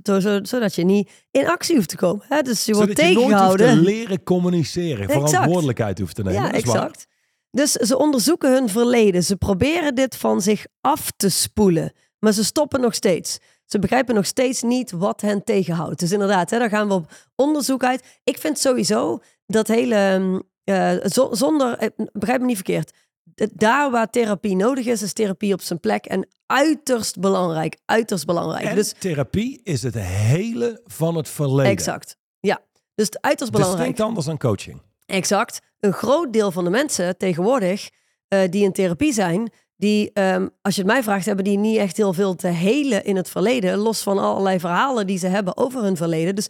zodat 0.41 0.75
je 0.75 0.83
niet 0.83 1.11
in 1.31 1.47
actie 1.47 1.75
hoeft 1.75 1.89
te 1.89 1.95
komen. 1.95 2.25
Hè? 2.27 2.41
Dus 2.41 2.65
je 2.65 2.73
wordt 2.73 2.89
Zodat 2.89 3.05
je 3.05 3.13
te 3.13 3.19
tegengehouden. 3.19 3.79
leren 3.79 4.23
communiceren, 4.23 5.07
Exact. 5.07 5.29
verantwoordelijkheid 5.29 5.99
hoeft 5.99 6.15
te 6.15 6.23
nemen. 6.23 6.41
Ja, 6.41 6.51
exact. 6.51 7.07
Dus 7.51 7.71
ze 7.71 7.97
onderzoeken 7.97 8.51
hun 8.53 8.69
verleden. 8.69 9.23
Ze 9.23 9.35
proberen 9.35 9.95
dit 9.95 10.15
van 10.15 10.41
zich 10.41 10.65
af 10.81 11.11
te 11.17 11.29
spoelen. 11.29 11.91
Maar 12.19 12.31
ze 12.33 12.43
stoppen 12.43 12.81
nog 12.81 12.93
steeds. 12.93 13.37
Ze 13.69 13.79
begrijpen 13.79 14.15
nog 14.15 14.25
steeds 14.25 14.61
niet 14.61 14.91
wat 14.91 15.21
hen 15.21 15.43
tegenhoudt. 15.43 15.99
Dus 15.99 16.11
inderdaad, 16.11 16.49
hè, 16.49 16.59
daar 16.59 16.69
gaan 16.69 16.87
we 16.87 16.93
op 16.93 17.11
onderzoek 17.35 17.83
uit. 17.83 18.19
Ik 18.23 18.37
vind 18.37 18.59
sowieso 18.59 19.19
dat 19.45 19.67
hele... 19.67 19.95
ehm, 19.95 20.39
eh, 20.63 21.09
zo- 21.09 21.29
zonder... 21.33 21.77
eh, 21.77 21.87
begrijp 22.13 22.39
me 22.39 22.45
niet 22.45 22.55
verkeerd. 22.55 22.91
Daar 23.53 23.91
waar 23.91 24.09
therapie 24.09 24.55
nodig 24.55 24.85
is, 24.85 25.01
is 25.01 25.13
therapie 25.13 25.53
op 25.53 25.61
zijn 25.61 25.79
plek. 25.79 26.05
En 26.05 26.27
uiterst 26.45 27.19
belangrijk. 27.19 27.77
Uiterst 27.85 28.25
belangrijk. 28.25 28.65
En 28.65 28.75
dus 28.75 28.93
therapie 28.99 29.61
is 29.63 29.83
het 29.83 29.93
hele 29.99 30.81
van 30.85 31.15
het 31.15 31.29
verleden. 31.29 31.71
exact. 31.71 32.17
Ja. 32.39 32.59
Dus 32.95 33.05
het 33.05 33.21
uiterst 33.21 33.51
belangrijk. 33.51 33.79
Distinct 33.87 34.07
anders 34.09 34.25
dan 34.25 34.37
coaching. 34.37 34.81
Exact. 35.05 35.59
Een 35.79 35.93
groot 35.93 36.33
deel 36.33 36.51
van 36.51 36.63
de 36.63 36.69
mensen 36.69 37.17
tegenwoordig 37.17 37.89
eh, 38.27 38.49
die 38.49 38.63
in 38.63 38.71
therapie 38.71 39.13
zijn, 39.13 39.51
die, 39.79 40.11
ehm, 40.13 40.47
als 40.61 40.75
je 40.75 40.81
het 40.81 40.91
mij 40.91 41.03
vraagt, 41.03 41.25
hebben 41.25 41.45
die 41.45 41.57
niet 41.57 41.77
echt 41.77 41.97
heel 41.97 42.13
veel 42.13 42.35
te 42.35 42.47
helen 42.47 43.03
in 43.03 43.15
het 43.15 43.29
verleden. 43.29 43.77
Los 43.77 44.01
van 44.01 44.17
allerlei 44.17 44.59
verhalen 44.59 45.07
die 45.07 45.17
ze 45.17 45.27
hebben 45.27 45.57
over 45.57 45.81
hun 45.83 45.97
verleden. 45.97 46.35
Dus 46.35 46.47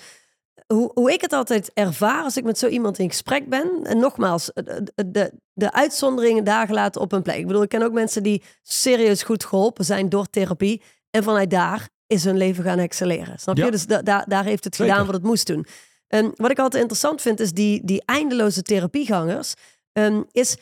hoe, 0.68 0.92
hoe 0.94 1.12
ik 1.14 1.22
het 1.22 1.34
altijd 1.34 1.72
ervaar 1.74 2.24
als 2.24 2.38
ik 2.38 2.44
met 2.44 2.58
zo 2.58 2.68
iemand 2.68 3.00
in 3.00 3.10
gesprek 3.10 3.50
ben. 3.50 3.70
En 3.84 3.98
nogmaals, 4.00 4.52
de, 4.54 4.92
de, 5.12 5.32
de 5.54 5.72
uitzonderingen 5.74 6.44
daar 6.44 6.68
gelaten 6.68 7.02
op 7.02 7.12
een 7.12 7.22
plek. 7.22 7.38
Ik 7.38 7.48
bedoel, 7.48 7.62
ik 7.62 7.70
ken 7.70 7.82
ook 7.84 7.92
mensen 7.94 8.24
die 8.24 8.44
serieus 8.62 9.24
goed 9.24 9.46
geholpen 9.46 9.86
zijn 9.86 10.10
door 10.10 10.30
therapie. 10.30 10.82
En 11.12 11.24
vanuit 11.24 11.50
daar 11.50 11.90
is 12.08 12.24
hun 12.24 12.38
leven 12.38 12.64
gaan 12.64 12.80
excelleren. 12.80 13.40
Snap 13.40 13.58
je? 13.58 13.64
Ja. 13.64 13.70
Dus 13.70 13.86
da, 13.88 14.02
da- 14.02 14.26
daar 14.28 14.44
heeft 14.44 14.64
het 14.64 14.76
Zeker. 14.76 14.92
gedaan 14.92 15.08
wat 15.08 15.16
het 15.16 15.26
moest 15.26 15.48
doen. 15.48 15.66
En 16.08 16.32
wat 16.36 16.52
ik 16.52 16.60
altijd 16.60 16.82
interessant 16.82 17.22
vind, 17.22 17.40
is 17.40 17.52
die, 17.52 17.82
die 17.86 18.02
eindeloze 18.06 18.62
therapiegangers. 18.62 19.54
ehm, 19.92 20.22
is 20.32 20.58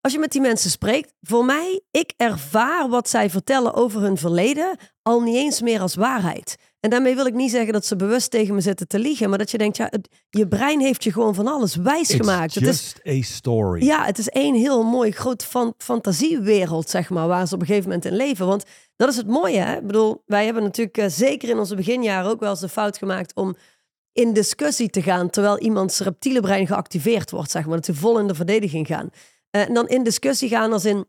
als 0.00 0.12
je 0.12 0.18
met 0.18 0.32
die 0.32 0.40
mensen 0.40 0.70
spreekt, 0.70 1.12
voor 1.20 1.44
mij, 1.44 1.80
ik 1.90 2.12
ervaar 2.16 2.88
wat 2.88 3.08
zij 3.08 3.30
vertellen 3.30 3.74
over 3.74 4.00
hun 4.00 4.16
verleden 4.16 4.76
al 5.02 5.20
niet 5.20 5.36
eens 5.36 5.60
meer 5.60 5.80
als 5.80 5.94
waarheid. 5.94 6.56
En 6.80 6.90
daarmee 6.90 7.14
wil 7.14 7.26
ik 7.26 7.34
niet 7.34 7.50
zeggen 7.50 7.72
dat 7.72 7.86
ze 7.86 7.96
bewust 7.96 8.30
tegen 8.30 8.54
me 8.54 8.60
zitten 8.60 8.88
te 8.88 8.98
liegen, 8.98 9.28
maar 9.28 9.38
dat 9.38 9.50
je 9.50 9.58
denkt, 9.58 9.76
ja, 9.76 9.86
het- 9.90 10.08
je 10.30 10.48
brein 10.48 10.80
heeft 10.80 11.04
je 11.04 11.12
gewoon 11.12 11.34
van 11.34 11.46
alles 11.46 11.76
wijs 11.76 12.12
gemaakt. 12.14 12.56
It's 12.56 12.64
Het 12.66 12.74
is, 12.74 12.94
just 13.04 13.06
a 13.06 13.34
story. 13.34 13.84
ja, 13.84 14.04
het 14.04 14.18
is 14.18 14.28
één 14.28 14.54
heel 14.54 14.82
mooi 14.82 15.10
groot 15.10 15.44
fan 15.44 15.74
fantasiewereld, 16.22 16.90
zeg 16.90 17.10
maar, 17.10 17.26
waar 17.28 17.46
ze 17.46 17.54
op 17.54 17.60
een 17.60 17.66
gegeven 17.66 17.88
moment 17.88 18.06
in 18.06 18.16
leven. 18.16 18.46
Want 18.46 18.64
dat 18.96 19.08
is 19.08 19.16
het 19.16 19.26
mooie, 19.26 19.58
hè? 19.58 19.76
Ik 19.76 19.86
bedoel, 19.86 20.22
wij 20.26 20.44
hebben 20.44 20.62
natuurlijk 20.62 20.98
eh, 20.98 21.06
zeker 21.08 21.48
in 21.48 21.58
onze 21.58 21.74
beginjaren 21.76 22.30
ook 22.30 22.40
wel 22.40 22.50
eens 22.50 22.60
de 22.60 22.68
fout 22.68 22.98
gemaakt 22.98 23.34
om 23.34 23.56
in 24.12 24.32
discussie 24.32 24.90
te 24.90 25.02
gaan, 25.02 25.30
terwijl 25.30 25.58
iemands 25.60 25.98
reptiele 26.00 26.40
brein 26.40 26.66
geactiveerd 26.66 27.30
wordt, 27.30 27.50
zeg 27.50 27.66
maar. 27.66 27.76
Dat 27.76 27.84
ze 27.84 27.94
vol 27.94 28.18
in 28.18 28.26
de 28.26 28.34
verdediging 28.34 28.86
gaan. 28.86 29.10
Eh, 29.50 29.68
en 29.68 29.74
dan 29.74 29.88
in 29.88 30.02
discussie 30.02 30.48
gaan 30.48 30.72
als 30.72 30.84
in, 30.84 31.06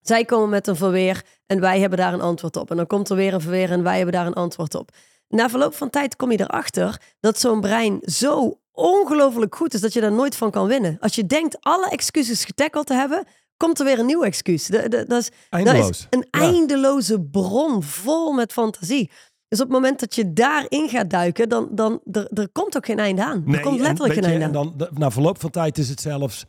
zij 0.00 0.24
komen 0.24 0.48
met 0.48 0.66
een 0.66 0.76
verweer 0.76 1.24
en 1.46 1.60
wij 1.60 1.80
hebben 1.80 1.98
daar 1.98 2.12
een 2.12 2.20
antwoord 2.20 2.56
op. 2.56 2.70
En 2.70 2.76
dan 2.76 2.86
komt 2.86 3.08
er 3.08 3.16
weer 3.16 3.34
een 3.34 3.40
verweer 3.40 3.70
en 3.70 3.82
wij 3.82 3.96
hebben 3.96 4.14
daar 4.14 4.26
een 4.26 4.34
antwoord 4.34 4.74
op. 4.74 4.90
Na 5.28 5.48
verloop 5.48 5.74
van 5.74 5.90
tijd 5.90 6.16
kom 6.16 6.32
je 6.32 6.40
erachter 6.40 7.00
dat 7.20 7.38
zo'n 7.38 7.60
brein 7.60 7.98
zo 8.02 8.60
ongelooflijk 8.72 9.54
goed 9.54 9.74
is 9.74 9.80
dat 9.80 9.92
je 9.92 10.00
daar 10.00 10.12
nooit 10.12 10.36
van 10.36 10.50
kan 10.50 10.66
winnen. 10.66 10.96
Als 11.00 11.14
je 11.14 11.26
denkt 11.26 11.56
alle 11.60 11.88
excuses 11.88 12.44
getackeld 12.44 12.86
te 12.86 12.94
hebben, 12.94 13.24
komt 13.56 13.78
er 13.78 13.84
weer 13.84 13.98
een 13.98 14.06
nieuw 14.06 14.22
excuus. 14.22 14.66
Dat 14.66 14.94
is, 14.94 15.06
dat 15.06 15.30
Eindeloos. 15.48 15.88
is 15.88 16.06
een 16.10 16.26
eindeloze 16.30 17.20
bron 17.20 17.82
vol 17.82 18.32
met 18.32 18.52
fantasie. 18.52 19.10
Dus 19.48 19.60
op 19.60 19.66
het 19.66 19.74
moment 19.74 20.00
dat 20.00 20.14
je 20.14 20.32
daarin 20.32 20.88
gaat 20.88 21.10
duiken, 21.10 21.48
dan, 21.48 21.68
dan 21.70 22.00
er, 22.12 22.28
er 22.32 22.48
komt 22.48 22.76
ook 22.76 22.86
geen 22.86 22.98
einde 22.98 23.24
aan. 23.24 23.44
er 23.46 23.60
komt 23.60 23.80
letterlijk 23.80 24.14
geen 24.14 24.22
je, 24.22 24.28
einde 24.28 24.58
aan. 24.58 24.66
En 24.70 24.76
dan, 24.76 24.88
na 24.94 25.10
verloop 25.10 25.40
van 25.40 25.50
tijd 25.50 25.78
is 25.78 25.88
het 25.88 26.00
zelfs... 26.00 26.44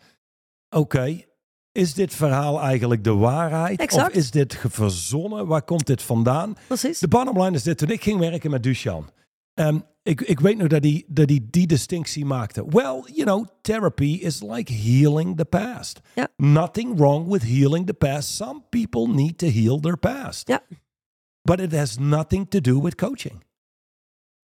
Oké, 0.70 1.24
is 1.80 1.94
dit 1.94 2.16
verhaal 2.16 2.60
eigenlijk 2.62 3.04
de 3.04 3.14
waarheid? 3.14 3.80
Exact. 3.80 4.10
Of 4.10 4.16
is 4.18 4.32
dit 4.32 4.58
verzonnen? 4.70 5.48
Waar 5.48 5.62
komt 5.64 5.86
dit 5.88 6.02
vandaan? 6.02 6.56
Precies. 6.68 7.00
De 7.00 7.08
bottom 7.08 7.42
line 7.42 7.56
is 7.56 7.64
dit. 7.64 7.78
Toen 7.78 7.90
ik 7.90 8.04
ging 8.04 8.20
werken 8.20 8.52
met 8.52 8.64
Duchan. 8.64 9.10
ehm, 9.54 9.80
ik, 10.04 10.22
ik 10.22 10.40
weet 10.40 10.58
nog 10.58 10.68
dat 10.68 10.84
hij 10.84 11.04
dat 11.08 11.30
hij 11.30 11.48
die 11.50 11.68
distinctie 11.68 12.26
maakte. 12.26 12.66
Well, 12.70 13.02
you 13.06 13.24
know, 13.24 13.46
therapy 13.62 14.18
is 14.22 14.42
like 14.42 14.74
healing 14.74 15.38
the 15.38 15.46
past. 15.46 16.00
Ja. 16.16 16.28
Nothing 16.38 16.98
wrong 16.98 17.28
with 17.28 17.44
healing 17.44 17.86
the 17.86 17.94
past. 17.94 18.36
Some 18.36 18.62
people 18.70 19.08
need 19.08 19.38
to 19.38 19.48
heal 19.48 19.80
their 19.80 19.98
past. 19.98 20.48
Ja. 20.48 20.62
But 21.42 21.60
it 21.60 21.72
has 21.72 21.98
nothing 21.98 22.48
to 22.50 22.60
do 22.62 22.82
with 22.82 22.96
coaching. 22.96 23.44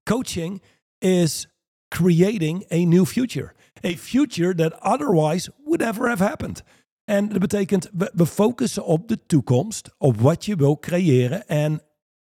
Coaching 0.03 0.61
is 0.99 1.47
creating 1.87 2.65
a 2.71 2.85
new 2.85 3.05
future. 3.05 3.53
A 3.83 3.95
future 3.97 4.55
that 4.55 4.73
otherwise 4.81 5.49
would 5.65 5.81
never 5.81 6.07
have 6.07 6.23
happened. 6.23 6.63
En 7.05 7.29
dat 7.29 7.39
betekent, 7.39 7.89
we, 7.93 8.11
we 8.13 8.25
focussen 8.25 8.85
op 8.85 9.07
de 9.07 9.25
toekomst, 9.25 9.89
op 9.97 10.19
wat 10.21 10.45
je 10.45 10.55
wil 10.55 10.79
creëren 10.79 11.47
en 11.47 11.81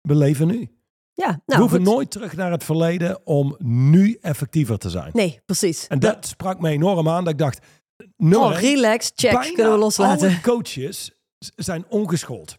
we 0.01 0.15
leven 0.15 0.47
nu. 0.47 0.69
Ja, 1.13 1.31
we 1.31 1.41
nou 1.45 1.59
hoeven 1.61 1.85
goed. 1.85 1.87
nooit 1.87 2.11
terug 2.11 2.35
naar 2.35 2.51
het 2.51 2.63
verleden 2.63 3.25
om 3.25 3.55
nu 3.59 4.17
effectiever 4.21 4.77
te 4.77 4.89
zijn. 4.89 5.09
Nee, 5.13 5.39
precies. 5.45 5.87
En 5.87 5.99
dat 5.99 6.25
sprak 6.27 6.59
me 6.59 6.69
enorm 6.69 7.09
aan 7.09 7.23
dat 7.23 7.33
ik 7.33 7.39
dacht, 7.39 7.59
nummer 8.17 8.49
Oh, 8.49 8.59
relax, 8.59 9.11
check, 9.15 9.41
kunnen 9.53 9.71
we 9.71 9.77
loslaten. 9.77 10.27
alle 10.27 10.41
coaches 10.41 11.11
zijn 11.55 11.85
ongeschoold. 11.89 12.57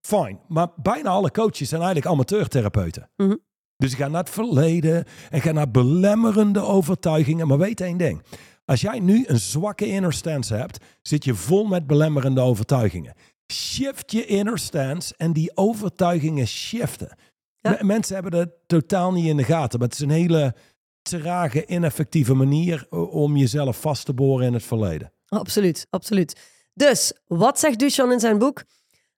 Fine, 0.00 0.38
maar 0.48 0.68
bijna 0.76 1.08
alle 1.08 1.30
coaches 1.30 1.68
zijn 1.68 1.82
eigenlijk 1.82 2.12
amateurtherapeuten. 2.12 3.10
Mhm. 3.16 3.34
Dus 3.76 3.90
je 3.90 3.96
gaat 3.96 4.10
naar 4.10 4.20
het 4.20 4.30
verleden 4.30 5.04
en 5.30 5.40
gaat 5.40 5.54
naar 5.54 5.70
belemmerende 5.70 6.60
overtuigingen. 6.60 7.46
Maar 7.46 7.58
weet 7.58 7.80
één 7.80 7.96
ding. 7.96 8.22
Als 8.64 8.80
jij 8.80 9.00
nu 9.00 9.24
een 9.26 9.38
zwakke 9.38 9.86
inner 9.86 10.12
stance 10.12 10.54
hebt, 10.54 10.84
zit 11.02 11.24
je 11.24 11.34
vol 11.34 11.64
met 11.64 11.86
belemmerende 11.86 12.40
overtuigingen. 12.40 13.14
Shift 13.52 14.12
je 14.12 14.26
inner 14.26 14.58
stance 14.58 15.14
en 15.16 15.32
die 15.32 15.56
overtuigingen 15.56 16.46
shiften. 16.46 17.16
Ja. 17.60 17.78
Mensen 17.80 18.14
hebben 18.14 18.32
dat 18.32 18.50
totaal 18.66 19.12
niet 19.12 19.26
in 19.26 19.36
de 19.36 19.44
gaten. 19.44 19.78
Maar 19.78 19.88
het 19.88 19.96
is 19.96 20.04
een 20.04 20.10
hele 20.10 20.54
trage, 21.02 21.66
ineffectieve 21.66 22.34
manier 22.34 22.86
om 22.90 23.36
jezelf 23.36 23.80
vast 23.80 24.04
te 24.04 24.14
boren 24.14 24.46
in 24.46 24.52
het 24.52 24.62
verleden. 24.62 25.12
Absoluut, 25.28 25.86
absoluut. 25.90 26.40
Dus, 26.74 27.12
wat 27.26 27.58
zegt 27.58 27.78
Duchan 27.78 28.12
in 28.12 28.20
zijn 28.20 28.38
boek? 28.38 28.64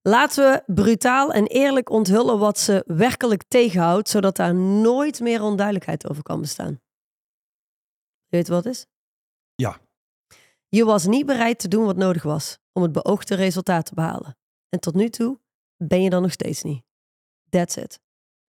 Laten 0.02 0.44
we 0.44 0.72
brutaal 0.74 1.32
en 1.32 1.46
eerlijk 1.46 1.90
onthullen 1.90 2.38
wat 2.38 2.58
ze 2.58 2.84
werkelijk 2.86 3.42
tegenhoudt, 3.48 4.08
zodat 4.08 4.36
daar 4.36 4.54
nooit 4.54 5.20
meer 5.20 5.42
onduidelijkheid 5.42 6.08
over 6.08 6.22
kan 6.22 6.40
bestaan. 6.40 6.80
Je 8.26 8.36
weet 8.36 8.48
wat 8.48 8.64
het 8.64 8.74
is? 8.74 8.86
Je 10.68 10.84
was 10.84 11.06
niet 11.06 11.26
bereid 11.26 11.58
te 11.58 11.68
doen 11.68 11.84
wat 11.84 11.96
nodig 11.96 12.22
was 12.22 12.58
om 12.72 12.82
het 12.82 12.92
beoogde 12.92 13.34
resultaat 13.34 13.86
te 13.86 13.94
behalen. 13.94 14.36
En 14.68 14.80
tot 14.80 14.94
nu 14.94 15.08
toe 15.08 15.40
ben 15.76 16.02
je 16.02 16.10
dan 16.10 16.22
nog 16.22 16.32
steeds 16.32 16.62
niet. 16.62 16.84
That's 17.48 17.76
it. 17.76 18.00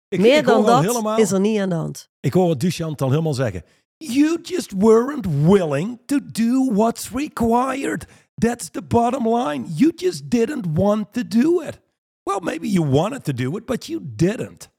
Ik, 0.08 0.20
Meer 0.20 0.38
ik 0.38 0.44
dan 0.44 0.66
dat 0.66 0.82
helemaal, 0.82 1.18
is 1.18 1.30
er 1.30 1.40
niet 1.40 1.60
aan 1.60 1.68
de 1.68 1.74
hand. 1.74 2.10
Ik 2.20 2.32
hoor 2.32 2.58
Duchamp 2.58 3.02
al 3.02 3.10
helemaal 3.10 3.34
zeggen. 3.34 3.62
You 3.96 4.38
just 4.42 4.72
weren't 4.72 5.26
willing 5.26 5.98
to 6.06 6.18
do 6.32 6.72
what's 6.72 7.10
required. 7.10 8.06
That's 8.34 8.70
the 8.70 8.82
bottom 8.82 9.28
line. 9.36 9.66
You 9.74 9.92
just 9.96 10.30
didn't 10.30 10.66
want 10.72 11.12
to 11.12 11.22
do 11.28 11.60
it. 11.60 11.80
Well, 12.22 12.40
maybe 12.40 12.68
you 12.68 12.90
wanted 12.90 13.24
to 13.24 13.32
do 13.32 13.56
it, 13.56 13.64
but 13.64 13.86
you 13.86 14.00
didn't. 14.02 14.70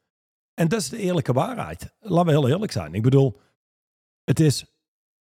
En 0.54 0.68
dat 0.68 0.80
is 0.80 0.90
de 0.90 0.98
eerlijke 0.98 1.34
waarheid. 1.34 1.94
Laten 2.00 2.26
we 2.26 2.32
heel 2.32 2.50
eerlijk 2.50 2.72
zijn. 2.72 2.94
Ik 2.94 3.02
bedoel, 3.02 3.40
het 4.24 4.40
is, 4.40 4.75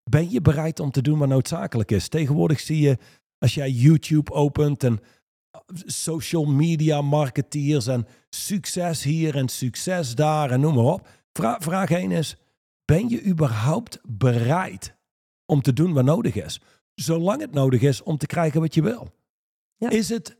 ben 0.03 0.31
je 0.31 0.41
bereid 0.41 0.79
om 0.79 0.91
te 0.91 1.01
doen 1.01 1.19
wat 1.19 1.27
noodzakelijk 1.27 1.91
is? 1.91 2.07
Tegenwoordig 2.07 2.59
zie 2.59 2.79
je, 2.79 2.97
als 3.37 3.53
jij 3.53 3.71
YouTube 3.71 4.31
opent 4.31 4.83
en 4.83 4.99
social 5.85 6.45
media 6.45 7.01
marketeers 7.01 7.87
en 7.87 8.07
succes 8.29 9.03
hier 9.03 9.35
en 9.35 9.49
succes 9.49 10.15
daar 10.15 10.51
en 10.51 10.59
noem 10.59 10.75
maar 10.75 10.93
op. 10.93 11.09
Vra- 11.33 11.59
vraag 11.59 11.89
1 11.89 12.11
is, 12.11 12.35
ben 12.85 13.09
je 13.09 13.25
überhaupt 13.25 13.99
bereid 14.07 14.95
om 15.45 15.61
te 15.61 15.73
doen 15.73 15.93
wat 15.93 16.03
nodig 16.03 16.35
is? 16.35 16.61
Zolang 16.95 17.41
het 17.41 17.53
nodig 17.53 17.81
is 17.81 18.03
om 18.03 18.17
te 18.17 18.25
krijgen 18.25 18.61
wat 18.61 18.73
je 18.73 18.81
wil. 18.81 19.13
Ja. 19.75 19.89
Is 19.89 20.09
het 20.09 20.37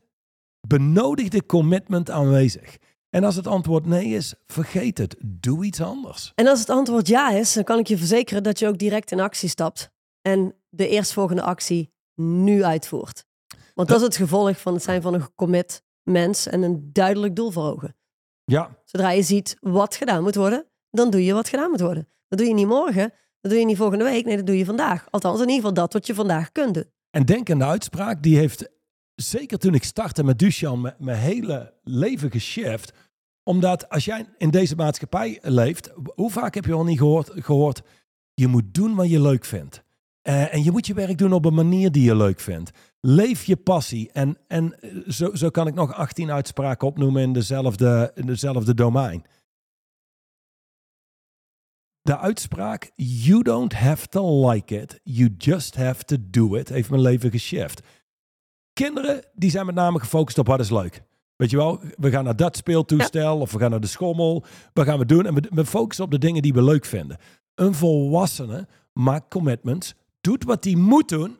benodigde 0.67 1.45
commitment 1.45 2.09
aanwezig? 2.09 2.77
En 3.13 3.23
als 3.23 3.35
het 3.35 3.47
antwoord 3.47 3.85
nee 3.85 4.05
is, 4.05 4.33
vergeet 4.47 4.97
het. 4.97 5.15
Doe 5.19 5.65
iets 5.65 5.81
anders. 5.81 6.31
En 6.35 6.47
als 6.47 6.59
het 6.59 6.69
antwoord 6.69 7.07
ja 7.07 7.31
is, 7.31 7.53
dan 7.53 7.63
kan 7.63 7.79
ik 7.79 7.87
je 7.87 7.97
verzekeren 7.97 8.43
dat 8.43 8.59
je 8.59 8.67
ook 8.67 8.77
direct 8.77 9.11
in 9.11 9.19
actie 9.19 9.49
stapt 9.49 9.91
en 10.21 10.55
de 10.69 10.87
eerstvolgende 10.87 11.41
actie 11.41 11.93
nu 12.15 12.63
uitvoert. 12.63 13.25
Want 13.73 13.87
dat 13.87 13.97
is 13.97 14.03
het 14.03 14.15
gevolg 14.15 14.59
van 14.59 14.73
het 14.73 14.83
zijn 14.83 15.01
van 15.01 15.13
een 15.13 15.21
gecommit 15.21 15.83
mens 16.03 16.47
en 16.47 16.61
een 16.61 16.89
duidelijk 16.93 17.35
doel 17.35 17.51
voor 17.51 17.63
ogen. 17.63 17.95
Ja, 18.43 18.77
Zodra 18.85 19.09
je 19.09 19.23
ziet 19.23 19.57
wat 19.59 19.95
gedaan 19.95 20.23
moet 20.23 20.35
worden, 20.35 20.65
dan 20.89 21.09
doe 21.09 21.23
je 21.23 21.33
wat 21.33 21.49
gedaan 21.49 21.69
moet 21.69 21.81
worden. 21.81 22.07
Dat 22.27 22.39
doe 22.39 22.47
je 22.47 22.53
niet 22.53 22.67
morgen, 22.67 23.13
dat 23.41 23.51
doe 23.51 23.59
je 23.59 23.65
niet 23.65 23.77
volgende 23.77 24.03
week, 24.03 24.25
nee, 24.25 24.35
dat 24.37 24.45
doe 24.45 24.57
je 24.57 24.65
vandaag. 24.65 25.07
Althans, 25.09 25.35
in 25.35 25.41
ieder 25.41 25.55
geval 25.55 25.73
dat 25.73 25.93
wat 25.93 26.07
je 26.07 26.13
vandaag 26.13 26.51
kunt 26.51 26.73
doen. 26.73 26.91
En 27.09 27.25
denk 27.25 27.49
aan 27.49 27.59
de 27.59 27.65
uitspraak, 27.65 28.23
die 28.23 28.37
heeft 28.37 28.71
zeker 29.15 29.57
toen 29.57 29.73
ik 29.73 29.83
startte 29.83 30.23
met 30.23 30.39
Duchamp 30.39 30.81
mijn, 30.81 30.95
mijn 30.97 31.17
hele 31.17 31.73
leven 31.83 32.31
geshift. 32.31 32.93
Omdat 33.43 33.89
als 33.89 34.05
jij 34.05 34.25
in 34.37 34.49
deze 34.49 34.75
maatschappij 34.75 35.39
leeft, 35.41 35.91
hoe 36.15 36.31
vaak 36.31 36.55
heb 36.55 36.65
je 36.65 36.73
al 36.73 36.83
niet 36.83 36.97
gehoord, 36.97 37.31
gehoord 37.35 37.81
je 38.33 38.47
moet 38.47 38.73
doen 38.73 38.95
wat 38.95 39.09
je 39.09 39.21
leuk 39.21 39.45
vindt. 39.45 39.83
Eh, 40.21 40.53
en 40.53 40.63
je 40.63 40.71
moet 40.71 40.87
je 40.87 40.93
werk 40.93 41.17
doen 41.17 41.33
op 41.33 41.45
een 41.45 41.53
manier 41.53 41.91
die 41.91 42.03
je 42.03 42.15
leuk 42.15 42.39
vindt. 42.39 42.71
Leef 42.99 43.43
je 43.43 43.55
passie. 43.55 44.11
En, 44.11 44.37
en 44.47 44.79
eh, 44.79 44.97
zo, 45.07 45.35
zo 45.35 45.49
kan 45.49 45.67
ik 45.67 45.73
nog 45.73 45.93
18 45.93 46.31
uitspraken 46.31 46.87
opnoemen 46.87 47.21
in 47.21 47.33
dezelfde, 47.33 48.11
in 48.15 48.25
dezelfde 48.25 48.73
domein. 48.73 49.23
De 52.01 52.17
uitspraak, 52.17 52.91
you 52.95 53.43
don't 53.43 53.73
have 53.73 54.07
to 54.07 54.49
like 54.49 54.81
it, 54.81 54.99
you 55.03 55.35
just 55.37 55.75
have 55.75 56.03
to 56.03 56.17
do 56.19 56.55
it, 56.55 56.69
heeft 56.69 56.89
mijn 56.89 57.01
leven 57.01 57.31
geshift. 57.31 57.81
Kinderen, 58.73 59.25
die 59.33 59.49
zijn 59.49 59.65
met 59.65 59.75
name 59.75 59.99
gefocust 59.99 60.37
op 60.37 60.47
wat 60.47 60.59
is 60.59 60.69
leuk. 60.69 61.03
Weet 61.35 61.49
je 61.49 61.57
wel, 61.57 61.81
we 61.97 62.09
gaan 62.09 62.23
naar 62.23 62.35
dat 62.35 62.57
speeltoestel 62.57 63.39
of 63.39 63.51
we 63.51 63.59
gaan 63.59 63.71
naar 63.71 63.79
de 63.79 63.87
schommel. 63.87 64.43
Wat 64.73 64.85
gaan 64.85 64.99
we 64.99 65.05
doen? 65.05 65.25
En 65.25 65.33
we, 65.33 65.43
we 65.49 65.65
focussen 65.65 66.05
op 66.05 66.11
de 66.11 66.17
dingen 66.17 66.41
die 66.41 66.53
we 66.53 66.63
leuk 66.63 66.85
vinden. 66.85 67.17
Een 67.55 67.73
volwassene 67.73 68.67
maakt 68.93 69.29
commitments, 69.29 69.93
doet 70.21 70.43
wat 70.43 70.63
hij 70.63 70.75
moet 70.75 71.09
doen 71.09 71.37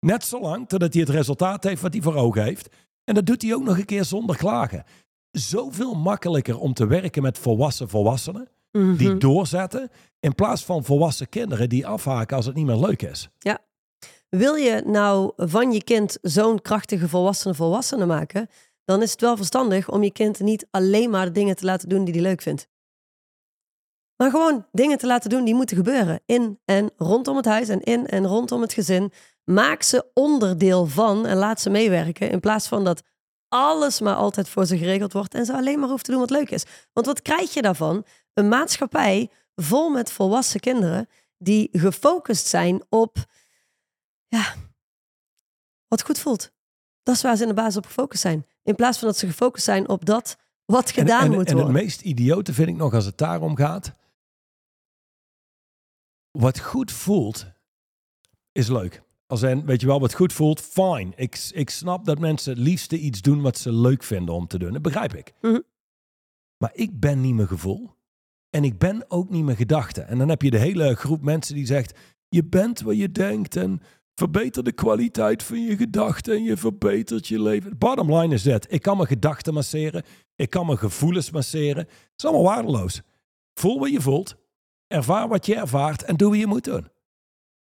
Net 0.00 0.24
zolang 0.24 0.68
totdat 0.68 0.92
hij 0.92 1.02
het 1.02 1.10
resultaat 1.10 1.64
heeft 1.64 1.82
wat 1.82 1.92
hij 1.92 2.02
voor 2.02 2.14
ogen 2.14 2.42
heeft. 2.42 2.68
En 3.04 3.14
dat 3.14 3.26
doet 3.26 3.42
hij 3.42 3.54
ook 3.54 3.64
nog 3.64 3.78
een 3.78 3.84
keer 3.84 4.04
zonder 4.04 4.36
klagen. 4.36 4.84
Zoveel 5.30 5.94
makkelijker 5.94 6.58
om 6.58 6.74
te 6.74 6.86
werken 6.86 7.22
met 7.22 7.38
volwassen 7.38 7.88
volwassenen 7.88 8.48
die 8.72 9.08
Mhm. 9.08 9.18
doorzetten. 9.18 9.90
In 10.20 10.34
plaats 10.34 10.64
van 10.64 10.84
volwassen 10.84 11.28
kinderen 11.28 11.68
die 11.68 11.86
afhaken 11.86 12.36
als 12.36 12.46
het 12.46 12.54
niet 12.54 12.66
meer 12.66 12.76
leuk 12.76 13.02
is. 13.02 13.28
Wil 14.28 14.54
je 14.54 14.82
nou 14.86 15.32
van 15.36 15.72
je 15.72 15.84
kind 15.84 16.18
zo'n 16.22 16.60
krachtige 16.60 17.08
volwassene 17.08 17.54
volwassene 17.54 18.06
maken, 18.06 18.48
dan 18.84 19.02
is 19.02 19.10
het 19.10 19.20
wel 19.20 19.36
verstandig 19.36 19.88
om 19.90 20.02
je 20.02 20.12
kind 20.12 20.40
niet 20.40 20.66
alleen 20.70 21.10
maar 21.10 21.32
dingen 21.32 21.56
te 21.56 21.64
laten 21.64 21.88
doen 21.88 22.04
die 22.04 22.14
hij 22.14 22.22
leuk 22.22 22.42
vindt. 22.42 22.68
Maar 24.16 24.30
gewoon 24.30 24.66
dingen 24.72 24.98
te 24.98 25.06
laten 25.06 25.30
doen 25.30 25.44
die 25.44 25.54
moeten 25.54 25.76
gebeuren. 25.76 26.20
In 26.26 26.60
en 26.64 26.90
rondom 26.96 27.36
het 27.36 27.44
huis 27.44 27.68
en 27.68 27.80
in 27.80 28.06
en 28.06 28.26
rondom 28.26 28.60
het 28.60 28.72
gezin. 28.72 29.12
Maak 29.44 29.82
ze 29.82 30.10
onderdeel 30.14 30.86
van 30.86 31.26
en 31.26 31.36
laat 31.36 31.60
ze 31.60 31.70
meewerken. 31.70 32.30
In 32.30 32.40
plaats 32.40 32.68
van 32.68 32.84
dat 32.84 33.02
alles 33.48 34.00
maar 34.00 34.14
altijd 34.14 34.48
voor 34.48 34.66
ze 34.66 34.78
geregeld 34.78 35.12
wordt 35.12 35.34
en 35.34 35.44
ze 35.44 35.52
alleen 35.52 35.78
maar 35.78 35.88
hoeft 35.88 36.04
te 36.04 36.10
doen 36.10 36.20
wat 36.20 36.30
leuk 36.30 36.50
is. 36.50 36.64
Want 36.92 37.06
wat 37.06 37.22
krijg 37.22 37.54
je 37.54 37.62
daarvan? 37.62 38.04
Een 38.34 38.48
maatschappij 38.48 39.30
vol 39.54 39.90
met 39.90 40.12
volwassen 40.12 40.60
kinderen 40.60 41.08
die 41.38 41.68
gefocust 41.72 42.46
zijn 42.46 42.82
op 42.88 43.16
ja, 44.26 44.54
wat 45.88 46.02
goed 46.02 46.18
voelt. 46.18 46.52
Dat 47.02 47.14
is 47.14 47.22
waar 47.22 47.36
ze 47.36 47.42
in 47.42 47.48
de 47.48 47.54
basis 47.54 47.76
op 47.76 47.86
gefocust 47.86 48.22
zijn. 48.22 48.46
In 48.62 48.74
plaats 48.74 48.98
van 48.98 49.08
dat 49.08 49.16
ze 49.16 49.26
gefocust 49.26 49.64
zijn 49.64 49.88
op 49.88 50.04
dat 50.04 50.38
wat 50.64 50.90
gedaan 50.90 51.24
en, 51.24 51.30
en, 51.30 51.36
moet 51.36 51.48
en 51.48 51.54
worden. 51.54 51.74
het 51.74 51.82
meest 51.82 52.00
idiote 52.00 52.54
vind 52.54 52.68
ik 52.68 52.76
nog 52.76 52.94
als 52.94 53.04
het 53.04 53.18
daarom 53.18 53.56
gaat. 53.56 53.94
Wat 56.30 56.58
goed 56.58 56.92
voelt, 56.92 57.46
is 58.52 58.68
leuk. 58.68 59.02
Als 59.26 59.42
en, 59.42 59.64
weet 59.64 59.80
je 59.80 59.86
wel, 59.86 60.00
wat 60.00 60.14
goed 60.14 60.32
voelt, 60.32 60.60
fine. 60.60 61.12
Ik, 61.16 61.50
ik 61.52 61.70
snap 61.70 62.04
dat 62.04 62.18
mensen 62.18 62.52
het 62.52 62.62
liefste 62.62 62.98
iets 62.98 63.20
doen 63.20 63.40
wat 63.40 63.58
ze 63.58 63.72
leuk 63.72 64.02
vinden 64.02 64.34
om 64.34 64.46
te 64.46 64.58
doen. 64.58 64.72
Dat 64.72 64.82
begrijp 64.82 65.14
ik. 65.14 65.32
Mhm. 65.40 65.60
Maar 66.56 66.70
ik 66.74 67.00
ben 67.00 67.20
niet 67.20 67.34
mijn 67.34 67.48
gevoel. 67.48 67.94
En 68.50 68.64
ik 68.64 68.78
ben 68.78 69.04
ook 69.08 69.30
niet 69.30 69.44
mijn 69.44 69.56
gedachten. 69.56 70.06
En 70.06 70.18
dan 70.18 70.28
heb 70.28 70.42
je 70.42 70.50
de 70.50 70.58
hele 70.58 70.94
groep 70.94 71.22
mensen 71.22 71.54
die 71.54 71.66
zegt... 71.66 71.98
je 72.28 72.44
bent 72.44 72.80
wat 72.80 72.96
je 72.96 73.12
denkt 73.12 73.56
en 73.56 73.80
verbeter 74.14 74.64
de 74.64 74.72
kwaliteit 74.72 75.42
van 75.42 75.62
je 75.62 75.76
gedachten... 75.76 76.34
en 76.34 76.42
je 76.42 76.56
verbetert 76.56 77.28
je 77.28 77.42
leven. 77.42 77.78
Bottom 77.78 78.14
line 78.14 78.34
is 78.34 78.42
dat. 78.42 78.72
Ik 78.72 78.82
kan 78.82 78.96
mijn 78.96 79.08
gedachten 79.08 79.54
masseren. 79.54 80.04
Ik 80.36 80.50
kan 80.50 80.66
mijn 80.66 80.78
gevoelens 80.78 81.30
masseren. 81.30 81.82
Het 81.82 82.12
is 82.16 82.24
allemaal 82.24 82.54
waardeloos. 82.54 83.00
Voel 83.54 83.78
wat 83.78 83.90
je 83.90 84.00
voelt. 84.00 84.36
Ervaar 84.86 85.28
wat 85.28 85.46
je 85.46 85.54
ervaart 85.54 86.02
en 86.02 86.16
doe 86.16 86.30
wat 86.30 86.38
je 86.38 86.46
moet 86.46 86.64
doen. 86.64 86.88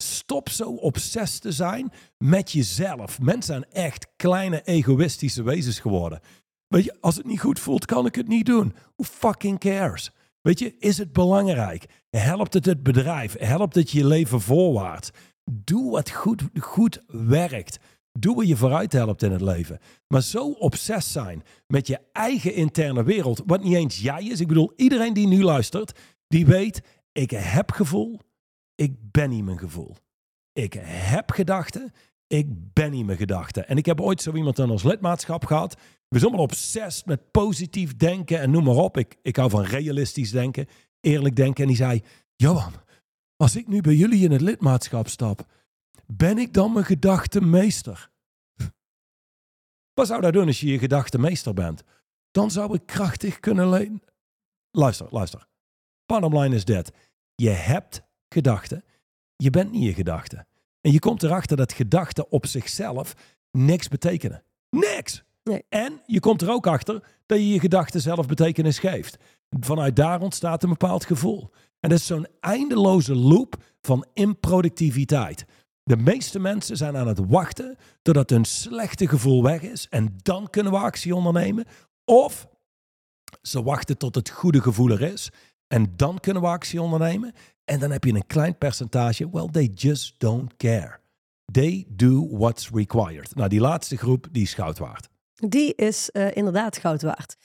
Stop 0.02 0.48
zo 0.48 0.70
obsessief 0.70 1.38
te 1.38 1.52
zijn 1.52 1.92
met 2.18 2.52
jezelf. 2.52 3.20
Mensen 3.20 3.42
zijn 3.42 3.72
echt 3.72 4.06
kleine 4.16 4.62
egoïstische 4.62 5.42
wezens 5.42 5.80
geworden. 5.80 6.20
Weet 6.66 6.84
je, 6.84 6.96
als 7.00 7.16
het 7.16 7.26
niet 7.26 7.40
goed 7.40 7.58
voelt, 7.58 7.84
kan 7.84 8.06
ik 8.06 8.14
het 8.14 8.28
niet 8.28 8.46
doen. 8.46 8.74
Who 8.96 9.04
fucking 9.04 9.58
cares? 9.58 10.10
Weet 10.42 10.58
je, 10.58 10.76
is 10.78 10.98
het 10.98 11.12
belangrijk? 11.12 11.86
Helpt 12.10 12.54
het 12.54 12.64
het 12.64 12.82
bedrijf? 12.82 13.38
Helpt 13.38 13.74
het 13.74 13.90
je 13.90 14.06
leven 14.06 14.40
voorwaarts? 14.40 15.10
Doe 15.52 15.90
wat 15.90 16.10
goed, 16.10 16.42
goed 16.60 17.02
werkt. 17.06 17.78
Doe 18.12 18.34
wat 18.34 18.48
je 18.48 18.56
vooruit 18.56 18.92
helpt 18.92 19.22
in 19.22 19.32
het 19.32 19.40
leven. 19.40 19.78
Maar 20.08 20.22
zo 20.22 20.50
obsessief 20.50 21.12
zijn 21.12 21.42
met 21.66 21.86
je 21.86 21.98
eigen 22.12 22.54
interne 22.54 23.02
wereld, 23.02 23.42
wat 23.46 23.62
niet 23.62 23.74
eens 23.74 24.00
jij 24.00 24.24
is. 24.24 24.40
Ik 24.40 24.48
bedoel, 24.48 24.72
iedereen 24.76 25.12
die 25.12 25.26
nu 25.26 25.42
luistert, 25.42 25.98
die 26.28 26.46
weet, 26.46 26.82
ik 27.12 27.30
heb 27.30 27.70
gevoel, 27.70 28.20
ik 28.74 28.92
ben 29.10 29.30
niet 29.30 29.44
mijn 29.44 29.58
gevoel. 29.58 29.96
Ik 30.52 30.72
heb 30.82 31.30
gedachten, 31.30 31.92
ik 32.26 32.46
ben 32.72 32.90
niet 32.90 33.06
mijn 33.06 33.18
gedachten. 33.18 33.68
En 33.68 33.76
ik 33.76 33.86
heb 33.86 34.00
ooit 34.00 34.22
zo 34.22 34.32
iemand 34.32 34.58
aan 34.58 34.70
ons 34.70 34.82
lidmaatschap 34.82 35.44
gehad. 35.44 35.74
We 36.08 36.18
zijn 36.18 36.24
allemaal 36.24 36.44
obsessief 36.44 37.04
met 37.04 37.30
positief 37.30 37.96
denken 37.96 38.40
en 38.40 38.50
noem 38.50 38.64
maar 38.64 38.74
op. 38.74 38.96
Ik, 38.96 39.16
ik 39.22 39.36
hou 39.36 39.50
van 39.50 39.64
realistisch 39.64 40.30
denken, 40.30 40.66
eerlijk 41.00 41.36
denken. 41.36 41.62
En 41.62 41.68
die 41.68 41.76
zei, 41.76 42.02
Johan, 42.36 42.72
als 43.40 43.56
ik 43.56 43.68
nu 43.68 43.80
bij 43.80 43.94
jullie 43.94 44.24
in 44.24 44.30
het 44.30 44.40
lidmaatschap 44.40 45.08
stap, 45.08 45.46
ben 46.06 46.38
ik 46.38 46.52
dan 46.52 46.72
mijn 46.72 46.84
gedachtenmeester? 46.84 48.10
Wat 49.94 50.06
zou 50.06 50.20
dat 50.20 50.32
doen 50.32 50.46
als 50.46 50.60
je 50.60 50.66
je 50.66 50.78
gedachtenmeester 50.78 51.54
bent? 51.54 51.82
Dan 52.30 52.50
zou 52.50 52.74
ik 52.74 52.86
krachtig 52.86 53.40
kunnen 53.40 53.68
leven. 53.68 54.02
Luister, 54.70 55.06
luister. 55.10 55.46
Bottom 56.06 56.38
line 56.38 56.54
is 56.54 56.64
dit. 56.64 56.92
Je 57.34 57.48
hebt 57.48 58.02
gedachten. 58.28 58.84
Je 59.36 59.50
bent 59.50 59.70
niet 59.70 59.84
je 59.84 59.94
gedachten. 59.94 60.46
En 60.80 60.92
je 60.92 60.98
komt 60.98 61.22
erachter 61.22 61.56
dat 61.56 61.72
gedachten 61.72 62.30
op 62.30 62.46
zichzelf 62.46 63.14
niks 63.50 63.88
betekenen. 63.88 64.42
Niks! 64.70 65.24
Nee. 65.42 65.64
En 65.68 66.02
je 66.06 66.20
komt 66.20 66.42
er 66.42 66.50
ook 66.50 66.66
achter 66.66 67.02
dat 67.26 67.38
je 67.38 67.48
je 67.48 67.60
gedachten 67.60 68.00
zelf 68.00 68.26
betekenis 68.26 68.78
geeft. 68.78 69.16
Vanuit 69.60 69.96
daar 69.96 70.20
ontstaat 70.20 70.62
een 70.62 70.68
bepaald 70.68 71.04
gevoel. 71.04 71.50
En 71.80 71.88
dat 71.88 71.98
is 71.98 72.06
zo'n 72.06 72.26
eindeloze 72.40 73.14
loop 73.14 73.56
van 73.80 74.06
improductiviteit. 74.12 75.44
De 75.82 75.96
meeste 75.96 76.38
mensen 76.38 76.76
zijn 76.76 76.96
aan 76.96 77.08
het 77.08 77.20
wachten 77.26 77.76
totdat 78.02 78.30
hun 78.30 78.44
slechte 78.44 79.08
gevoel 79.08 79.42
weg 79.42 79.62
is 79.62 79.88
en 79.88 80.16
dan 80.22 80.50
kunnen 80.50 80.72
we 80.72 80.78
actie 80.78 81.14
ondernemen. 81.14 81.64
Of 82.04 82.48
ze 83.42 83.62
wachten 83.62 83.98
tot 83.98 84.14
het 84.14 84.30
goede 84.30 84.60
gevoel 84.60 84.90
er 84.90 85.02
is 85.02 85.30
en 85.66 85.92
dan 85.96 86.20
kunnen 86.20 86.42
we 86.42 86.48
actie 86.48 86.82
ondernemen. 86.82 87.32
En 87.64 87.80
dan 87.80 87.90
heb 87.90 88.04
je 88.04 88.14
een 88.14 88.26
klein 88.26 88.58
percentage, 88.58 89.30
well, 89.30 89.48
they 89.50 89.70
just 89.74 90.14
don't 90.18 90.56
care. 90.56 90.98
They 91.52 91.86
do 91.88 92.28
what's 92.30 92.70
required. 92.70 93.34
Nou, 93.34 93.48
die 93.48 93.60
laatste 93.60 93.96
groep, 93.96 94.26
die 94.30 94.42
is 94.42 94.54
goud 94.54 94.78
waard. 94.78 95.08
Die 95.34 95.74
is 95.74 96.10
eh, 96.10 96.36
inderdaad 96.36 96.78
goud 96.78 97.02
waard. 97.02 97.36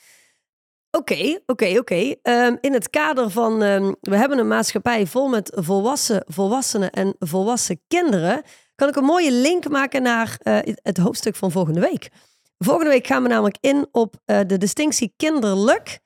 Oké, 0.95 1.39
oké, 1.45 1.77
oké. 1.79 2.15
Ehm, 2.21 2.55
in 2.61 2.73
het 2.73 2.89
kader 2.89 3.29
van, 3.29 3.63
ehm, 3.63 3.93
we 4.01 4.17
hebben 4.17 4.37
een 4.37 4.47
maatschappij 4.47 5.07
vol 5.07 5.27
met 5.27 5.51
volwassen 5.55 6.23
volwassenen 6.27 6.91
en 6.91 7.15
volwassen 7.19 7.81
kinderen, 7.87 8.43
kan 8.75 8.87
ik 8.87 8.95
een 8.95 9.03
mooie 9.03 9.31
link 9.31 9.69
maken 9.69 10.01
naar 10.01 10.37
eh, 10.41 10.57
het 10.81 10.97
hoofdstuk 10.97 11.35
van 11.35 11.51
volgende 11.51 11.79
week. 11.79 12.09
Volgende 12.57 12.89
week 12.89 13.07
gaan 13.07 13.23
we 13.23 13.29
namelijk 13.29 13.57
in 13.59 13.87
op 13.91 14.15
eh, 14.25 14.39
de 14.47 14.57
distinctie 14.57 15.13
kinderlijk 15.17 15.99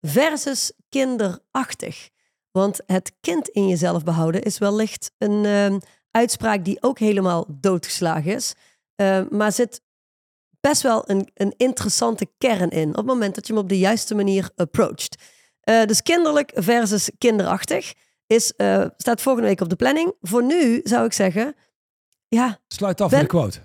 versus 0.00 0.72
kinderachtig. 0.88 2.08
Want 2.50 2.80
het 2.86 3.12
kind 3.20 3.48
in 3.48 3.68
jezelf 3.68 4.04
behouden 4.04 4.42
is 4.42 4.58
wellicht 4.58 5.10
een 5.18 5.44
ehm, 5.44 5.78
uitspraak 6.10 6.64
die 6.64 6.82
ook 6.82 6.98
helemaal 6.98 7.46
doodgeslagen 7.48 8.34
is, 8.34 8.54
maar 9.28 9.52
zit 9.52 9.82
best 10.68 10.82
wel 10.82 11.02
een, 11.10 11.30
een 11.34 11.54
interessante 11.56 12.26
kern 12.38 12.70
in. 12.70 12.88
Op 12.88 12.96
het 12.96 13.06
moment 13.06 13.34
dat 13.34 13.46
je 13.46 13.52
hem 13.52 13.62
op 13.62 13.68
de 13.68 13.78
juiste 13.78 14.14
manier 14.14 14.50
approacht. 14.56 15.16
Eh, 15.60 15.84
dus 15.84 16.02
kinderlijk 16.02 16.50
versus 16.54 17.10
kinderachtig 17.18 17.92
is, 18.26 18.52
eh, 18.56 18.84
staat 18.96 19.20
volgende 19.20 19.48
week 19.48 19.60
op 19.60 19.68
de 19.68 19.76
planning. 19.76 20.14
Voor 20.20 20.44
nu 20.44 20.80
zou 20.84 21.04
ik 21.04 21.12
zeggen, 21.12 21.54
ja, 22.28 22.58
Sluit 22.68 23.00
af 23.00 23.10
Ben- 23.10 23.18
met 23.20 23.30
de 23.30 23.36
quote. 23.36 23.58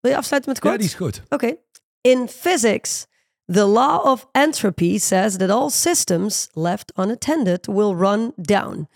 wil 0.00 0.10
je 0.10 0.16
afsluiten 0.16 0.50
met 0.52 0.60
kort? 0.60 0.72
Ja, 0.72 0.78
die 0.78 0.88
is 0.88 0.94
goed. 0.94 1.22
Oké. 1.28 1.56
In 2.00 2.28
physics, 2.28 3.06
the 3.46 3.64
law 3.64 4.06
of 4.06 4.28
entropy 4.32 4.98
says 4.98 5.36
that 5.36 5.50
all 5.50 5.70
systems 5.70 6.48
left 6.52 6.92
unattended 6.98 7.66
will 7.66 7.94
run 7.94 8.32
down. 8.36 8.88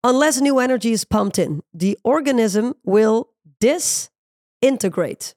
Unless 0.00 0.40
new 0.40 0.58
energy 0.60 0.88
is 0.88 1.04
pumped 1.04 1.38
in, 1.38 1.62
the 1.76 1.98
organism 2.02 2.72
will 2.82 3.24
disintegrate. 3.58 5.34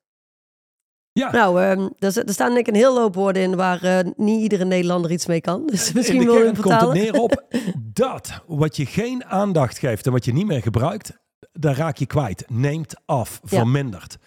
Ja, 1.20 1.32
Nou, 1.32 1.62
ehm, 1.64 1.88
er, 2.00 2.12
z- 2.12 2.18
er 2.18 2.34
staan 2.34 2.54
denk 2.54 2.68
ik 2.68 2.74
een 2.74 2.80
heel 2.80 2.98
hoop 3.00 3.16
woorden 3.16 3.42
in 3.42 3.56
waar 3.56 3.84
eh, 3.84 4.00
niet 4.16 4.42
iedere 4.42 4.66
Nederlander 4.66 5.12
iets 5.12 5.26
mee 5.26 5.42
kan. 5.42 5.66
Dus 5.72 5.92
misschien 5.94 6.24
wil 6.24 6.34
je 6.36 6.52
komt 6.62 6.82
het 6.82 6.94
neer 6.94 7.14
op 7.14 7.44
dat 7.94 8.42
wat 8.48 8.76
je 8.76 8.86
geen 8.86 9.26
aandacht 9.26 9.78
geeft 9.80 10.06
en 10.06 10.12
wat 10.12 10.26
je 10.26 10.34
niet 10.34 10.46
meer 10.48 10.62
gebruikt, 10.62 11.12
daar 11.52 11.76
raak 11.76 11.98
je 11.98 12.06
kwijt. 12.06 12.44
Neemt 12.48 12.96
af, 13.06 13.40
Ja. 13.44 13.58
vermindert. 13.58 14.18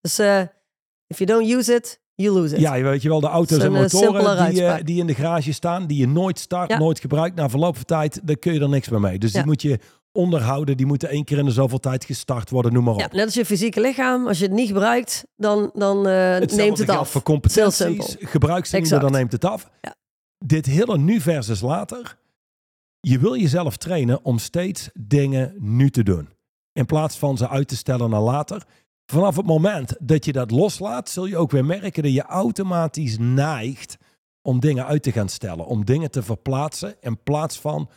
Dus 0.00 0.18
eh, 0.18 0.40
if 1.06 1.18
you 1.18 1.24
don't 1.30 1.50
use 1.50 1.74
it, 1.74 2.00
you 2.14 2.34
lose 2.34 2.54
it. 2.54 2.60
Ja, 2.60 2.74
je 2.74 2.82
weet 2.84 3.02
je 3.02 3.08
wel, 3.08 3.20
de 3.20 3.26
auto's 3.26 3.58
en 3.58 3.74
eh, 3.74 3.80
motoren 3.80 4.54
die, 4.54 4.84
die 4.84 4.98
in 5.00 5.06
de 5.06 5.14
garage 5.14 5.52
staan, 5.52 5.86
die 5.86 5.98
je 5.98 6.08
nooit 6.08 6.38
start, 6.38 6.70
Ja. 6.70 6.78
nooit 6.78 7.00
gebruikt. 7.00 7.36
Na 7.36 7.48
verloop 7.50 7.76
van 7.76 7.84
tijd, 7.84 8.20
daar 8.24 8.36
kun 8.36 8.52
je 8.54 8.60
er 8.60 8.68
niks 8.68 8.88
meer 8.88 9.00
mee. 9.00 9.18
Dus 9.18 9.32
die 9.32 9.44
moet 9.44 9.62
je 9.62 9.78
onderhouden. 10.12 10.76
Die 10.76 10.86
moeten 10.86 11.08
één 11.08 11.24
keer 11.24 11.38
in 11.38 11.44
de 11.44 11.50
zoveel 11.50 11.78
tijd 11.78 12.04
gestart 12.04 12.50
worden, 12.50 12.72
noem 12.72 12.84
maar 12.84 12.94
op. 12.94 13.00
Ja, 13.00 13.08
net 13.12 13.24
als 13.24 13.34
je 13.34 13.44
fysieke 13.44 13.80
lichaam. 13.80 14.26
Als 14.26 14.38
je 14.38 14.44
het 14.44 14.54
niet 14.54 14.68
gebruikt, 14.68 15.24
dan, 15.36 15.70
dan 15.74 16.06
eh, 16.06 16.40
neemt 16.40 16.78
het 16.78 16.88
af. 16.88 17.10
voor 17.10 17.22
competenties. 17.22 18.16
Gebruik 18.18 18.66
ze 18.66 18.76
niet 18.76 18.90
meer, 18.90 19.00
dan 19.00 19.12
neemt 19.12 19.32
het 19.32 19.44
af. 19.44 19.70
Ja. 19.80 19.94
Dit 20.44 20.66
hele 20.66 20.98
nu 20.98 21.20
versus 21.20 21.60
later. 21.60 22.18
Je 23.00 23.18
wil 23.18 23.36
jezelf 23.36 23.76
trainen 23.76 24.24
om 24.24 24.38
steeds 24.38 24.90
dingen 24.94 25.54
nu 25.58 25.90
te 25.90 26.02
doen. 26.02 26.28
In 26.72 26.86
plaats 26.86 27.16
van 27.16 27.36
ze 27.36 27.48
uit 27.48 27.68
te 27.68 27.76
stellen 27.76 28.10
naar 28.10 28.20
later. 28.20 28.66
Vanaf 29.06 29.36
het 29.36 29.46
moment 29.46 29.96
dat 29.98 30.24
je 30.24 30.32
dat 30.32 30.50
loslaat, 30.50 31.08
zul 31.08 31.26
je 31.26 31.36
ook 31.36 31.50
weer 31.50 31.64
merken 31.64 32.02
dat 32.02 32.12
je 32.12 32.22
automatisch 32.22 33.16
neigt 33.18 33.96
om 34.42 34.60
dingen 34.60 34.86
uit 34.86 35.02
te 35.02 35.12
gaan 35.12 35.28
stellen. 35.28 35.66
Om 35.66 35.84
dingen 35.84 36.10
te 36.10 36.22
verplaatsen 36.22 36.94
in 37.00 37.22
plaats 37.22 37.60
van 37.60 37.88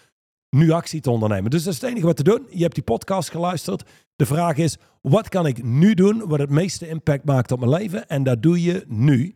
nu 0.55 0.71
actie 0.71 1.01
te 1.01 1.11
ondernemen. 1.11 1.51
Dus 1.51 1.63
dat 1.63 1.73
is 1.73 1.81
het 1.81 1.89
enige 1.89 2.05
wat 2.05 2.15
te 2.15 2.23
doen. 2.23 2.47
Je 2.49 2.61
hebt 2.61 2.75
die 2.75 2.83
podcast 2.83 3.29
geluisterd. 3.29 3.83
De 4.15 4.25
vraag 4.25 4.57
is, 4.57 4.77
wat 5.01 5.29
kan 5.29 5.45
ik 5.45 5.63
nu 5.63 5.93
doen 5.93 6.27
wat 6.27 6.39
het 6.39 6.49
meeste 6.49 6.87
impact 6.87 7.25
maakt 7.25 7.51
op 7.51 7.59
mijn 7.59 7.71
leven? 7.71 8.07
En 8.07 8.23
dat 8.23 8.41
doe 8.41 8.63
je 8.63 8.83
nu. 8.87 9.35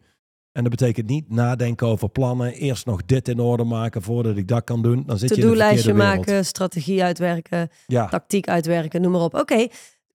En 0.52 0.62
dat 0.64 0.72
betekent 0.72 1.08
niet 1.08 1.30
nadenken 1.30 1.88
over 1.88 2.10
plannen. 2.10 2.54
Eerst 2.54 2.86
nog 2.86 3.06
dit 3.06 3.28
in 3.28 3.40
orde 3.40 3.64
maken 3.64 4.02
voordat 4.02 4.38
ik 4.38 4.48
dat 4.48 4.64
kan 4.64 4.82
doen. 4.82 5.04
Dan 5.06 5.18
zit 5.18 5.36
je 5.36 5.42
in 5.42 5.50
wereld. 5.58 5.96
maken, 5.96 6.46
strategie 6.46 7.04
uitwerken, 7.04 7.70
Ja, 7.86 8.08
tactiek 8.08 8.48
uitwerken, 8.48 9.02
noem 9.02 9.12
maar 9.12 9.22
op. 9.22 9.34
Oké, 9.34 9.68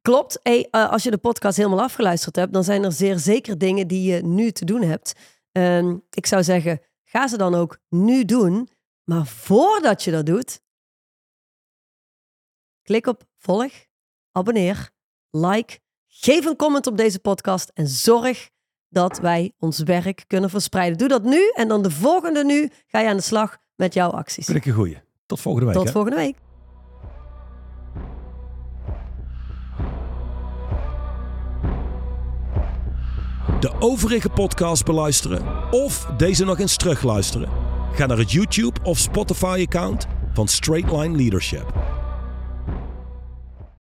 klopt. 0.02 0.38
Hey, 0.42 0.68
eh, 0.70 0.90
als 0.90 1.02
je 1.02 1.10
de 1.10 1.18
podcast 1.18 1.56
helemaal 1.56 1.82
afgeluisterd 1.82 2.36
hebt, 2.36 2.52
dan 2.52 2.64
zijn 2.64 2.84
er 2.84 2.92
zeer 2.92 3.18
zeker 3.18 3.58
dingen 3.58 3.86
die 3.86 4.12
je 4.12 4.22
nu 4.22 4.50
te 4.50 4.64
doen 4.64 4.82
hebt. 4.82 5.12
Ehm, 5.52 5.96
ik 6.10 6.26
zou 6.26 6.42
zeggen, 6.42 6.80
ga 7.04 7.28
ze 7.28 7.36
dan 7.36 7.54
ook 7.54 7.78
nu 7.88 8.24
doen. 8.24 8.68
Maar 9.04 9.26
voordat 9.26 10.02
je 10.02 10.10
dat 10.10 10.26
doet, 10.26 10.60
klik 12.84 13.06
op 13.06 13.22
volg, 13.38 13.72
abonneer, 14.32 14.90
like, 15.30 15.78
geef 16.06 16.44
een 16.44 16.56
comment 16.56 16.86
op 16.86 16.96
deze 16.96 17.18
podcast 17.18 17.70
en 17.74 17.88
zorg 17.88 18.50
dat 18.88 19.18
wij 19.18 19.52
ons 19.58 19.78
werk 19.78 20.24
kunnen 20.26 20.50
verspreiden. 20.50 20.98
Doe 20.98 21.08
dat 21.08 21.22
nu 21.22 21.50
en 21.54 21.68
dan 21.68 21.82
de 21.82 21.90
volgende 21.90 22.44
nu 22.44 22.70
ga 22.86 23.00
je 23.00 23.08
aan 23.08 23.16
de 23.16 23.22
slag 23.22 23.56
met 23.74 23.94
jouw 23.94 24.10
acties. 24.10 24.46
vind 24.46 24.58
ik 24.58 24.66
een 24.66 24.72
goeie. 24.72 24.98
Tot 25.26 25.40
volgende 25.40 25.66
week. 25.66 25.76
Tot 25.76 25.86
hè? 25.86 25.92
volgende 25.92 26.16
week. 26.16 26.36
de 33.64 33.72
overige 33.78 34.28
podcast 34.28 34.84
beluisteren 34.84 35.42
of 35.70 36.06
deze 36.16 36.44
nog 36.44 36.58
eens 36.58 36.76
terugluisteren? 36.76 37.48
Ga 37.92 38.06
naar 38.06 38.18
het 38.18 38.32
YouTube 38.32 38.80
of 38.82 38.98
Spotify 38.98 39.64
account 39.66 40.06
van 40.32 40.48
Straightline 40.48 41.16
Leadership. 41.16 41.72